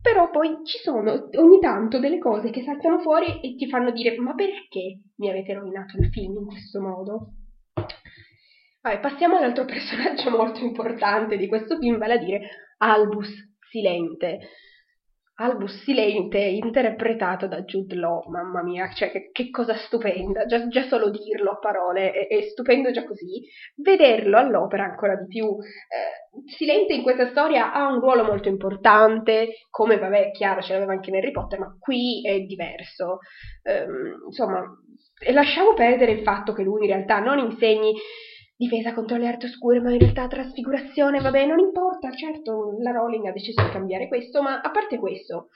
però 0.03 0.29
poi 0.29 0.65
ci 0.65 0.79
sono 0.79 1.29
ogni 1.35 1.59
tanto 1.61 1.97
delle 1.97 2.19
cose 2.19 2.49
che 2.49 2.61
saltano 2.61 2.99
fuori 2.99 3.39
e 3.39 3.55
ti 3.55 3.69
fanno 3.69 3.89
dire 3.91 4.17
ma 4.17 4.35
perché 4.35 4.99
mi 5.15 5.29
avete 5.29 5.53
rovinato 5.53 5.95
il 5.97 6.09
film 6.09 6.39
in 6.39 6.45
questo 6.45 6.81
modo? 6.81 7.29
Vabbè, 8.81 8.99
passiamo 8.99 9.37
all'altro 9.37 9.63
personaggio 9.65 10.29
molto 10.29 10.59
importante 10.59 11.37
di 11.37 11.47
questo 11.47 11.77
film, 11.77 11.97
vale 11.97 12.15
a 12.15 12.17
dire 12.17 12.49
Albus 12.79 13.29
Silente. 13.69 14.39
Albus 15.35 15.81
Silente 15.81 16.37
interpretato 16.37 17.47
da 17.47 17.63
Jude 17.63 17.95
Law, 17.95 18.29
mamma 18.29 18.61
mia, 18.61 18.91
cioè 18.93 19.09
che, 19.09 19.29
che 19.31 19.49
cosa 19.49 19.75
stupenda, 19.75 20.45
già, 20.45 20.67
già, 20.67 20.83
solo 20.83 21.09
dirlo 21.09 21.51
a 21.51 21.57
parole 21.57 22.11
è, 22.11 22.27
è, 22.27 22.41
stupendo 22.49 22.91
già 22.91 23.03
così, 23.03 23.41
vederlo 23.77 24.37
all'opera 24.37 24.83
ancora 24.83 25.15
di 25.15 25.25
più. 25.25 25.45
Eh, 25.47 26.51
Silente 26.55 26.93
in 26.93 27.01
questa 27.01 27.29
storia 27.29 27.73
ha 27.73 27.87
un 27.87 27.99
ruolo 27.99 28.23
molto 28.23 28.47
importante, 28.47 29.65
come 29.71 29.97
vabbè, 29.97 30.31
chiaro, 30.31 30.61
ce 30.61 30.73
l'aveva 30.73 30.93
anche 30.93 31.09
in 31.09 31.15
Harry 31.15 31.31
Potter, 31.31 31.59
ma 31.59 31.75
qui 31.79 32.21
è 32.27 32.39
diverso. 32.41 33.17
Eh, 33.63 33.87
insomma, 34.27 34.63
lasciamo 35.31 35.73
perdere 35.73 36.11
il 36.11 36.21
fatto 36.21 36.53
che 36.53 36.61
lui 36.61 36.81
in 36.81 36.91
realtà 36.91 37.17
non 37.17 37.39
insegni 37.39 37.93
difesa 38.63 38.93
contro 38.93 39.17
le 39.17 39.27
arti 39.27 39.45
oscure, 39.45 39.79
ma 39.79 39.91
in 39.91 39.99
realtà 39.99 40.27
trasfigurazione, 40.27 41.19
vabbè, 41.19 41.45
non 41.45 41.59
importa, 41.59 42.11
certo, 42.11 42.77
la 42.79 42.91
Rowling 42.91 43.27
ha 43.27 43.31
deciso 43.31 43.61
di 43.63 43.69
cambiare 43.69 44.07
questo, 44.07 44.41
ma 44.41 44.61
a 44.61 44.71
parte 44.71 44.97
questo, 44.97 45.49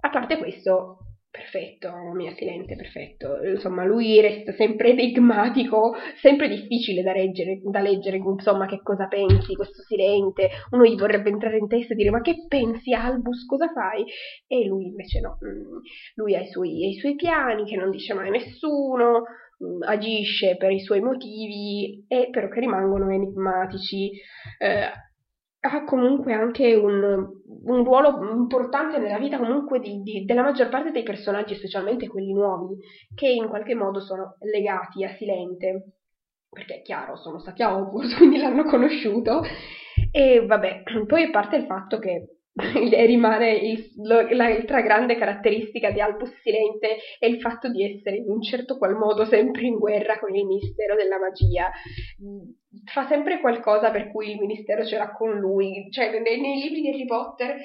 a 0.00 0.10
parte 0.10 0.38
questo, 0.38 0.98
perfetto, 1.30 1.90
mia 2.14 2.32
silente, 2.34 2.76
perfetto, 2.76 3.42
insomma, 3.44 3.84
lui 3.84 4.20
resta 4.20 4.52
sempre 4.52 4.90
enigmatico, 4.90 5.94
sempre 6.20 6.48
difficile 6.48 7.02
da 7.02 7.12
leggere, 7.12 7.60
da 7.62 7.80
leggere, 7.80 8.16
insomma, 8.16 8.66
che 8.66 8.80
cosa 8.82 9.06
pensi, 9.06 9.54
questo 9.54 9.82
silente, 9.82 10.50
uno 10.70 10.84
gli 10.84 10.96
vorrebbe 10.96 11.30
entrare 11.30 11.58
in 11.58 11.68
testa 11.68 11.94
e 11.94 11.96
dire, 11.96 12.10
ma 12.10 12.20
che 12.20 12.44
pensi 12.46 12.92
Albus, 12.92 13.46
cosa 13.46 13.68
fai? 13.72 14.04
E 14.46 14.66
lui 14.66 14.86
invece 14.86 15.20
no, 15.20 15.38
mm, 15.44 15.78
lui 16.16 16.34
ha 16.34 16.40
i 16.40 16.48
suoi, 16.48 16.84
ha 16.84 16.88
i 16.88 16.98
suoi 16.98 17.14
piani 17.14 17.64
che 17.64 17.76
non 17.76 17.90
dice 17.90 18.14
mai 18.14 18.30
nessuno, 18.30 19.22
Mm, 19.22 19.47
agisce 19.86 20.56
per 20.56 20.70
i 20.70 20.80
suoi 20.80 21.00
motivi 21.00 22.04
e 22.06 22.28
però 22.30 22.48
che 22.48 22.60
rimangono 22.60 23.10
enigmatici. 23.10 24.10
Eh, 24.58 25.06
ha 25.60 25.84
comunque 25.84 26.32
anche 26.32 26.74
un, 26.74 27.02
un, 27.64 27.84
ruolo 27.84 28.32
importante 28.32 28.98
nella 28.98 29.18
vita 29.18 29.38
comunque 29.38 29.80
di, 29.80 30.02
di, 30.02 30.24
della 30.24 30.42
maggior 30.42 30.68
parte 30.68 30.92
dei 30.92 31.02
personaggi, 31.02 31.56
specialmente 31.56 32.06
quelli 32.06 32.32
nuovi, 32.32 32.76
che 33.14 33.28
in 33.28 33.48
qualche 33.48 33.74
modo 33.74 34.00
sono 34.00 34.36
legati 34.40 35.04
a 35.04 35.14
Silente, 35.16 35.94
perché 36.48 36.76
è 36.76 36.82
chiaro, 36.82 37.16
sono 37.16 37.40
stati 37.40 37.62
a 37.62 37.76
Hogwarts, 37.76 38.14
quindi 38.18 38.38
l'hanno 38.38 38.64
conosciuto, 38.64 39.42
e 40.12 40.46
vabbè, 40.46 40.82
poi 41.06 41.24
a 41.24 41.30
parte 41.30 41.56
il 41.56 41.66
fatto 41.66 41.98
che 41.98 42.37
rimane 43.06 43.52
il, 43.52 43.90
lo, 44.02 44.26
l'altra 44.30 44.80
grande 44.80 45.16
caratteristica 45.16 45.90
di 45.90 46.00
Albus 46.00 46.32
Silente 46.42 46.96
è 47.18 47.26
il 47.26 47.40
fatto 47.40 47.70
di 47.70 47.84
essere 47.84 48.16
in 48.16 48.28
un 48.28 48.42
certo 48.42 48.76
qual 48.78 48.96
modo 48.96 49.24
sempre 49.24 49.62
in 49.62 49.78
guerra 49.78 50.18
con 50.18 50.34
il 50.34 50.44
Ministero 50.44 50.96
della 50.96 51.18
Magia. 51.18 51.70
Fa 52.92 53.06
sempre 53.06 53.40
qualcosa 53.40 53.90
per 53.90 54.10
cui 54.10 54.30
il 54.30 54.38
Ministero 54.38 54.84
ce 54.84 54.98
l'ha 54.98 55.12
con 55.12 55.38
lui. 55.38 55.88
Cioè, 55.90 56.10
nei, 56.20 56.40
nei 56.40 56.60
libri 56.60 56.80
di 56.80 56.88
Harry 56.88 57.06
Potter 57.06 57.56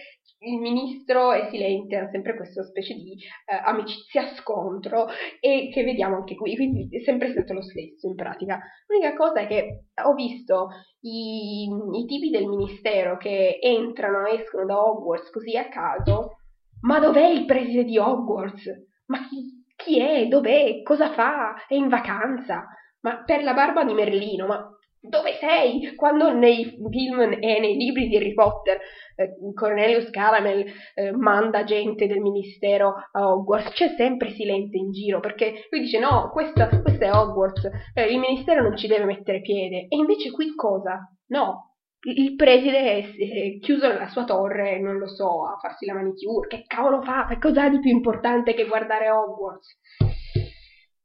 il 0.43 0.59
ministro 0.59 1.31
è 1.31 1.47
silente, 1.49 1.95
ha 1.95 2.09
sempre 2.09 2.35
questa 2.35 2.63
specie 2.63 2.93
di 2.95 3.13
eh, 3.13 3.55
amicizia 3.63 4.27
scontro 4.35 5.07
e 5.39 5.69
che 5.71 5.83
vediamo 5.83 6.17
anche 6.17 6.35
qui, 6.35 6.55
quindi 6.55 6.87
è 6.89 7.01
sempre 7.01 7.31
stato 7.31 7.53
lo 7.53 7.61
stesso 7.61 8.07
in 8.07 8.15
pratica. 8.15 8.59
L'unica 8.87 9.15
cosa 9.15 9.41
è 9.41 9.47
che 9.47 9.85
ho 10.03 10.13
visto 10.13 10.69
i, 11.01 11.63
i 11.63 12.05
tipi 12.05 12.29
del 12.29 12.45
ministero 12.45 13.17
che 13.17 13.57
entrano 13.61 14.25
e 14.25 14.41
escono 14.41 14.65
da 14.65 14.81
Hogwarts 14.81 15.29
così 15.29 15.55
a 15.55 15.69
caso, 15.69 16.37
ma 16.81 16.99
dov'è 16.99 17.27
il 17.27 17.45
preside 17.45 17.83
di 17.85 17.97
Hogwarts? 17.97 18.69
Ma 19.07 19.27
chi, 19.27 19.63
chi 19.75 19.99
è? 19.99 20.27
Dov'è? 20.27 20.81
Cosa 20.81 21.11
fa? 21.11 21.65
È 21.67 21.75
in 21.75 21.87
vacanza? 21.87 22.67
Ma 23.01 23.23
per 23.23 23.43
la 23.43 23.53
barba 23.53 23.83
di 23.83 23.93
Merlino, 23.93 24.47
ma 24.47 24.72
dove 25.05 25.33
sei? 25.33 25.95
Quando 25.95 26.33
nei 26.33 26.77
film 26.89 27.19
e 27.19 27.59
nei 27.59 27.75
libri 27.75 28.07
di 28.07 28.15
Harry 28.15 28.33
Potter 28.33 28.79
eh, 29.15 29.35
Cornelius 29.53 30.09
Caramel 30.09 30.65
eh, 30.95 31.11
manda 31.11 31.65
gente 31.65 32.07
del 32.07 32.21
ministero 32.21 32.93
a 33.11 33.33
Hogwarts, 33.33 33.73
c'è 33.73 33.93
sempre 33.97 34.31
silente 34.31 34.77
in 34.77 34.91
giro 34.91 35.19
perché 35.19 35.67
lui 35.69 35.81
dice 35.81 35.99
no, 35.99 36.29
questa, 36.31 36.69
questa 36.81 37.05
è 37.05 37.11
Hogwarts, 37.11 37.69
eh, 37.93 38.05
il 38.05 38.17
ministero 38.17 38.61
non 38.61 38.77
ci 38.77 38.87
deve 38.87 39.03
mettere 39.03 39.41
piede. 39.41 39.87
E 39.89 39.97
invece 39.97 40.31
qui 40.31 40.55
cosa? 40.55 41.05
No, 41.27 41.75
il 42.03 42.35
preside 42.35 42.79
è 42.79 43.59
chiuso 43.59 43.87
nella 43.87 44.07
sua 44.07 44.23
torre, 44.23 44.79
non 44.79 44.97
lo 44.97 45.07
so, 45.07 45.45
a 45.47 45.57
farsi 45.59 45.85
la 45.85 45.95
manicure. 45.95 46.47
Che 46.47 46.63
cavolo 46.65 47.01
fa? 47.01 47.27
Cos'ha 47.39 47.67
di 47.67 47.79
più 47.79 47.91
importante 47.91 48.53
che 48.53 48.67
guardare 48.67 49.09
Hogwarts? 49.09 49.79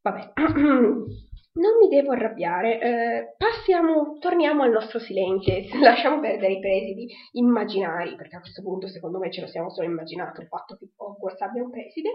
Vabbè. 0.03 0.33
Non 1.59 1.77
mi 1.81 1.89
devo 1.89 2.13
arrabbiare, 2.13 2.81
eh, 2.81 3.35
passiamo, 3.37 4.19
torniamo 4.21 4.63
al 4.63 4.71
nostro 4.71 5.01
silente, 5.01 5.67
lasciamo 5.83 6.21
perdere 6.21 6.53
i 6.53 6.61
presidi 6.61 7.09
immaginari, 7.33 8.15
perché 8.15 8.37
a 8.37 8.41
questo 8.41 8.63
punto 8.63 8.87
secondo 8.87 9.19
me 9.19 9.31
ce 9.33 9.41
lo 9.41 9.49
siamo 9.49 9.69
solo 9.71 9.89
immaginato 9.89 10.41
il 10.41 10.47
fatto 10.47 10.77
che 10.77 10.89
Hogwarts 10.97 11.41
abbia 11.43 11.65
un 11.65 11.71
preside. 11.71 12.11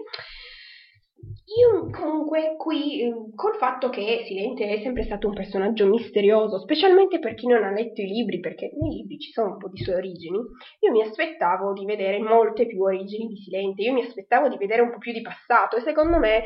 Io 1.60 1.90
comunque 1.90 2.56
qui, 2.58 3.02
eh, 3.02 3.14
col 3.36 3.56
fatto 3.58 3.90
che 3.90 4.24
Silente 4.26 4.66
è 4.66 4.82
sempre 4.82 5.04
stato 5.04 5.28
un 5.28 5.34
personaggio 5.34 5.88
misterioso, 5.88 6.60
specialmente 6.60 7.20
per 7.20 7.34
chi 7.36 7.48
non 7.48 7.64
ha 7.64 7.72
letto 7.72 8.02
i 8.02 8.08
libri, 8.08 8.40
perché 8.40 8.72
nei 8.80 8.96
libri 8.96 9.20
ci 9.20 9.32
sono 9.32 9.54
un 9.54 9.58
po' 9.58 9.70
di 9.70 9.84
sue 9.84 9.96
origini, 9.96 10.38
io 10.80 10.92
mi 10.92 11.02
aspettavo 11.02 11.74
di 11.74 11.86
vedere 11.86 12.20
molte 12.20 12.66
più 12.66 12.82
origini 12.82 13.28
di 13.28 13.36
Silente, 13.36 13.82
io 13.82 13.94
mi 13.94 14.04
aspettavo 14.04 14.48
di 14.48 14.58
vedere 14.58 14.82
un 14.82 14.92
po' 14.92 15.00
più 15.00 15.12
di 15.12 15.22
passato 15.22 15.76
e 15.76 15.82
secondo 15.82 16.18
me 16.18 16.44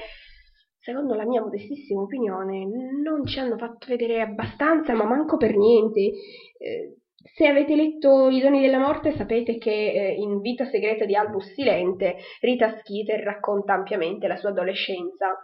secondo 0.88 1.16
la 1.16 1.26
mia 1.26 1.42
modestissima 1.42 2.02
opinione, 2.02 2.66
non 2.66 3.26
ci 3.26 3.40
hanno 3.40 3.58
fatto 3.58 3.88
vedere 3.88 4.22
abbastanza, 4.22 4.94
ma 4.94 5.04
manco 5.04 5.36
per 5.36 5.54
niente. 5.58 6.00
Eh, 6.00 6.96
se 7.36 7.46
avete 7.46 7.76
letto 7.76 8.30
I 8.30 8.40
doni 8.40 8.62
della 8.62 8.80
morte 8.80 9.12
sapete 9.18 9.58
che 9.58 9.70
eh, 9.70 10.14
in 10.14 10.40
Vita 10.40 10.64
segreta 10.70 11.04
di 11.04 11.14
Albus 11.14 11.52
Silente 11.52 12.16
Rita 12.40 12.78
Skeeter 12.80 13.22
racconta 13.22 13.74
ampiamente 13.74 14.28
la 14.28 14.38
sua 14.38 14.52
adolescenza. 14.52 15.38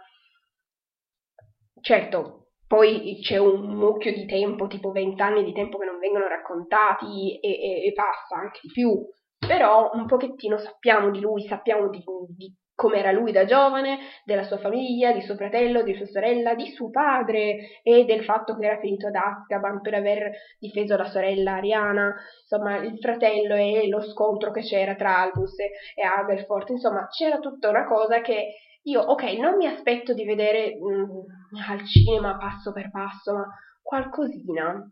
Certo, 1.78 2.46
poi 2.66 3.18
c'è 3.20 3.36
un 3.36 3.76
mucchio 3.76 4.14
di 4.14 4.24
tempo, 4.24 4.66
tipo 4.66 4.92
vent'anni 4.92 5.44
di 5.44 5.52
tempo 5.52 5.76
che 5.76 5.84
non 5.84 5.98
vengono 5.98 6.26
raccontati 6.26 7.38
e, 7.38 7.48
e, 7.50 7.86
e, 7.86 7.92
passa 7.92 8.40
anche 8.40 8.60
di 8.62 8.70
più, 8.72 8.98
però 9.46 9.90
un 9.92 10.06
pochettino 10.06 10.56
sappiamo 10.56 11.10
di 11.10 11.20
lui, 11.20 11.42
sappiamo 11.42 11.90
di, 11.90 12.02
di 12.34 12.50
come 12.74 12.98
era 12.98 13.12
lui 13.12 13.32
da 13.32 13.44
giovane, 13.44 13.98
della 14.24 14.42
sua 14.42 14.58
famiglia, 14.58 15.12
di 15.12 15.22
suo 15.22 15.36
fratello, 15.36 15.82
di 15.82 15.94
sua 15.94 16.06
sorella, 16.06 16.54
di 16.54 16.70
suo 16.70 16.90
padre 16.90 17.80
e 17.82 18.04
del 18.04 18.24
fatto 18.24 18.56
che 18.56 18.66
era 18.66 18.78
finito 18.78 19.06
ad 19.06 19.14
Azkaban 19.14 19.80
per 19.80 19.94
aver 19.94 20.32
difeso 20.58 20.96
la 20.96 21.06
sorella 21.06 21.54
Ariana, 21.54 22.14
insomma 22.40 22.78
il 22.78 22.98
fratello 22.98 23.54
e 23.54 23.88
lo 23.88 24.00
scontro 24.02 24.50
che 24.50 24.62
c'era 24.62 24.94
tra 24.94 25.20
Albus 25.20 25.58
e 25.58 26.02
Aberforth, 26.02 26.70
insomma 26.70 27.06
c'era 27.08 27.38
tutta 27.38 27.68
una 27.68 27.86
cosa 27.86 28.20
che 28.20 28.54
io, 28.86 29.00
ok, 29.00 29.22
non 29.38 29.56
mi 29.56 29.66
aspetto 29.66 30.12
di 30.12 30.24
vedere 30.24 30.76
mh, 30.76 30.92
mm, 30.92 31.70
al 31.70 31.86
cinema 31.86 32.36
passo 32.36 32.70
per 32.72 32.90
passo, 32.90 33.32
ma 33.32 33.46
qualcosina, 33.80 34.90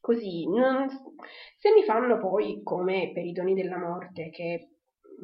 così. 0.00 0.48
Non, 0.48 0.88
se 0.88 1.72
mi 1.72 1.84
fanno 1.84 2.18
poi, 2.18 2.60
come 2.64 3.12
per 3.14 3.24
i 3.24 3.32
doni 3.32 3.54
della 3.54 3.78
morte, 3.78 4.30
che 4.30 4.70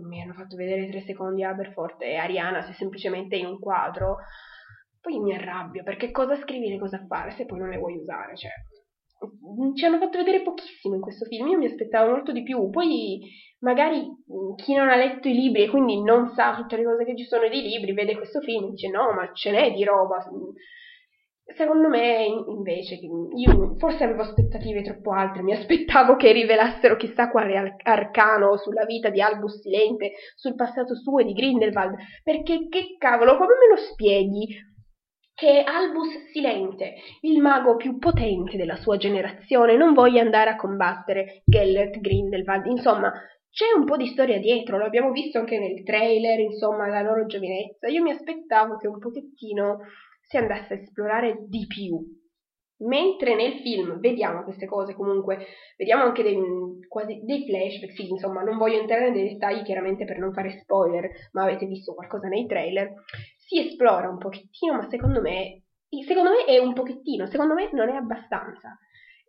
mi 0.03 0.21
hanno 0.21 0.35
fatto 0.35 0.57
vedere 0.57 0.89
tre 0.89 1.01
secondi 1.01 1.43
Aberforth 1.43 2.03
e 2.03 2.17
Ariana 2.17 2.63
se 2.63 2.73
semplicemente 2.73 3.37
in 3.37 3.47
un 3.47 3.59
quadro, 3.59 4.17
poi 5.01 5.19
mi 5.19 5.35
arrabbio, 5.35 5.83
perché 5.83 6.11
cosa 6.11 6.37
scrivere 6.37 6.79
cosa 6.79 7.05
fare 7.07 7.31
se 7.33 7.47
poi 7.47 7.59
non 7.59 7.69
le 7.69 7.79
vuoi 7.79 7.97
usare, 7.97 8.37
cioè 8.37 8.51
ci 9.75 9.85
hanno 9.85 9.99
fatto 9.99 10.19
vedere 10.19 10.43
pochissimo 10.43 10.95
in 10.95 11.01
questo 11.01 11.25
film, 11.25 11.49
io 11.49 11.59
mi 11.59 11.67
aspettavo 11.67 12.11
molto 12.11 12.33
di 12.33 12.43
più, 12.43 12.69
poi 12.69 13.21
magari 13.61 14.01
mm, 14.01 14.55
chi 14.57 14.75
non 14.75 14.89
ha 14.89 14.97
letto 14.97 15.29
i 15.29 15.33
libri 15.33 15.63
e 15.63 15.69
quindi 15.69 16.03
non 16.03 16.29
sa 16.35 16.55
tutte 16.55 16.77
le 16.77 16.85
cose 16.85 17.05
che 17.05 17.17
ci 17.17 17.25
sono 17.25 17.49
nei 17.49 17.63
libri, 17.63 17.93
vede 17.93 18.17
questo 18.17 18.41
film 18.41 18.65
e 18.65 18.71
dice 18.71 18.89
no, 18.89 19.13
ma 19.13 19.33
ce 19.33 19.51
n'è 19.51 19.73
di 19.73 19.85
roba. 19.85 20.19
Secondo 21.55 21.89
me 21.89 22.25
invece, 22.49 22.97
io 22.97 23.77
forse 23.79 24.03
avevo 24.03 24.23
aspettative 24.23 24.83
troppo 24.83 25.13
alte, 25.13 25.43
mi 25.43 25.53
aspettavo 25.53 26.17
che 26.17 26.33
rivelassero 26.33 26.97
chissà 26.97 27.31
quale 27.31 27.77
arcano 27.83 28.57
sulla 28.57 28.85
vita 28.85 29.11
di 29.11 29.21
Albus 29.21 29.61
Silente, 29.61 30.13
sul 30.35 30.57
passato 30.57 30.97
suo 30.97 31.21
e 31.21 31.25
di 31.25 31.33
Grindelwald, 31.33 31.95
perché 32.25 32.67
che 32.69 32.97
cavolo, 32.99 33.37
come 33.37 33.55
me 33.61 33.75
lo 33.75 33.77
spieghi? 33.77 34.75
che 35.37 35.63
Albus 35.63 36.31
Silente, 36.33 36.95
il 37.21 37.43
mago 37.43 37.77
più 37.77 37.99
potente 37.99 38.57
della 38.57 38.77
sua 38.77 38.97
generazione, 38.97 39.77
non 39.77 39.93
voglia 39.93 40.23
andare 40.23 40.49
a 40.49 40.57
combattere 40.57 41.43
Gellert 41.45 42.01
Grindelwald. 42.01 42.65
Insomma, 42.65 43.13
c'è 43.51 43.67
un 43.77 43.85
po' 43.85 43.99
di 43.99 44.07
storia 44.07 44.39
dietro, 44.39 44.79
lo 44.79 44.87
abbiamo 44.87 45.11
visto 45.11 45.39
anche 45.39 45.59
nel 45.59 45.83
trailer, 45.85 46.41
insomma, 46.41 46.89
la 46.89 47.03
loro 47.03 47.27
giovinezza. 47.27 47.87
Io 47.89 48.03
mi 48.03 48.13
aspettavo 48.13 48.79
che 48.79 48.89
un 48.89 48.99
pochettino 48.99 49.81
si 50.27 50.37
andasse 50.37 50.75
a 50.75 50.77
esplorare 50.79 51.45
di 51.47 51.67
più. 51.67 51.99
Mentre 52.79 53.35
nel 53.35 53.61
film 53.63 53.99
vediamo 54.01 54.43
queste 54.43 54.67
cose, 54.67 54.95
comunque, 54.95 55.47
vediamo 55.79 56.03
anche 56.03 56.23
dei, 56.23 56.37
quasi, 56.89 57.23
dei 57.25 57.47
flashback, 57.47 57.93
sì, 57.93 58.09
insomma, 58.09 58.43
non 58.43 58.59
voglio 58.59 58.79
entrare 58.81 59.11
nei 59.11 59.31
dettagli 59.31 59.63
chiaramente 59.63 60.05
per 60.05 60.19
non 60.19 60.35
fare 60.35 60.59
spoiler, 60.61 61.09
ma 61.33 61.45
avete 61.45 61.65
visto 61.65 61.95
qualcosa 61.95 62.29
nei 62.29 62.47
trailer 62.47 62.93
si 63.47 63.61
esplora 63.61 64.09
un 64.09 64.19
pochettino, 64.19 64.75
ma 64.75 64.89
secondo 64.91 65.21
me, 65.21 65.63
secondo 66.07 66.31
me 66.31 66.45
è 66.45 66.59
un 66.59 66.75
pochettino, 66.75 67.27
secondo 67.27 67.55
me 67.55 67.71
non 67.73 67.89
è 67.89 67.95
abbastanza. 67.95 68.77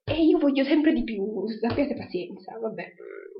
E 0.03 0.23
io 0.23 0.39
voglio 0.39 0.63
sempre 0.63 0.91
di 0.91 1.03
più, 1.03 1.23
abbiate 1.69 1.95
pazienza, 1.95 2.57
vabbè, 2.57 2.93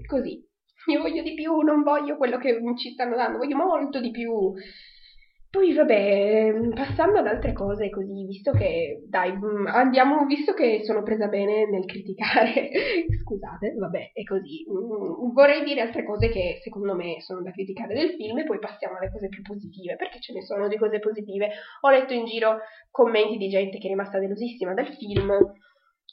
così. 0.06 0.46
Io 0.92 1.02
voglio 1.02 1.24
di 1.24 1.34
più, 1.34 1.60
non 1.62 1.82
voglio 1.82 2.16
quello 2.16 2.38
che 2.38 2.60
ci 2.78 2.92
stanno 2.92 3.16
dando, 3.16 3.40
voglio 3.40 3.58
molto 3.58 4.00
di 4.00 4.12
più. 4.12 4.54
Poi 5.50 5.74
vabbè, 5.74 6.54
passando 6.76 7.20
ad 7.20 7.28
altre 7.28 7.54
cose 7.54 7.90
così, 7.90 8.26
visto 8.26 8.52
che, 8.52 9.04
dai, 9.08 9.32
mm, 9.32 9.68
andiamo, 9.68 10.26
visto 10.26 10.54
che 10.54 10.84
sono 10.84 11.04
presa 11.04 11.28
bene 11.28 11.70
nel 11.70 11.86
criticare, 11.86 12.70
scusate, 13.24 13.74
vabbè, 13.74 14.12
è 14.12 14.24
così. 14.24 14.66
Mm, 14.70 15.32
vorrei 15.32 15.64
dire 15.64 15.82
altre 15.82 16.04
cose 16.04 16.28
che 16.28 16.60
secondo 16.62 16.96
me 16.96 17.22
sono 17.22 17.42
da 17.42 17.52
criticare 17.52 17.94
del 17.94 18.12
film 18.16 18.40
e 18.40 18.44
poi 18.44 18.60
passiamo 18.60 18.98
alle 18.98 19.10
cose 19.10 19.30
più 19.30 19.42
positive, 19.42 19.96
perché 19.96 20.20
ce 20.20 20.34
ne 20.34 20.42
sono 20.42 20.68
di 20.68 20.78
cose 20.78 21.00
positive. 21.00 21.50
Ho 21.82 21.90
letto 21.90 22.14
in 22.14 22.26
giro 22.26 22.60
commenti 22.92 23.38
di 23.38 23.48
gente 23.48 23.78
che 23.78 23.88
è 23.88 23.90
rimasta 23.90 24.20
delusissima 24.20 24.74
dal 24.74 24.94
film. 24.96 25.32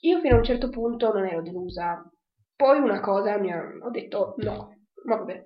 Io 0.03 0.20
fino 0.20 0.35
a 0.35 0.38
un 0.38 0.44
certo 0.44 0.68
punto 0.68 1.12
non 1.12 1.27
ero 1.27 1.42
delusa. 1.42 2.09
Poi 2.55 2.79
una 2.79 3.01
cosa 3.01 3.37
mi 3.38 3.51
ha, 3.51 3.61
ho 3.83 3.90
detto 3.90 4.35
no, 4.38 4.77
vabbè, 5.05 5.44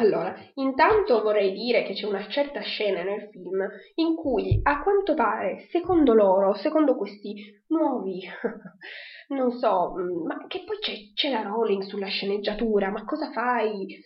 allora, 0.00 0.34
intanto 0.54 1.20
vorrei 1.20 1.52
dire 1.52 1.82
che 1.82 1.92
c'è 1.92 2.06
una 2.06 2.26
certa 2.28 2.60
scena 2.60 3.02
nel 3.02 3.28
film 3.30 3.68
in 3.96 4.14
cui, 4.14 4.58
a 4.62 4.82
quanto 4.82 5.14
pare, 5.14 5.66
secondo 5.70 6.14
loro, 6.14 6.54
secondo 6.54 6.96
questi 6.96 7.62
nuovi, 7.68 8.22
non 9.28 9.52
so, 9.52 9.92
mm, 9.92 10.26
ma 10.26 10.46
che 10.46 10.64
poi 10.64 10.78
c'è, 10.78 10.94
c'è 11.14 11.30
la 11.30 11.42
Rowling 11.42 11.82
sulla 11.82 12.06
sceneggiatura, 12.06 12.90
ma 12.90 13.04
cosa 13.04 13.30
fai? 13.30 14.00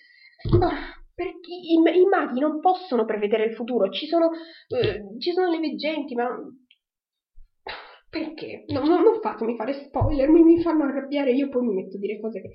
Oh, 0.52 0.72
perché 1.14 1.52
i, 1.52 1.74
i, 1.74 2.06
maghi 2.06 2.40
non 2.40 2.58
possono 2.58 3.04
prevedere 3.04 3.44
il 3.44 3.54
futuro, 3.54 3.88
ci 3.90 4.06
sono, 4.06 4.30
eh, 4.68 5.18
ci 5.20 5.32
sono 5.32 5.48
le 5.48 5.60
veggenti, 5.60 6.14
ma 6.14 6.28
perché? 8.10 8.64
No, 8.68 8.80
no, 8.80 9.00
non 9.00 9.20
fatemi 9.20 9.56
fare 9.56 9.84
spoiler, 9.86 10.28
mi, 10.28 10.42
mi, 10.42 10.60
fanno 10.60 10.84
arrabbiare, 10.84 11.32
io 11.32 11.48
poi 11.48 11.66
mi 11.66 11.74
metto 11.74 11.96
a 11.96 12.00
dire 12.00 12.20
cose 12.20 12.40
che... 12.40 12.50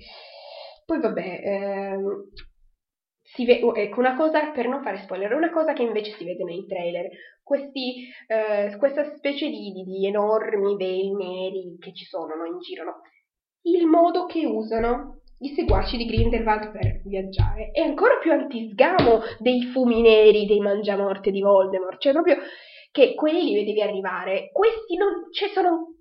Poi 0.84 1.00
vabbè, 1.00 1.40
ehm, 1.44 2.30
ve- 3.38 3.60
oh, 3.62 3.74
ecco, 3.74 4.00
una 4.00 4.16
cosa, 4.16 4.50
per 4.50 4.68
non 4.68 4.82
fare 4.82 4.98
spoiler, 4.98 5.32
una 5.34 5.50
cosa 5.50 5.72
che 5.72 5.82
invece 5.82 6.12
si 6.12 6.24
vede 6.24 6.44
nei 6.44 6.66
trailer, 6.66 7.08
questi, 7.42 8.08
eh, 8.26 8.76
questa 8.78 9.14
specie 9.16 9.48
di, 9.48 9.72
di, 9.72 9.84
di, 9.84 10.06
enormi 10.06 10.76
veli 10.76 11.14
neri 11.14 11.76
che 11.78 11.92
ci 11.94 12.04
sono 12.04 12.34
no, 12.34 12.44
in 12.44 12.58
giro, 12.58 12.84
no? 12.84 13.00
il 13.62 13.86
modo 13.86 14.26
che 14.26 14.46
usano 14.46 15.20
i 15.40 15.54
seguaci 15.54 15.96
di 15.96 16.06
Grindelwald 16.06 16.70
per 16.70 17.02
viaggiare 17.04 17.70
è 17.72 17.80
ancora 17.80 18.18
più 18.18 18.30
antisgamo 18.30 19.20
dei 19.38 19.62
fumi 19.72 20.02
neri 20.02 20.46
dei 20.46 20.60
mangiamorte 20.60 21.30
di 21.30 21.40
Voldemort, 21.40 21.98
cioè 21.98 22.12
proprio 22.12 22.36
che 22.90 23.14
quelli 23.14 23.44
li 23.44 23.54
vedevi 23.54 23.80
arrivare, 23.82 24.50
questi 24.52 24.96
non, 24.96 25.30
cioè 25.32 25.48
sono 25.48 25.94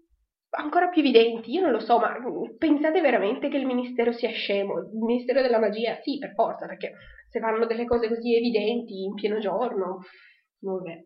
ancora 0.51 0.87
più 0.87 1.01
evidenti. 1.01 1.51
Io 1.51 1.61
non 1.61 1.71
lo 1.71 1.79
so, 1.79 1.99
ma 1.99 2.11
pensate 2.57 3.01
veramente 3.01 3.49
che 3.49 3.57
il 3.57 3.65
ministero 3.65 4.11
sia 4.11 4.31
scemo? 4.31 4.79
Il 4.79 4.97
ministero 4.97 5.41
della 5.41 5.59
magia, 5.59 5.99
sì, 6.01 6.17
per 6.17 6.33
forza, 6.33 6.65
perché 6.65 6.93
se 7.29 7.39
fanno 7.39 7.65
delle 7.65 7.85
cose 7.85 8.07
così 8.07 8.35
evidenti 8.35 9.03
in 9.03 9.13
pieno 9.13 9.39
giorno, 9.39 9.99
vabbè. 10.59 11.03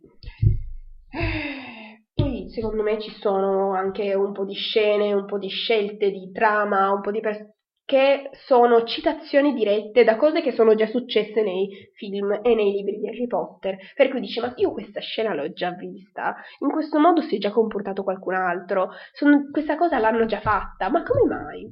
Poi 2.14 2.50
secondo 2.50 2.84
me 2.84 3.00
ci 3.02 3.12
sono 3.12 3.74
anche 3.74 4.14
un 4.14 4.32
po' 4.32 4.46
di 4.46 4.54
scene, 4.54 5.14
un 5.14 5.26
po' 5.26 5.38
di 5.38 5.50
scelte 5.50 6.12
di 6.12 6.32
trama, 6.32 6.92
un 6.92 7.02
po' 7.02 7.12
di 7.12 7.20
pers- 7.20 7.52
che 7.86 8.30
sono 8.46 8.84
citazioni 8.86 9.54
dirette 9.54 10.06
da 10.06 10.16
cose 10.16 10.42
che 10.42 10.54
sono 10.54 10.74
già 10.74 10.88
successe 10.88 11.42
nei 11.44 11.68
film 11.96 12.40
e 12.42 12.56
nei 12.56 12.72
libri 12.72 12.98
di 12.98 13.08
Harry 13.08 13.28
Potter. 13.28 13.78
Per 13.94 14.10
cui 14.10 14.22
dici, 14.22 14.40
ma 14.40 14.54
io 14.56 14.72
questa 14.72 15.02
scena 15.02 15.34
l'ho 15.34 15.52
già 15.52 15.72
vista, 15.72 16.36
in 16.60 16.70
questo 16.70 17.00
modo 17.00 17.22
si 17.22 17.36
è 17.36 17.40
già 17.40 17.52
comportato 17.52 18.04
qualcun 18.04 18.36
altro, 18.36 18.90
sono, 19.12 19.50
questa 19.52 19.76
cosa 19.76 20.00
l'hanno 20.00 20.26
già 20.26 20.40
fatta, 20.40 20.90
ma 20.90 21.04
come 21.04 21.26
mai? 21.26 21.70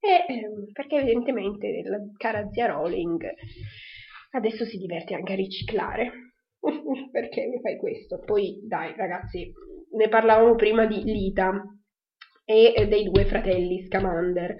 E, 0.00 0.34
eh, 0.34 0.72
perché 0.72 0.96
evidentemente 0.96 1.82
la 1.84 1.98
cara 2.16 2.48
zia 2.50 2.66
Rowling 2.66 3.22
adesso 4.32 4.64
si 4.64 4.76
diverte 4.76 5.14
anche 5.14 5.32
a 5.32 5.36
riciclare. 5.36 6.10
perché 7.10 7.46
mi 7.46 7.60
fai 7.60 7.78
questo? 7.78 8.18
Poi 8.18 8.60
dai 8.66 8.94
ragazzi, 8.96 9.52
ne 9.96 10.08
parlavamo 10.08 10.54
prima 10.54 10.86
di 10.86 11.02
Lita 11.02 11.62
e 12.44 12.86
dei 12.88 13.04
due 13.04 13.24
fratelli 13.24 13.84
Scamander 13.86 14.56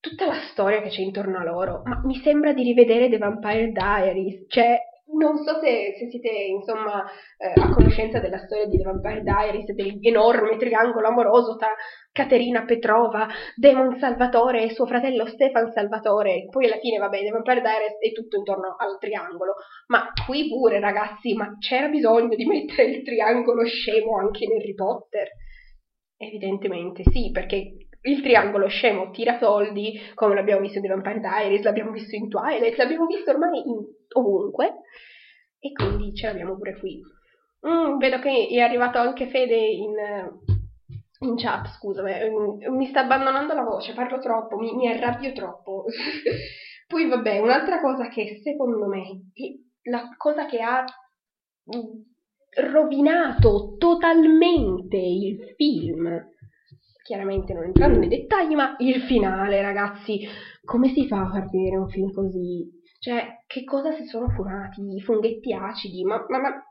tutta 0.00 0.26
la 0.26 0.40
storia 0.52 0.80
che 0.82 0.88
c'è 0.88 1.00
intorno 1.00 1.38
a 1.38 1.44
loro, 1.44 1.82
ma 1.84 2.00
mi 2.04 2.14
sembra 2.16 2.52
di 2.52 2.62
rivedere 2.62 3.08
The 3.08 3.18
Vampire 3.18 3.72
Diaries, 3.72 4.44
cioè 4.48 4.78
non 5.14 5.38
so 5.38 5.60
se, 5.60 5.94
se 5.96 6.08
siete 6.10 6.30
insomma 6.30 7.04
eh, 7.38 7.52
a 7.54 7.72
conoscenza 7.72 8.18
della 8.18 8.38
storia 8.38 8.66
di 8.66 8.76
The 8.76 8.82
Vampire 8.82 9.22
Diaries, 9.22 9.72
dell'enorme 9.72 10.56
triangolo 10.56 11.06
amoroso 11.06 11.56
tra 11.56 11.68
Caterina 12.10 12.64
Petrova, 12.64 13.28
Demon 13.54 13.98
Salvatore 13.98 14.64
e 14.64 14.74
suo 14.74 14.86
fratello 14.86 15.26
Stefan 15.26 15.70
Salvatore, 15.70 16.46
poi 16.50 16.66
alla 16.66 16.78
fine 16.78 16.98
vabbè 16.98 17.20
The 17.20 17.30
Vampire 17.30 17.60
Diaries 17.60 17.98
è 18.00 18.12
tutto 18.12 18.36
intorno 18.36 18.74
al 18.76 18.98
triangolo, 18.98 19.54
ma 19.88 20.10
qui 20.26 20.48
pure 20.48 20.80
ragazzi, 20.80 21.34
ma 21.34 21.56
c'era 21.58 21.88
bisogno 21.88 22.34
di 22.34 22.44
mettere 22.44 22.90
il 22.90 23.02
triangolo 23.04 23.64
scemo 23.64 24.18
anche 24.18 24.44
in 24.44 24.52
Harry 24.52 24.74
Potter? 24.74 25.28
Evidentemente 26.18 27.02
sì, 27.10 27.30
perché 27.30 27.85
il 28.06 28.22
triangolo 28.22 28.68
scemo 28.68 29.10
tira 29.10 29.38
soldi, 29.38 30.00
come 30.14 30.34
l'abbiamo 30.34 30.60
visto 30.60 30.78
in 30.78 30.84
The 30.84 30.90
Vampire 30.90 31.20
Diaries, 31.20 31.62
l'abbiamo 31.62 31.90
visto 31.90 32.14
in 32.14 32.28
Twilight, 32.28 32.76
l'abbiamo 32.76 33.06
visto 33.06 33.30
ormai 33.30 33.58
in, 33.58 33.84
ovunque, 34.14 34.82
e 35.58 35.72
quindi 35.72 36.14
ce 36.14 36.26
l'abbiamo 36.26 36.56
pure 36.56 36.78
qui. 36.78 37.00
Mm, 37.66 37.98
vedo 37.98 38.18
che 38.18 38.48
è 38.48 38.58
arrivato 38.58 38.98
anche 38.98 39.26
Fede 39.26 39.56
in, 39.56 39.94
in 41.20 41.36
chat, 41.36 41.68
scusami, 41.68 42.12
mm, 42.12 42.74
mi 42.76 42.86
sta 42.86 43.00
abbandonando 43.00 43.54
la 43.54 43.64
voce, 43.64 43.92
parlo 43.92 44.18
troppo, 44.18 44.56
mi, 44.56 44.72
mi 44.74 44.88
arrabbio 44.88 45.32
troppo. 45.32 45.84
Poi 46.86 47.08
vabbè, 47.08 47.40
un'altra 47.40 47.80
cosa 47.80 48.08
che 48.08 48.40
secondo 48.42 48.86
me, 48.86 49.02
la 49.82 50.08
cosa 50.16 50.46
che 50.46 50.60
ha 50.60 50.84
mm, 50.84 52.70
rovinato 52.70 53.74
totalmente 53.78 54.96
il 54.96 55.54
film, 55.56 56.34
chiaramente 57.06 57.54
non 57.54 57.64
entrando 57.64 57.98
nei 57.98 58.08
dettagli, 58.08 58.54
ma 58.54 58.74
il 58.78 59.00
finale, 59.02 59.62
ragazzi, 59.62 60.26
come 60.64 60.88
si 60.88 61.06
fa 61.06 61.20
a 61.20 61.30
far 61.30 61.48
vedere 61.48 61.76
un 61.76 61.88
film 61.88 62.12
così? 62.12 62.68
Cioè, 62.98 63.44
che 63.46 63.62
cosa 63.62 63.92
si 63.92 64.04
sono 64.06 64.28
fumati? 64.30 64.82
I 64.96 65.00
funghetti 65.00 65.52
acidi? 65.52 66.02
Ma, 66.02 66.24
ma, 66.28 66.40
ma 66.40 66.64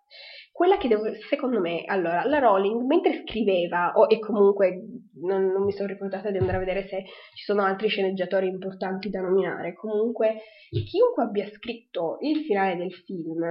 quella 0.51 0.77
che 0.77 0.89
devo, 0.89 1.03
secondo 1.29 1.61
me, 1.61 1.83
allora, 1.85 2.25
la 2.25 2.39
Rowling, 2.39 2.81
mentre 2.85 3.23
scriveva, 3.25 3.93
oh, 3.95 4.07
e 4.09 4.19
comunque 4.19 4.83
non, 5.21 5.45
non, 5.45 5.63
mi 5.63 5.71
sono 5.71 5.87
ricordata 5.87 6.31
di 6.31 6.37
andare 6.37 6.57
a 6.57 6.59
vedere 6.59 6.87
se 6.87 7.03
ci 7.33 7.43
sono 7.45 7.63
altri 7.63 7.87
sceneggiatori 7.87 8.47
importanti 8.47 9.09
da 9.09 9.21
nominare, 9.21 9.73
comunque, 9.73 10.41
chiunque 10.69 11.23
abbia 11.23 11.47
scritto 11.47 12.17
il 12.21 12.43
finale 12.43 12.75
del 12.75 12.91
film, 12.91 13.41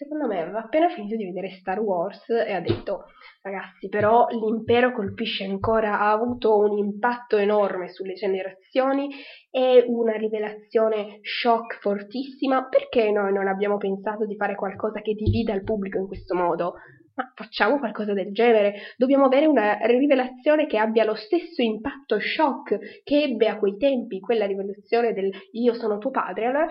secondo 0.00 0.26
me 0.26 0.40
aveva 0.40 0.60
appena 0.60 0.88
finito 0.88 1.14
di 1.14 1.26
vedere 1.26 1.50
Star 1.50 1.78
Wars 1.78 2.26
e 2.30 2.54
ha 2.54 2.60
detto 2.60 3.04
ragazzi 3.42 3.90
però 3.90 4.28
l'impero 4.30 4.92
colpisce 4.92 5.44
ancora, 5.44 6.00
ha 6.00 6.10
avuto 6.10 6.56
un 6.56 6.78
impatto 6.78 7.36
enorme 7.36 7.90
sulle 7.90 8.14
generazioni, 8.14 9.10
è 9.50 9.84
una 9.86 10.12
rivelazione 10.12 11.18
shock 11.20 11.80
fortissima, 11.80 12.66
perché 12.66 13.10
noi 13.10 13.30
non 13.34 13.46
abbiamo 13.46 13.76
pensato 13.76 14.24
di 14.24 14.36
fare 14.36 14.54
qualcosa 14.54 15.02
che 15.02 15.12
divida 15.12 15.52
il 15.52 15.64
pubblico 15.64 15.98
in 15.98 16.06
questo 16.06 16.34
modo? 16.34 16.74
Ma 17.14 17.30
facciamo 17.34 17.78
qualcosa 17.78 18.14
del 18.14 18.32
genere, 18.32 18.74
dobbiamo 18.96 19.26
avere 19.26 19.44
una 19.44 19.74
rivelazione 19.82 20.66
che 20.66 20.78
abbia 20.78 21.04
lo 21.04 21.14
stesso 21.14 21.60
impatto 21.60 22.18
shock 22.18 23.02
che 23.02 23.22
ebbe 23.24 23.48
a 23.48 23.58
quei 23.58 23.76
tempi 23.76 24.20
quella 24.20 24.46
rivelazione 24.46 25.12
del 25.12 25.30
io 25.52 25.74
sono 25.74 25.98
tuo 25.98 26.10
padre, 26.10 26.46
allora 26.46 26.68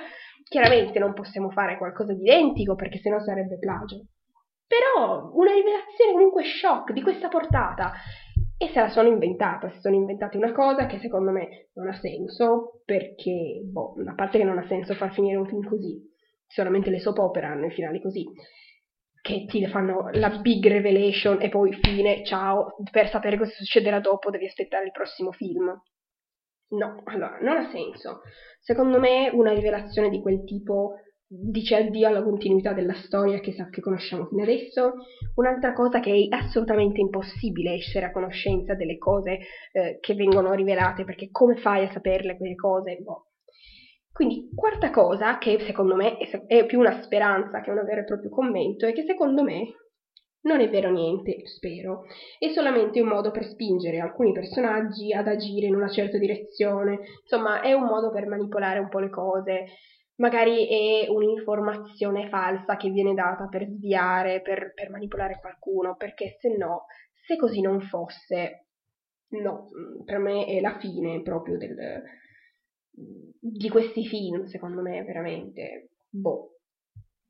chiaramente 0.49 0.99
non 0.99 1.13
possiamo 1.13 1.49
fare 1.51 1.77
qualcosa 1.77 2.13
di 2.13 2.23
identico 2.23 2.75
perché 2.75 2.97
sennò 2.97 3.19
sarebbe 3.21 3.57
plagio. 3.57 4.07
Però 4.67 5.31
una 5.33 5.53
rivelazione 5.53 6.11
comunque 6.11 6.43
shock 6.43 6.91
di 6.91 7.01
questa 7.01 7.27
portata 7.27 7.93
e 8.57 8.67
se 8.67 8.79
la 8.81 8.89
sono 8.89 9.07
inventata, 9.07 9.71
si 9.71 9.79
sono 9.79 9.95
inventati 9.95 10.35
una 10.35 10.51
cosa 10.51 10.85
che 10.85 10.99
secondo 10.99 11.31
me 11.31 11.69
non 11.75 11.87
ha 11.87 11.93
senso, 11.93 12.81
perché, 12.83 13.61
boh, 13.63 13.95
a 14.05 14.13
parte 14.15 14.37
che 14.37 14.43
non 14.43 14.57
ha 14.57 14.67
senso 14.67 14.95
far 14.95 15.13
finire 15.13 15.37
un 15.37 15.47
film 15.47 15.65
così, 15.65 15.97
solamente 16.45 16.89
le 16.89 16.99
soap 16.99 17.19
opera 17.19 17.47
hanno 17.47 17.67
i 17.67 17.71
finali 17.71 18.01
così, 18.01 18.25
che 19.21 19.45
ti 19.47 19.65
fanno 19.67 20.09
la 20.11 20.39
big 20.39 20.67
revelation 20.67 21.41
e 21.41 21.47
poi 21.47 21.71
fine, 21.71 22.25
ciao, 22.25 22.75
per 22.91 23.09
sapere 23.09 23.37
cosa 23.37 23.51
succederà 23.51 24.01
dopo 24.01 24.29
devi 24.29 24.45
aspettare 24.45 24.85
il 24.85 24.91
prossimo 24.91 25.31
film. 25.31 25.73
No, 26.69 27.01
allora, 27.05 27.39
non 27.41 27.57
ha 27.57 27.69
senso. 27.71 28.21
Secondo 28.59 28.99
me 28.99 29.29
una 29.33 29.53
rivelazione 29.53 30.09
di 30.09 30.21
quel 30.21 30.43
tipo 30.43 30.95
dice 31.31 31.75
addio 31.75 32.07
alla 32.07 32.23
continuità 32.23 32.73
della 32.73 32.95
storia 32.95 33.39
che, 33.39 33.53
sa, 33.53 33.69
che 33.69 33.81
conosciamo 33.81 34.25
fino 34.25 34.43
adesso. 34.43 34.93
Un'altra 35.35 35.73
cosa 35.73 35.99
che 35.99 36.27
è 36.29 36.35
assolutamente 36.35 36.99
impossibile 36.99 37.73
essere 37.73 38.05
a 38.05 38.11
conoscenza 38.11 38.73
delle 38.75 38.97
cose 38.97 39.39
eh, 39.71 39.97
che 39.99 40.13
vengono 40.15 40.53
rivelate, 40.53 41.03
perché 41.03 41.29
come 41.31 41.55
fai 41.57 41.85
a 41.85 41.91
saperle 41.91 42.37
quelle 42.37 42.55
cose? 42.55 42.97
Boh. 43.01 43.25
Quindi, 44.11 44.49
quarta 44.53 44.89
cosa, 44.89 45.37
che 45.37 45.59
secondo 45.65 45.95
me 45.95 46.17
è 46.17 46.65
più 46.65 46.79
una 46.79 47.01
speranza 47.03 47.61
che 47.61 47.69
un 47.69 47.83
vero 47.85 48.01
e 48.01 48.05
proprio 48.05 48.29
commento, 48.29 48.85
è 48.85 48.93
che 48.93 49.03
secondo 49.03 49.43
me 49.43 49.67
non 50.41 50.61
è 50.61 50.69
vero 50.69 50.89
niente, 50.89 51.45
spero, 51.45 52.05
è 52.37 52.47
solamente 52.49 53.01
un 53.01 53.09
modo 53.09 53.31
per 53.31 53.45
spingere 53.45 53.99
alcuni 53.99 54.31
personaggi 54.31 55.13
ad 55.13 55.27
agire 55.27 55.67
in 55.67 55.75
una 55.75 55.89
certa 55.89 56.17
direzione, 56.17 56.99
insomma 57.21 57.61
è 57.61 57.73
un 57.73 57.83
modo 57.83 58.11
per 58.11 58.27
manipolare 58.27 58.79
un 58.79 58.89
po' 58.89 58.99
le 58.99 59.09
cose, 59.09 59.65
magari 60.15 60.67
è 60.67 61.09
un'informazione 61.09 62.29
falsa 62.29 62.77
che 62.77 62.89
viene 62.89 63.13
data 63.13 63.47
per 63.47 63.67
sviare, 63.67 64.41
per, 64.41 64.73
per 64.73 64.89
manipolare 64.89 65.39
qualcuno, 65.39 65.95
perché 65.95 66.37
se 66.39 66.55
no, 66.55 66.85
se 67.25 67.35
così 67.35 67.61
non 67.61 67.81
fosse, 67.81 68.67
no, 69.29 69.67
per 70.05 70.19
me 70.19 70.45
è 70.45 70.59
la 70.61 70.77
fine 70.79 71.21
proprio 71.21 71.57
del, 71.57 72.01
di 73.39 73.69
questi 73.69 74.05
film, 74.05 74.45
secondo 74.45 74.81
me, 74.81 75.03
veramente. 75.03 75.89
Boh. 76.09 76.58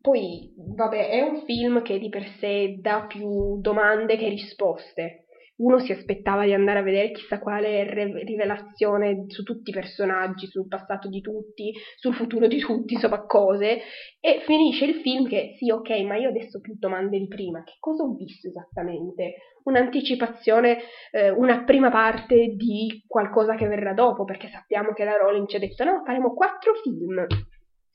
Poi, 0.01 0.53
vabbè, 0.55 1.09
è 1.09 1.21
un 1.21 1.43
film 1.45 1.81
che 1.81 1.99
di 1.99 2.09
per 2.09 2.25
sé 2.39 2.77
dà 2.79 3.05
più 3.07 3.59
domande 3.59 4.17
che 4.17 4.29
risposte 4.29 5.25
uno 5.59 5.79
si 5.79 5.91
aspettava 5.91 6.45
di 6.45 6.53
andare 6.53 6.79
a 6.79 6.83
vedere 6.83 7.11
chissà 7.11 7.39
quale 7.39 7.83
re- 7.83 8.23
rivelazione 8.23 9.25
su 9.27 9.43
tutti 9.43 9.71
i 9.71 9.73
personaggi, 9.73 10.47
sul 10.47 10.67
passato 10.67 11.09
di 11.09 11.21
tutti, 11.21 11.73
sul 11.97 12.13
futuro 12.13 12.47
di 12.47 12.59
tutti, 12.59 12.93
insomma 12.93 13.25
cose, 13.25 13.79
e 14.19 14.41
finisce 14.45 14.85
il 14.85 14.95
film 15.01 15.27
che 15.27 15.55
sì, 15.57 15.69
ok, 15.69 15.89
ma 16.01 16.15
io 16.15 16.29
adesso 16.29 16.57
ho 16.57 16.61
più 16.61 16.75
domande 16.77 17.17
di 17.17 17.27
prima, 17.27 17.63
che 17.63 17.73
cosa 17.79 18.03
ho 18.03 18.13
visto 18.13 18.47
esattamente? 18.47 19.35
Un'anticipazione, 19.63 20.77
eh, 21.11 21.29
una 21.29 21.63
prima 21.65 21.89
parte 21.89 22.53
di 22.55 23.03
qualcosa 23.05 23.55
che 23.55 23.67
verrà 23.67 23.93
dopo, 23.93 24.23
perché 24.23 24.47
sappiamo 24.47 24.93
che 24.93 25.03
la 25.03 25.17
Rowling 25.17 25.47
ci 25.47 25.57
ha 25.57 25.59
detto 25.59 25.83
no, 25.83 26.01
faremo 26.05 26.33
quattro 26.33 26.73
film. 26.81 27.25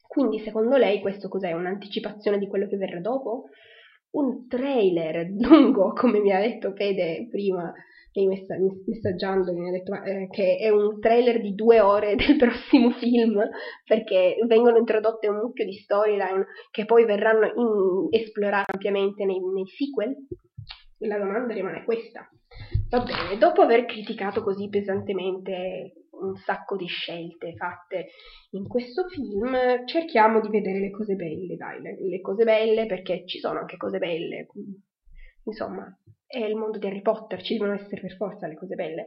Quindi 0.07 0.39
secondo 0.41 0.77
lei 0.77 1.01
questo 1.01 1.29
cos'è? 1.29 1.53
Un'anticipazione 1.53 2.39
di 2.39 2.47
quello 2.47 2.67
che 2.69 2.77
verrà 2.77 3.01
dopo? 3.01 3.49
un 4.15 4.47
trailer 4.49 5.29
lungo, 5.39 5.93
come 5.95 6.21
mi 6.21 6.33
ha 6.33 6.41
detto 6.41 6.73
Fede 6.73 7.29
prima, 7.31 7.73
messa, 8.27 8.57
messaggiando, 8.87 9.53
mi 9.53 9.69
ha 9.69 9.73
detto 9.73 9.93
eh, 10.03 10.29
che 10.31 10.57
è 10.57 10.69
un 10.71 11.01
trailer 11.01 11.41
di 11.41 11.55
due 11.55 11.81
ore 11.81 12.15
del 12.17 12.37
prossimo 12.37 12.91
film, 12.91 13.41
perché 13.85 14.37
vengono 14.47 14.79
introdotte 14.79 15.29
un 15.29 15.37
mucchio 15.37 15.65
di 15.65 15.75
storyline 15.75 16.47
che 16.71 16.85
poi 16.85 17.05
verranno 17.05 17.47
in, 17.47 18.09
esplorate 18.11 18.73
ampiamente 18.73 19.25
nei, 19.25 19.39
nei 19.41 19.67
sequel. 19.67 20.15
La 20.99 21.19
domanda 21.19 21.53
rimane 21.53 21.85
questa. 21.85 22.29
Va 22.89 23.01
bene, 23.01 23.37
dopo 23.37 23.63
aver 23.63 23.85
criticato 23.85 24.43
così 24.43 24.69
pesantemente 24.69 26.04
un 26.21 26.37
sacco 26.37 26.77
di 26.77 26.87
scelte 26.87 27.55
fatte 27.55 28.07
in 28.51 28.67
questo 28.67 29.07
film, 29.09 29.85
cerchiamo 29.87 30.41
di 30.41 30.49
vedere 30.49 30.81
le 30.81 30.91
cose 30.91 31.15
belle, 31.15 31.57
dai, 31.57 31.81
le, 31.81 31.97
le 32.01 32.21
cose 32.21 32.45
belle 32.45 32.87
perché 32.87 33.27
ci 33.27 33.39
sono 33.39 33.59
anche 33.61 33.77
cose 33.77 33.99
belle. 33.99 34.47
Insomma, 35.45 35.87
è 36.27 36.45
il 36.45 36.57
mondo 36.57 36.79
di 36.79 36.87
Harry 36.87 37.03
Potter, 37.03 37.43
ci 37.43 37.55
devono 37.57 37.75
essere 37.75 38.01
per 38.01 38.17
forza 38.17 38.47
le 38.47 38.57
cose 38.57 38.75
belle. 38.75 39.07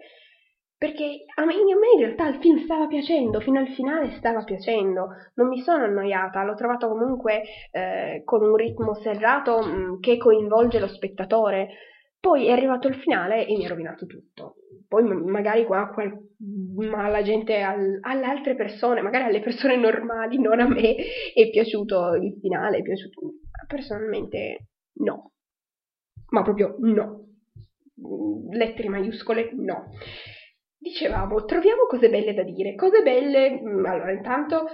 Perché 0.78 1.26
a 1.34 1.44
me, 1.44 1.54
a 1.56 1.58
me, 1.58 1.92
in 1.96 2.00
realtà 2.00 2.28
il 2.28 2.40
film 2.40 2.60
stava 2.60 2.86
piacendo, 2.86 3.40
fino 3.40 3.60
al 3.60 3.70
finale 3.70 4.12
stava 4.12 4.44
piacendo, 4.44 5.08
non 5.34 5.48
mi 5.48 5.60
sono 5.62 5.86
annoiata, 5.86 6.44
l'ho 6.44 6.54
trovato 6.54 6.88
comunque 6.88 7.42
eh, 7.72 8.22
con 8.24 8.44
un 8.44 8.56
ritmo 8.56 8.94
serrato 8.94 9.60
mh, 9.60 9.72
mm, 9.72 10.00
che 10.00 10.18
coinvolge 10.18 10.80
lo 10.80 10.88
spettatore. 10.88 11.70
Poi 12.20 12.46
è 12.46 12.52
arrivato 12.52 12.88
il 12.88 12.96
finale 12.96 13.48
e 13.48 13.58
mi 13.58 13.66
ha 13.66 13.70
rovinato 13.70 14.06
tutto. 14.06 14.58
Poi 14.88 15.04
magari 15.04 15.66
qua, 15.66 15.90
qua 15.90 16.04
ma 16.40 17.06
alla 17.06 17.22
gente, 17.22 17.62
al, 17.62 17.98
alle 18.02 18.26
altre 18.26 18.56
persone, 18.56 19.02
magari 19.02 19.26
alle 19.26 19.42
persone 19.42 19.76
normali, 19.76 20.40
non 20.40 20.60
a 20.60 20.68
me, 20.68 20.96
è 21.34 21.50
piaciuto 21.50 22.14
il 22.16 22.38
finale, 22.40 22.78
è 22.78 22.82
piaciuto. 22.82 23.34
Personalmente 23.68 24.68
no. 25.00 25.32
Ma 26.30 26.42
proprio 26.44 26.76
no. 26.80 27.26
Lettere 28.52 28.90
maiuscole 28.90 29.50
no. 29.54 29.92
Dicevamo, 30.78 31.44
troviamo 31.46 31.86
cose 31.88 32.10
belle 32.10 32.34
da 32.34 32.44
dire. 32.44 32.76
Cose 32.76 33.02
belle, 33.02 33.60
mm, 33.60 33.86
allora 33.86 34.12
intanto 34.12 34.68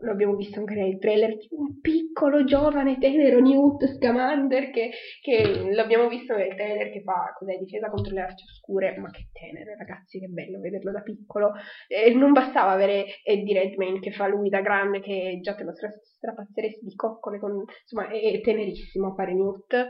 l'abbiamo 0.00 0.34
visto 0.34 0.58
anche 0.58 0.74
nel 0.74 0.98
trailer, 0.98 1.36
un 1.50 1.80
piccolo 1.80 2.44
giovane 2.44 2.98
tenero 2.98 3.40
Newt 3.40 3.86
Scamander 3.86 4.70
che, 4.70 4.90
che 5.20 5.70
l'abbiamo 5.72 6.08
visto 6.08 6.34
nel 6.34 6.54
trailer 6.54 6.90
che 6.90 7.02
fa 7.02 7.32
cos'è, 7.36 7.56
difesa 7.58 7.88
contro 7.88 8.14
le 8.14 8.20
arti 8.20 8.42
oscure, 8.44 8.96
ma 8.98 9.10
che 9.10 9.28
tenero 9.32 9.74
ragazzi, 9.76 10.18
che 10.18 10.28
bello 10.28 10.60
vederlo 10.60 10.92
da 10.92 11.00
piccolo. 11.00 11.52
E 11.86 12.12
non 12.12 12.32
bastava 12.32 12.72
avere 12.72 13.06
Eddie 13.22 13.60
Redmayne 13.60 14.00
che 14.00 14.12
fa 14.12 14.26
lui 14.26 14.48
da 14.48 14.60
grande, 14.60 15.00
che 15.00 15.38
già 15.40 15.54
te 15.54 15.64
lo 15.64 15.72
stra- 15.72 15.90
strapazzeresti 15.90 16.84
di 16.84 16.94
coccole, 16.94 17.38
con, 17.38 17.64
insomma 17.82 18.08
è 18.08 18.40
tenerissimo 18.40 19.08
a 19.08 19.14
fare 19.14 19.34
Newt, 19.34 19.86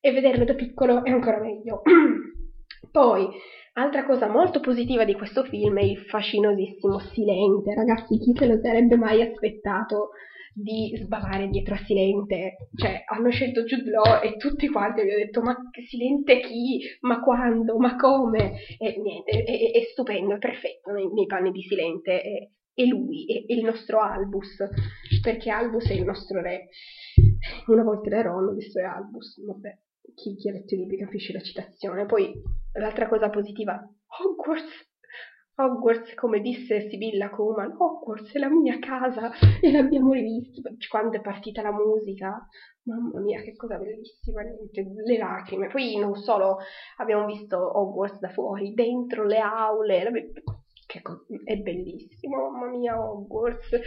e 0.00 0.12
vederlo 0.12 0.44
da 0.44 0.54
piccolo 0.54 1.04
è 1.04 1.10
ancora 1.10 1.40
meglio. 1.40 1.82
Poi, 2.90 3.28
altra 3.74 4.04
cosa 4.04 4.28
molto 4.28 4.60
positiva 4.60 5.04
di 5.04 5.14
questo 5.14 5.44
film 5.44 5.78
è 5.78 5.82
il 5.82 5.98
fascinosissimo 5.98 6.98
Silente. 6.98 7.74
Ragazzi, 7.74 8.18
chi 8.18 8.34
se 8.36 8.46
lo 8.46 8.58
sarebbe 8.60 8.96
mai 8.96 9.22
aspettato 9.22 10.10
di 10.54 10.92
sbavare 10.96 11.48
dietro 11.48 11.74
a 11.74 11.84
Silente? 11.84 12.68
Cioè, 12.74 13.04
hanno 13.06 13.30
scelto 13.30 13.62
Jude 13.62 13.90
Law 13.90 14.22
e 14.22 14.36
tutti 14.36 14.68
quanti 14.68 15.00
abbiamo 15.00 15.24
detto, 15.24 15.42
ma 15.42 15.56
Silente 15.86 16.40
chi? 16.40 16.80
Ma 17.00 17.20
quando? 17.20 17.76
Ma 17.78 17.96
come? 17.96 18.54
E 18.78 19.00
niente, 19.00 19.30
è, 19.30 19.44
è, 19.44 19.70
è 19.72 19.82
stupendo, 19.90 20.34
è 20.34 20.38
perfetto 20.38 20.90
nei, 20.90 21.12
nei 21.12 21.26
panni 21.26 21.50
di 21.50 21.62
Silente. 21.62 22.20
È, 22.20 22.50
è 22.74 22.84
lui, 22.84 23.26
è 23.26 23.52
il 23.52 23.64
nostro 23.64 24.00
Albus, 24.00 24.56
perché 25.20 25.50
Albus 25.50 25.88
è 25.90 25.94
il 25.94 26.04
nostro 26.04 26.40
re. 26.40 26.68
Una 27.66 27.82
volta 27.82 28.08
era 28.08 28.30
Ron, 28.30 28.50
adesso 28.50 28.78
è 28.78 28.84
Albus, 28.84 29.44
vabbè 29.44 29.78
chi, 30.14 30.34
chi 30.36 30.48
ha 30.48 30.52
letto 30.52 30.74
i 30.74 30.78
libri 30.78 30.98
capisce 30.98 31.32
la 31.32 31.40
citazione. 31.40 32.06
Poi 32.06 32.32
l'altra 32.74 33.08
cosa 33.08 33.30
positiva, 33.30 33.74
Hogwarts. 34.22 34.86
Hogwarts, 35.60 36.14
come 36.14 36.40
disse 36.40 36.88
Sibilla 36.88 37.30
Coman, 37.30 37.74
Hogwarts 37.76 38.32
è 38.32 38.38
la 38.38 38.48
mia 38.48 38.78
casa 38.78 39.32
e 39.60 39.72
l'abbiamo 39.72 40.12
rivisto. 40.12 40.62
Quando 40.88 41.16
è 41.16 41.20
partita 41.20 41.62
la 41.62 41.72
musica, 41.72 42.46
mamma 42.84 43.20
mia, 43.20 43.40
che 43.42 43.56
cosa 43.56 43.76
bellissima, 43.76 44.42
le 44.42 45.18
lacrime. 45.18 45.66
Poi 45.66 45.96
non 45.96 46.14
solo 46.14 46.58
abbiamo 46.98 47.26
visto 47.26 47.58
Hogwarts 47.58 48.20
da 48.20 48.28
fuori, 48.28 48.72
dentro 48.72 49.24
le 49.26 49.38
aule, 49.38 50.30
che 50.86 51.02
è 51.44 51.56
bellissimo, 51.56 52.50
mamma 52.50 52.68
mia, 52.68 52.96
Hogwarts. 52.96 53.80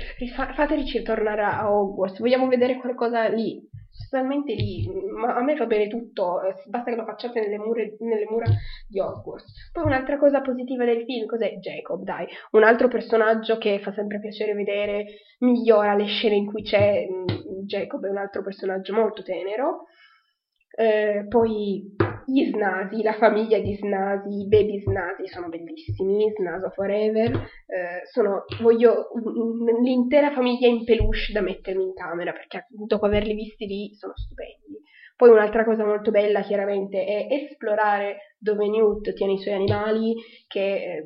Fateci 0.53 1.01
tornare 1.03 1.41
a 1.41 1.73
Hogwarts, 1.73 2.19
vogliamo 2.19 2.49
vedere 2.49 2.75
qualcosa 2.75 3.29
lì 3.29 3.65
totalmente 4.09 4.53
lì, 4.53 4.87
ma 5.15 5.35
a 5.35 5.43
me 5.43 5.55
fa 5.55 5.65
bene 5.65 5.87
tutto, 5.87 6.41
eh, 6.41 6.55
basta 6.65 6.91
che 6.91 6.97
lo 6.97 7.05
facciate 7.05 7.39
nelle, 7.39 7.57
mure, 7.57 7.95
nelle 7.99 8.25
mura 8.29 8.45
di 8.87 8.99
Hogwarts. 8.99 9.71
Poi 9.71 9.83
un'altra 9.83 10.17
cosa 10.17 10.41
positiva 10.41 10.85
del 10.85 11.03
film, 11.03 11.25
cos'è? 11.25 11.57
Jacob, 11.59 12.03
dai, 12.03 12.27
un 12.51 12.63
altro 12.63 12.87
personaggio 12.87 13.57
che 13.57 13.79
fa 13.79 13.91
sempre 13.93 14.19
piacere 14.19 14.53
vedere, 14.53 15.05
migliora 15.39 15.95
le 15.95 16.05
scene 16.05 16.35
in 16.35 16.45
cui 16.45 16.63
c'è 16.63 17.05
mm, 17.07 17.65
Jacob, 17.65 18.05
è 18.05 18.09
un 18.09 18.17
altro 18.17 18.41
personaggio 18.41 18.93
molto 18.93 19.23
tenero. 19.23 19.85
Eh, 20.73 21.25
poi 21.27 21.95
gli 22.31 22.45
Snasi, 22.45 23.01
la 23.01 23.13
famiglia 23.13 23.59
di 23.59 23.75
Snasi, 23.75 24.41
i 24.41 24.47
baby 24.47 24.79
Snasi 24.79 25.27
sono 25.27 25.49
bellissimi, 25.49 26.31
Snaso 26.37 26.69
Forever, 26.69 27.31
eh, 27.31 28.05
sono, 28.09 28.45
voglio 28.61 29.09
l'intera 29.81 30.31
famiglia 30.31 30.67
in 30.67 30.85
peluche 30.85 31.33
da 31.33 31.41
mettermi 31.41 31.83
in 31.83 31.93
camera 31.93 32.31
perché 32.31 32.67
dopo 32.69 33.05
averli 33.05 33.33
visti 33.33 33.65
lì 33.65 33.93
sono 33.95 34.13
stupendi. 34.15 34.79
Poi 35.17 35.29
un'altra 35.29 35.63
cosa 35.63 35.85
molto 35.85 36.09
bella 36.09 36.41
chiaramente 36.41 37.05
è 37.05 37.27
esplorare 37.29 38.35
dove 38.39 38.67
Newt 38.67 39.13
tiene 39.13 39.33
i 39.33 39.37
suoi 39.37 39.53
animali, 39.53 40.15
che 40.47 40.61
eh, 40.61 41.05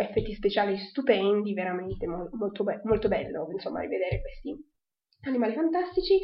effetti 0.00 0.34
speciali 0.34 0.76
stupendi, 0.78 1.52
veramente 1.54 2.06
mo- 2.08 2.28
molto, 2.32 2.64
be- 2.64 2.80
molto 2.82 3.06
bello 3.06 3.46
insomma 3.52 3.80
rivedere 3.80 4.20
questi 4.20 4.52
animali 5.22 5.52
fantastici. 5.52 6.18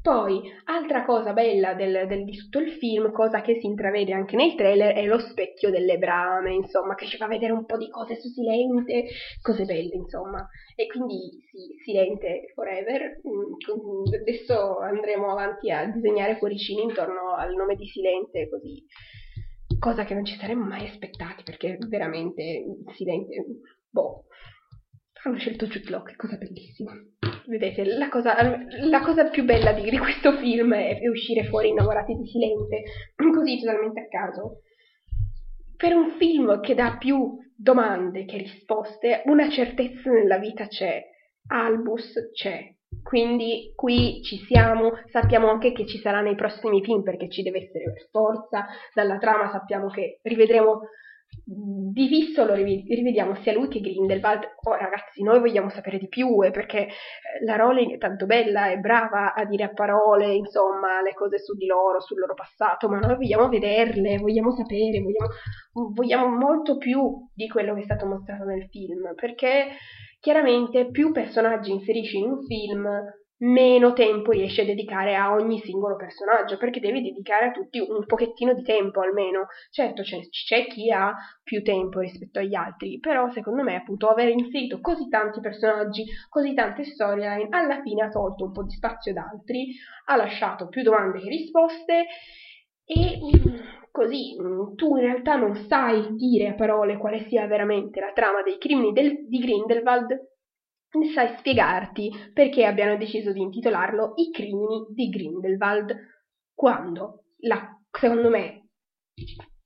Poi, 0.00 0.40
altra 0.64 1.04
cosa 1.04 1.32
bella 1.32 1.74
del, 1.74 2.06
del, 2.06 2.24
di 2.24 2.36
tutto 2.36 2.60
il 2.60 2.70
film, 2.72 3.10
cosa 3.10 3.40
che 3.40 3.58
si 3.60 3.66
intravede 3.66 4.12
anche 4.12 4.36
nel 4.36 4.54
trailer, 4.54 4.94
è 4.94 5.04
lo 5.04 5.18
specchio 5.18 5.70
delle 5.70 5.98
brame, 5.98 6.54
insomma, 6.54 6.94
che 6.94 7.06
ci 7.06 7.16
fa 7.16 7.26
vedere 7.26 7.52
un 7.52 7.66
po' 7.66 7.76
di 7.76 7.88
cose 7.90 8.14
su 8.14 8.28
Silente, 8.28 9.06
cose 9.42 9.64
belle, 9.64 9.94
insomma. 9.94 10.48
E 10.76 10.86
quindi, 10.86 11.42
sì, 11.50 11.74
Silente 11.84 12.52
forever. 12.54 13.20
Mm, 13.26 14.14
adesso 14.20 14.78
andremo 14.78 15.30
avanti 15.32 15.70
a 15.70 15.84
disegnare 15.86 16.38
cuoricini 16.38 16.82
intorno 16.82 17.34
al 17.34 17.54
nome 17.54 17.74
di 17.74 17.86
Silente, 17.86 18.48
così. 18.48 18.82
Cosa 19.78 20.04
che 20.04 20.14
non 20.14 20.24
ci 20.24 20.36
saremmo 20.36 20.64
mai 20.64 20.86
aspettati, 20.86 21.42
perché 21.42 21.76
veramente 21.88 22.64
Silente, 22.94 23.44
boh, 23.90 24.26
hanno 25.22 25.38
scelto 25.38 25.66
Jude 25.66 25.90
Law, 25.90 26.02
che 26.02 26.16
cosa 26.16 26.36
bellissima. 26.36 26.92
Vedete, 27.46 27.84
la 27.84 28.08
cosa, 28.08 28.36
la 28.82 29.00
cosa 29.00 29.28
più 29.28 29.44
bella 29.44 29.72
di, 29.72 29.88
di, 29.88 29.98
questo 29.98 30.32
film 30.36 30.74
è 30.74 31.08
uscire 31.08 31.44
fuori 31.48 31.68
innamorati 31.68 32.14
di 32.14 32.26
Silente, 32.26 32.82
così 33.16 33.60
totalmente 33.60 34.00
a 34.00 34.08
caso. 34.08 34.62
Per 35.76 35.94
un 35.94 36.16
film 36.18 36.60
che 36.60 36.74
dà 36.74 36.96
più 36.98 37.36
domande 37.56 38.24
che 38.24 38.36
risposte, 38.36 39.22
una 39.26 39.48
certezza 39.50 40.10
nella 40.10 40.38
vita 40.38 40.66
c'è. 40.66 41.02
Albus 41.48 42.30
c'è. 42.32 42.74
Quindi 43.02 43.72
qui 43.74 44.22
ci 44.22 44.38
siamo, 44.38 44.92
sappiamo 45.10 45.50
anche 45.50 45.72
che 45.72 45.86
ci 45.86 45.98
sarà 45.98 46.20
nei 46.20 46.34
prossimi 46.34 46.82
film 46.82 47.02
perché 47.02 47.28
ci 47.28 47.42
deve 47.42 47.64
essere 47.64 47.92
per 47.92 48.08
forza, 48.10 48.66
dalla 48.94 49.18
trama 49.18 49.50
sappiamo 49.50 49.88
che 49.88 50.20
rivedremo 50.22 50.80
di 51.50 52.08
visto 52.08 52.44
lo 52.44 52.54
rivediamo 52.54 53.34
sia 53.36 53.52
lui 53.52 53.68
che 53.68 53.80
Grindelwald. 53.80 54.56
Oh, 54.62 54.74
ragazzi, 54.74 55.22
noi 55.22 55.40
vogliamo 55.40 55.70
sapere 55.70 55.98
di 55.98 56.08
più 56.08 56.42
eh, 56.44 56.50
perché 56.50 56.86
eh, 56.86 56.90
la 57.44 57.56
Rowling 57.56 57.94
è 57.94 57.98
tanto 57.98 58.26
bella, 58.26 58.70
è 58.70 58.76
brava 58.76 59.32
a 59.34 59.44
dire 59.46 59.64
a 59.64 59.72
parole, 59.72 60.34
insomma, 60.34 61.00
le 61.02 61.14
cose 61.14 61.38
su 61.38 61.54
di 61.54 61.66
loro, 61.66 62.00
sul 62.00 62.18
loro 62.18 62.34
passato, 62.34 62.88
ma 62.88 62.98
noi 62.98 63.16
vogliamo 63.16 63.48
vederle, 63.48 64.18
vogliamo 64.18 64.52
sapere, 64.52 65.00
vogliamo, 65.00 65.92
vogliamo 65.94 66.36
molto 66.36 66.76
più 66.76 67.28
di 67.34 67.48
quello 67.48 67.74
che 67.74 67.80
è 67.80 67.84
stato 67.84 68.06
mostrato 68.06 68.44
nel 68.44 68.68
film, 68.68 69.14
perché 69.14 69.68
chiaramente 70.20 70.90
più 70.90 71.12
personaggi 71.12 71.72
inserisci 71.72 72.18
in 72.18 72.30
un 72.30 72.42
film, 72.42 72.86
meno 73.38 73.92
tempo 73.92 74.32
riesci 74.32 74.60
a 74.60 74.64
dedicare 74.64 75.14
a 75.14 75.32
ogni 75.32 75.60
singolo 75.60 75.96
personaggio, 75.96 76.56
perché 76.56 76.80
devi 76.80 77.02
dedicare 77.02 77.46
a 77.46 77.50
tutti 77.50 77.78
un 77.78 78.04
pochettino 78.06 78.54
di 78.54 78.62
tempo 78.62 79.00
almeno. 79.00 79.46
Certo 79.70 80.02
c'è, 80.02 80.20
c'è, 80.28 80.66
chi 80.66 80.90
ha 80.90 81.14
più 81.42 81.62
tempo 81.62 82.00
rispetto 82.00 82.38
agli 82.38 82.54
altri, 82.54 82.98
però 82.98 83.30
secondo 83.30 83.62
me 83.62 83.76
appunto 83.76 84.08
aver 84.08 84.28
inserito 84.28 84.80
così 84.80 85.08
tanti 85.08 85.40
personaggi, 85.40 86.04
così 86.28 86.54
tante 86.54 86.84
storyline, 86.84 87.48
alla 87.50 87.80
fine 87.82 88.04
ha 88.04 88.08
tolto 88.08 88.44
un 88.44 88.52
po' 88.52 88.64
di 88.64 88.70
spazio 88.70 89.12
ad 89.12 89.18
altri, 89.18 89.74
ha 90.06 90.16
lasciato 90.16 90.68
più 90.68 90.82
domande 90.82 91.20
che 91.20 91.28
risposte 91.28 92.06
e 92.84 93.18
mm, 93.18 93.54
così 93.90 94.40
mm, 94.40 94.74
tu 94.74 94.96
in 94.96 95.02
realtà 95.02 95.36
non 95.36 95.54
sai 95.68 96.14
dire 96.14 96.48
a 96.48 96.54
parole 96.54 96.96
quale 96.96 97.26
sia 97.28 97.46
veramente 97.46 98.00
la 98.00 98.12
trama 98.14 98.42
dei 98.42 98.58
crimini 98.58 98.92
del, 98.92 99.26
di 99.28 99.38
Grindelwald 99.38 100.36
sai 101.14 101.36
spiegarti 101.38 102.10
perché 102.32 102.64
abbiano 102.64 102.96
deciso 102.96 103.32
di 103.32 103.40
intitolarlo 103.40 104.14
I 104.16 104.30
crimini 104.30 104.86
di 104.90 105.08
Grindelwald, 105.08 105.94
quando, 106.54 107.24
la, 107.40 107.76
secondo 107.90 108.30
me, 108.30 108.68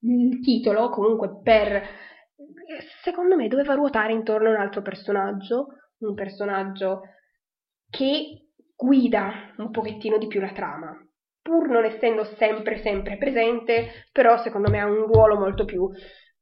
il 0.01 0.41
titolo, 0.41 0.91
comunque 0.91 1.41
per... 1.43 1.83
secondo 3.03 3.37
me 3.37 3.49
doveva 3.49 3.75
ruotare 3.75 4.12
intorno 4.12 4.49
a 4.49 4.53
un 4.53 4.61
altro 4.61 4.83
personaggio, 4.83 5.66
un 5.99 6.14
personaggio 6.14 7.03
che 7.89 8.49
guida 8.75 9.55
un 9.59 9.70
pochettino 9.70 10.18
di 10.18 10.27
più 10.27 10.41
la 10.41 10.53
trama, 10.53 10.93
pur 11.41 11.68
non 11.68 11.85
essendo 11.85 12.25
sempre 12.37 12.81
sempre 12.83 13.16
presente, 13.16 14.09
però 14.11 14.43
secondo 14.43 14.70
me 14.70 14.81
ha 14.81 14.87
un 14.87 15.07
ruolo 15.07 15.39
molto 15.39 15.64
più 15.64 15.89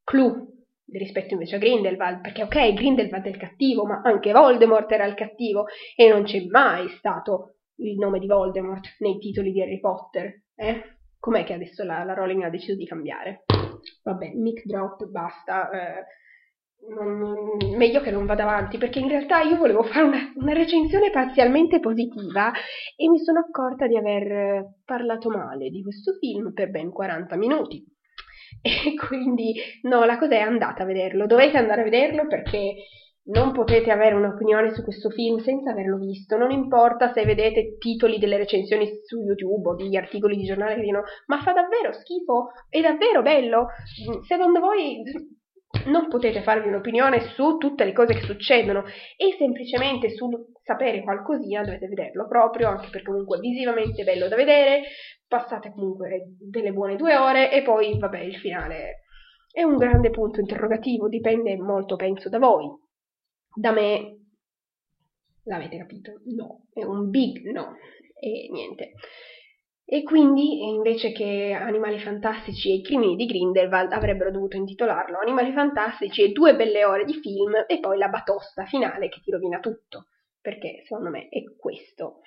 clou 0.04 0.59
rispetto 0.92 1.34
invece 1.34 1.56
a 1.56 1.58
Grindelwald, 1.58 2.20
perché 2.20 2.42
ok, 2.42 2.74
Grindelwald 2.74 3.24
è 3.24 3.28
il 3.28 3.36
cattivo, 3.36 3.84
ma 3.84 4.00
anche 4.02 4.32
Voldemort 4.32 4.90
era 4.90 5.06
il 5.06 5.14
cattivo 5.14 5.66
e 5.96 6.08
non 6.08 6.24
c'è 6.24 6.44
mai 6.48 6.88
stato 6.98 7.56
il 7.76 7.96
nome 7.96 8.18
di 8.18 8.26
Voldemort 8.26 8.96
nei 8.98 9.18
titoli 9.18 9.52
di 9.52 9.62
Harry 9.62 9.80
Potter, 9.80 10.42
eh? 10.54 10.98
Com'è 11.18 11.44
che 11.44 11.52
adesso 11.52 11.84
la, 11.84 12.02
la 12.02 12.14
Rowling 12.14 12.44
ha 12.44 12.50
deciso 12.50 12.76
di 12.76 12.86
cambiare? 12.86 13.44
Vabbè, 14.02 14.32
mic 14.34 14.62
drop, 14.64 15.04
basta. 15.04 15.70
Eh, 15.70 16.04
non, 16.88 17.76
meglio 17.76 18.00
che 18.00 18.10
non 18.10 18.24
vada 18.24 18.44
avanti, 18.44 18.78
perché 18.78 19.00
in 19.00 19.08
realtà 19.08 19.42
io 19.42 19.56
volevo 19.56 19.82
fare 19.82 20.06
una, 20.06 20.32
una, 20.36 20.54
recensione 20.54 21.10
parzialmente 21.10 21.78
positiva 21.78 22.52
e 22.96 23.08
mi 23.08 23.18
sono 23.18 23.40
accorta 23.40 23.86
di 23.86 23.98
aver 23.98 24.76
parlato 24.84 25.28
male 25.28 25.68
di 25.68 25.82
questo 25.82 26.14
film 26.14 26.52
per 26.52 26.70
ben 26.70 26.90
40 26.90 27.36
minuti. 27.36 27.84
E 28.62 28.94
quindi 28.94 29.54
no, 29.82 30.04
la 30.04 30.18
cosa 30.18 30.34
è 30.34 30.40
andata 30.40 30.82
a 30.82 30.86
vederlo, 30.86 31.26
dovete 31.26 31.56
andare 31.56 31.80
a 31.80 31.84
vederlo 31.84 32.26
perché 32.26 32.74
non 33.30 33.52
potete 33.52 33.90
avere 33.90 34.14
un'opinione 34.14 34.72
su 34.72 34.82
questo 34.82 35.10
film 35.10 35.38
senza 35.38 35.70
averlo 35.70 35.98
visto, 35.98 36.36
non 36.36 36.50
importa 36.50 37.12
se 37.12 37.24
vedete 37.24 37.76
titoli 37.78 38.18
delle 38.18 38.38
recensioni 38.38 38.88
su 39.04 39.20
YouTube 39.20 39.68
o 39.68 39.74
degli 39.76 39.96
articoli 39.96 40.36
di 40.36 40.44
giornale 40.44 40.74
che 40.74 40.80
dicono 40.80 41.02
ma 41.26 41.40
fa 41.40 41.52
davvero 41.52 41.92
schifo, 41.92 42.50
è 42.68 42.80
davvero 42.80 43.22
bello, 43.22 43.66
secondo 44.26 44.60
voi 44.60 45.02
non 45.86 46.08
potete 46.08 46.42
farvi 46.42 46.68
un'opinione 46.68 47.20
su 47.34 47.56
tutte 47.56 47.84
le 47.84 47.92
cose 47.92 48.14
che 48.14 48.22
succedono 48.22 48.84
e 49.16 49.36
semplicemente 49.38 50.10
su 50.10 50.28
sapere 50.64 51.02
qualcosina 51.02 51.62
dovete 51.62 51.86
vederlo 51.86 52.26
proprio, 52.26 52.68
anche 52.68 52.88
perché 52.90 53.06
comunque 53.06 53.38
visivamente 53.38 54.02
è 54.02 54.04
bello 54.04 54.28
da 54.28 54.36
vedere, 54.36 54.82
passate 55.30 55.70
comunque 55.70 56.34
delle 56.40 56.72
buone 56.72 56.96
due 56.96 57.16
ore 57.16 57.52
e 57.52 57.62
poi 57.62 57.96
vabbè 57.96 58.18
il 58.18 58.34
finale 58.34 59.02
è 59.52 59.62
un 59.62 59.76
grande 59.76 60.10
punto 60.10 60.40
interrogativo, 60.40 61.08
dipende 61.08 61.56
molto 61.56 61.94
penso 61.94 62.28
da 62.28 62.38
voi. 62.38 62.68
Da 63.54 63.70
me 63.70 64.18
l'avete 65.44 65.78
capito? 65.78 66.20
No, 66.34 66.66
è 66.72 66.82
un 66.82 67.10
big 67.10 67.44
no 67.50 67.76
e 68.18 68.48
niente. 68.50 68.94
E 69.84 70.02
quindi, 70.02 70.68
invece 70.68 71.10
che 71.10 71.52
Animali 71.52 71.98
Fantastici 71.98 72.70
e 72.70 72.74
i 72.74 72.82
crimini 72.82 73.16
di 73.16 73.26
Grindelwald, 73.26 73.92
avrebbero 73.92 74.30
dovuto 74.30 74.56
intitolarlo 74.56 75.18
Animali 75.18 75.52
Fantastici 75.52 76.22
e 76.22 76.30
due 76.30 76.54
belle 76.54 76.84
ore 76.84 77.04
di 77.04 77.14
film 77.14 77.52
e 77.66 77.80
poi 77.80 77.98
la 77.98 78.08
batosta 78.08 78.66
finale 78.66 79.08
che 79.08 79.20
ti 79.20 79.32
rovina 79.32 79.58
tutto. 79.58 80.06
Perché, 80.40 80.82
secondo 80.86 81.10
me, 81.10 81.28
è 81.28 81.42
questo. 81.56 82.20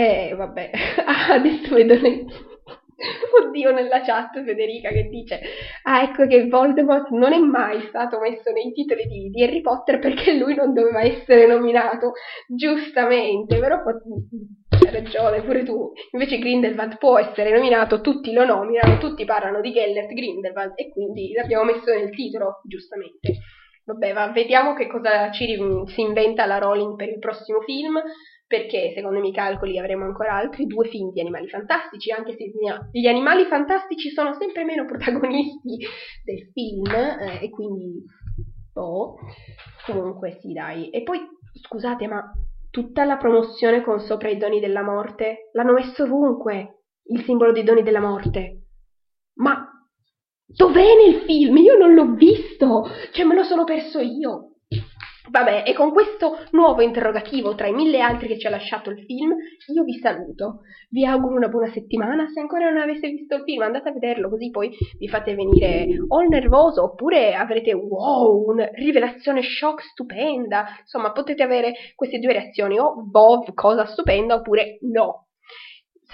E 0.00 0.34
vabbè, 0.34 0.70
adesso 1.30 1.74
vedo 1.74 1.94
le... 1.94 2.24
Oddio, 3.44 3.72
nella 3.72 4.00
chat 4.02 4.42
Federica 4.42 4.90
che 4.90 5.08
dice 5.08 5.40
Ah, 5.82 6.02
ecco 6.02 6.26
che 6.26 6.48
Voldemort 6.48 7.10
non 7.10 7.32
è 7.32 7.38
mai 7.38 7.80
stato 7.88 8.18
messo 8.18 8.50
nei 8.50 8.72
titoli 8.72 9.04
di, 9.04 9.28
di 9.30 9.42
Harry 9.42 9.60
Potter 9.60 9.98
perché 9.98 10.34
lui 10.34 10.54
non 10.54 10.72
doveva 10.72 11.02
essere 11.02 11.46
nominato, 11.46 12.12
giustamente, 12.48 13.58
però 13.58 13.76
hai 13.76 14.90
ragione, 14.90 15.42
pure 15.42 15.64
tu. 15.64 15.92
Invece 16.12 16.38
Grindelwald 16.38 16.96
può 16.96 17.18
essere 17.18 17.52
nominato, 17.52 18.00
tutti 18.00 18.32
lo 18.32 18.44
nominano, 18.46 18.98
tutti 18.98 19.24
parlano 19.26 19.60
di 19.60 19.72
Gellert 19.72 20.12
Grindelwald 20.12 20.72
e 20.76 20.90
quindi 20.90 21.32
l'abbiamo 21.32 21.64
messo 21.64 21.92
nel 21.92 22.10
titolo, 22.10 22.60
giustamente. 22.66 23.38
Vabbè, 23.84 24.12
va, 24.12 24.30
vediamo 24.30 24.74
che 24.74 24.86
cosa 24.86 25.30
ci, 25.30 25.58
si 25.86 26.00
inventa 26.00 26.46
la 26.46 26.58
Rowling 26.58 26.96
per 26.96 27.08
il 27.08 27.18
prossimo 27.18 27.60
film, 27.60 28.00
perché 28.50 28.90
secondo 28.96 29.18
i 29.18 29.20
miei 29.20 29.32
calcoli 29.32 29.78
avremo 29.78 30.06
ancora 30.06 30.34
altri 30.34 30.66
due 30.66 30.88
film 30.88 31.12
di 31.12 31.20
animali 31.20 31.48
fantastici, 31.48 32.10
anche 32.10 32.34
se 32.34 32.50
gli 32.90 33.06
animali 33.06 33.44
fantastici 33.44 34.10
sono 34.10 34.34
sempre 34.34 34.64
meno 34.64 34.86
protagonisti 34.86 35.78
del 36.24 36.50
film, 36.52 36.84
eh, 36.92 37.44
e 37.44 37.48
quindi... 37.48 38.02
Oh, 38.72 39.14
comunque 39.86 40.38
sì, 40.40 40.52
dai. 40.52 40.90
E 40.90 41.04
poi, 41.04 41.20
scusate, 41.62 42.08
ma 42.08 42.28
tutta 42.70 43.04
la 43.04 43.18
promozione 43.18 43.82
con 43.84 44.00
sopra 44.00 44.28
i 44.30 44.36
doni 44.36 44.58
della 44.58 44.82
morte. 44.82 45.50
L'hanno 45.52 45.74
messo 45.74 46.02
ovunque, 46.02 46.86
il 47.04 47.22
simbolo 47.22 47.52
dei 47.52 47.62
doni 47.62 47.84
della 47.84 48.00
morte. 48.00 48.62
Ma 49.34 49.64
dov'è 50.44 50.96
nel 50.96 51.20
film? 51.20 51.56
Io 51.58 51.78
non 51.78 51.94
l'ho 51.94 52.14
visto, 52.14 52.88
cioè 53.12 53.24
me 53.24 53.36
lo 53.36 53.44
sono 53.44 53.62
perso 53.62 54.00
io. 54.00 54.49
Vabbè, 55.30 55.62
e 55.64 55.74
con 55.74 55.92
questo 55.92 56.38
nuovo 56.50 56.82
interrogativo 56.82 57.54
tra 57.54 57.68
i 57.68 57.72
mille 57.72 58.00
altri 58.00 58.26
che 58.26 58.36
ci 58.36 58.48
ha 58.48 58.50
lasciato 58.50 58.90
il 58.90 59.04
film, 59.04 59.30
io 59.72 59.84
vi 59.84 59.98
saluto. 60.00 60.62
Vi 60.88 61.06
auguro 61.06 61.36
una 61.36 61.46
buona 61.46 61.70
settimana. 61.70 62.26
Se 62.28 62.40
ancora 62.40 62.68
non 62.68 62.80
avete 62.80 63.08
visto 63.08 63.36
il 63.36 63.42
film, 63.44 63.62
andate 63.62 63.90
a 63.90 63.92
vederlo, 63.92 64.28
così 64.28 64.50
poi 64.50 64.76
vi 64.98 65.08
fate 65.08 65.36
venire 65.36 65.86
o 66.08 66.20
nervoso 66.22 66.82
oppure 66.82 67.34
avrete 67.34 67.72
wow, 67.72 68.50
una 68.50 68.68
rivelazione 68.72 69.40
shock 69.42 69.82
stupenda. 69.82 70.66
Insomma, 70.80 71.12
potete 71.12 71.44
avere 71.44 71.74
queste 71.94 72.18
due 72.18 72.32
reazioni, 72.32 72.80
o 72.80 73.00
boh, 73.00 73.44
cosa 73.54 73.86
stupenda, 73.86 74.34
oppure 74.34 74.78
no, 74.80 75.28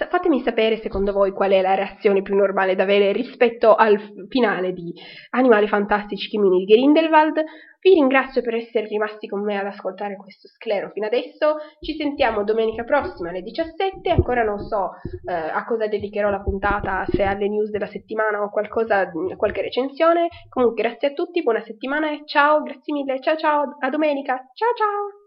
Fatemi 0.05 0.41
sapere 0.41 0.77
secondo 0.77 1.11
voi 1.11 1.31
qual 1.31 1.51
è 1.51 1.61
la 1.61 1.73
reazione 1.73 2.21
più 2.21 2.35
normale 2.35 2.75
da 2.75 2.83
avere 2.83 3.11
rispetto 3.11 3.73
al 3.73 3.99
finale 4.29 4.71
di 4.71 4.93
Animali 5.31 5.67
Fantastici 5.67 6.29
Chimini 6.29 6.59
di 6.59 6.71
Grindelwald. 6.71 7.43
Vi 7.79 7.93
ringrazio 7.93 8.41
per 8.41 8.55
essere 8.55 8.85
rimasti 8.85 9.27
con 9.27 9.43
me 9.43 9.57
ad 9.57 9.65
ascoltare 9.65 10.15
questo 10.15 10.47
sclero 10.47 10.91
fino 10.91 11.05
adesso. 11.05 11.57
Ci 11.79 11.95
sentiamo 11.95 12.43
domenica 12.43 12.83
prossima 12.83 13.29
alle 13.29 13.41
17. 13.41 14.09
Ancora 14.09 14.43
non 14.43 14.59
so 14.59 14.91
eh, 15.25 15.33
a 15.33 15.65
cosa 15.65 15.87
dedicherò 15.87 16.29
la 16.29 16.41
puntata, 16.41 17.05
se 17.07 17.23
alle 17.23 17.47
news 17.47 17.69
della 17.71 17.87
settimana 17.87 18.43
o 18.43 18.49
qualcosa, 18.49 19.09
qualche 19.35 19.61
recensione. 19.61 20.27
Comunque 20.49 20.83
grazie 20.83 21.09
a 21.09 21.13
tutti, 21.13 21.41
buona 21.41 21.61
settimana 21.61 22.11
e 22.11 22.21
ciao, 22.25 22.61
grazie 22.61 22.93
mille, 22.93 23.19
ciao 23.21 23.35
ciao, 23.35 23.77
a 23.79 23.89
domenica, 23.89 24.35
ciao 24.53 24.73
ciao! 24.75 25.26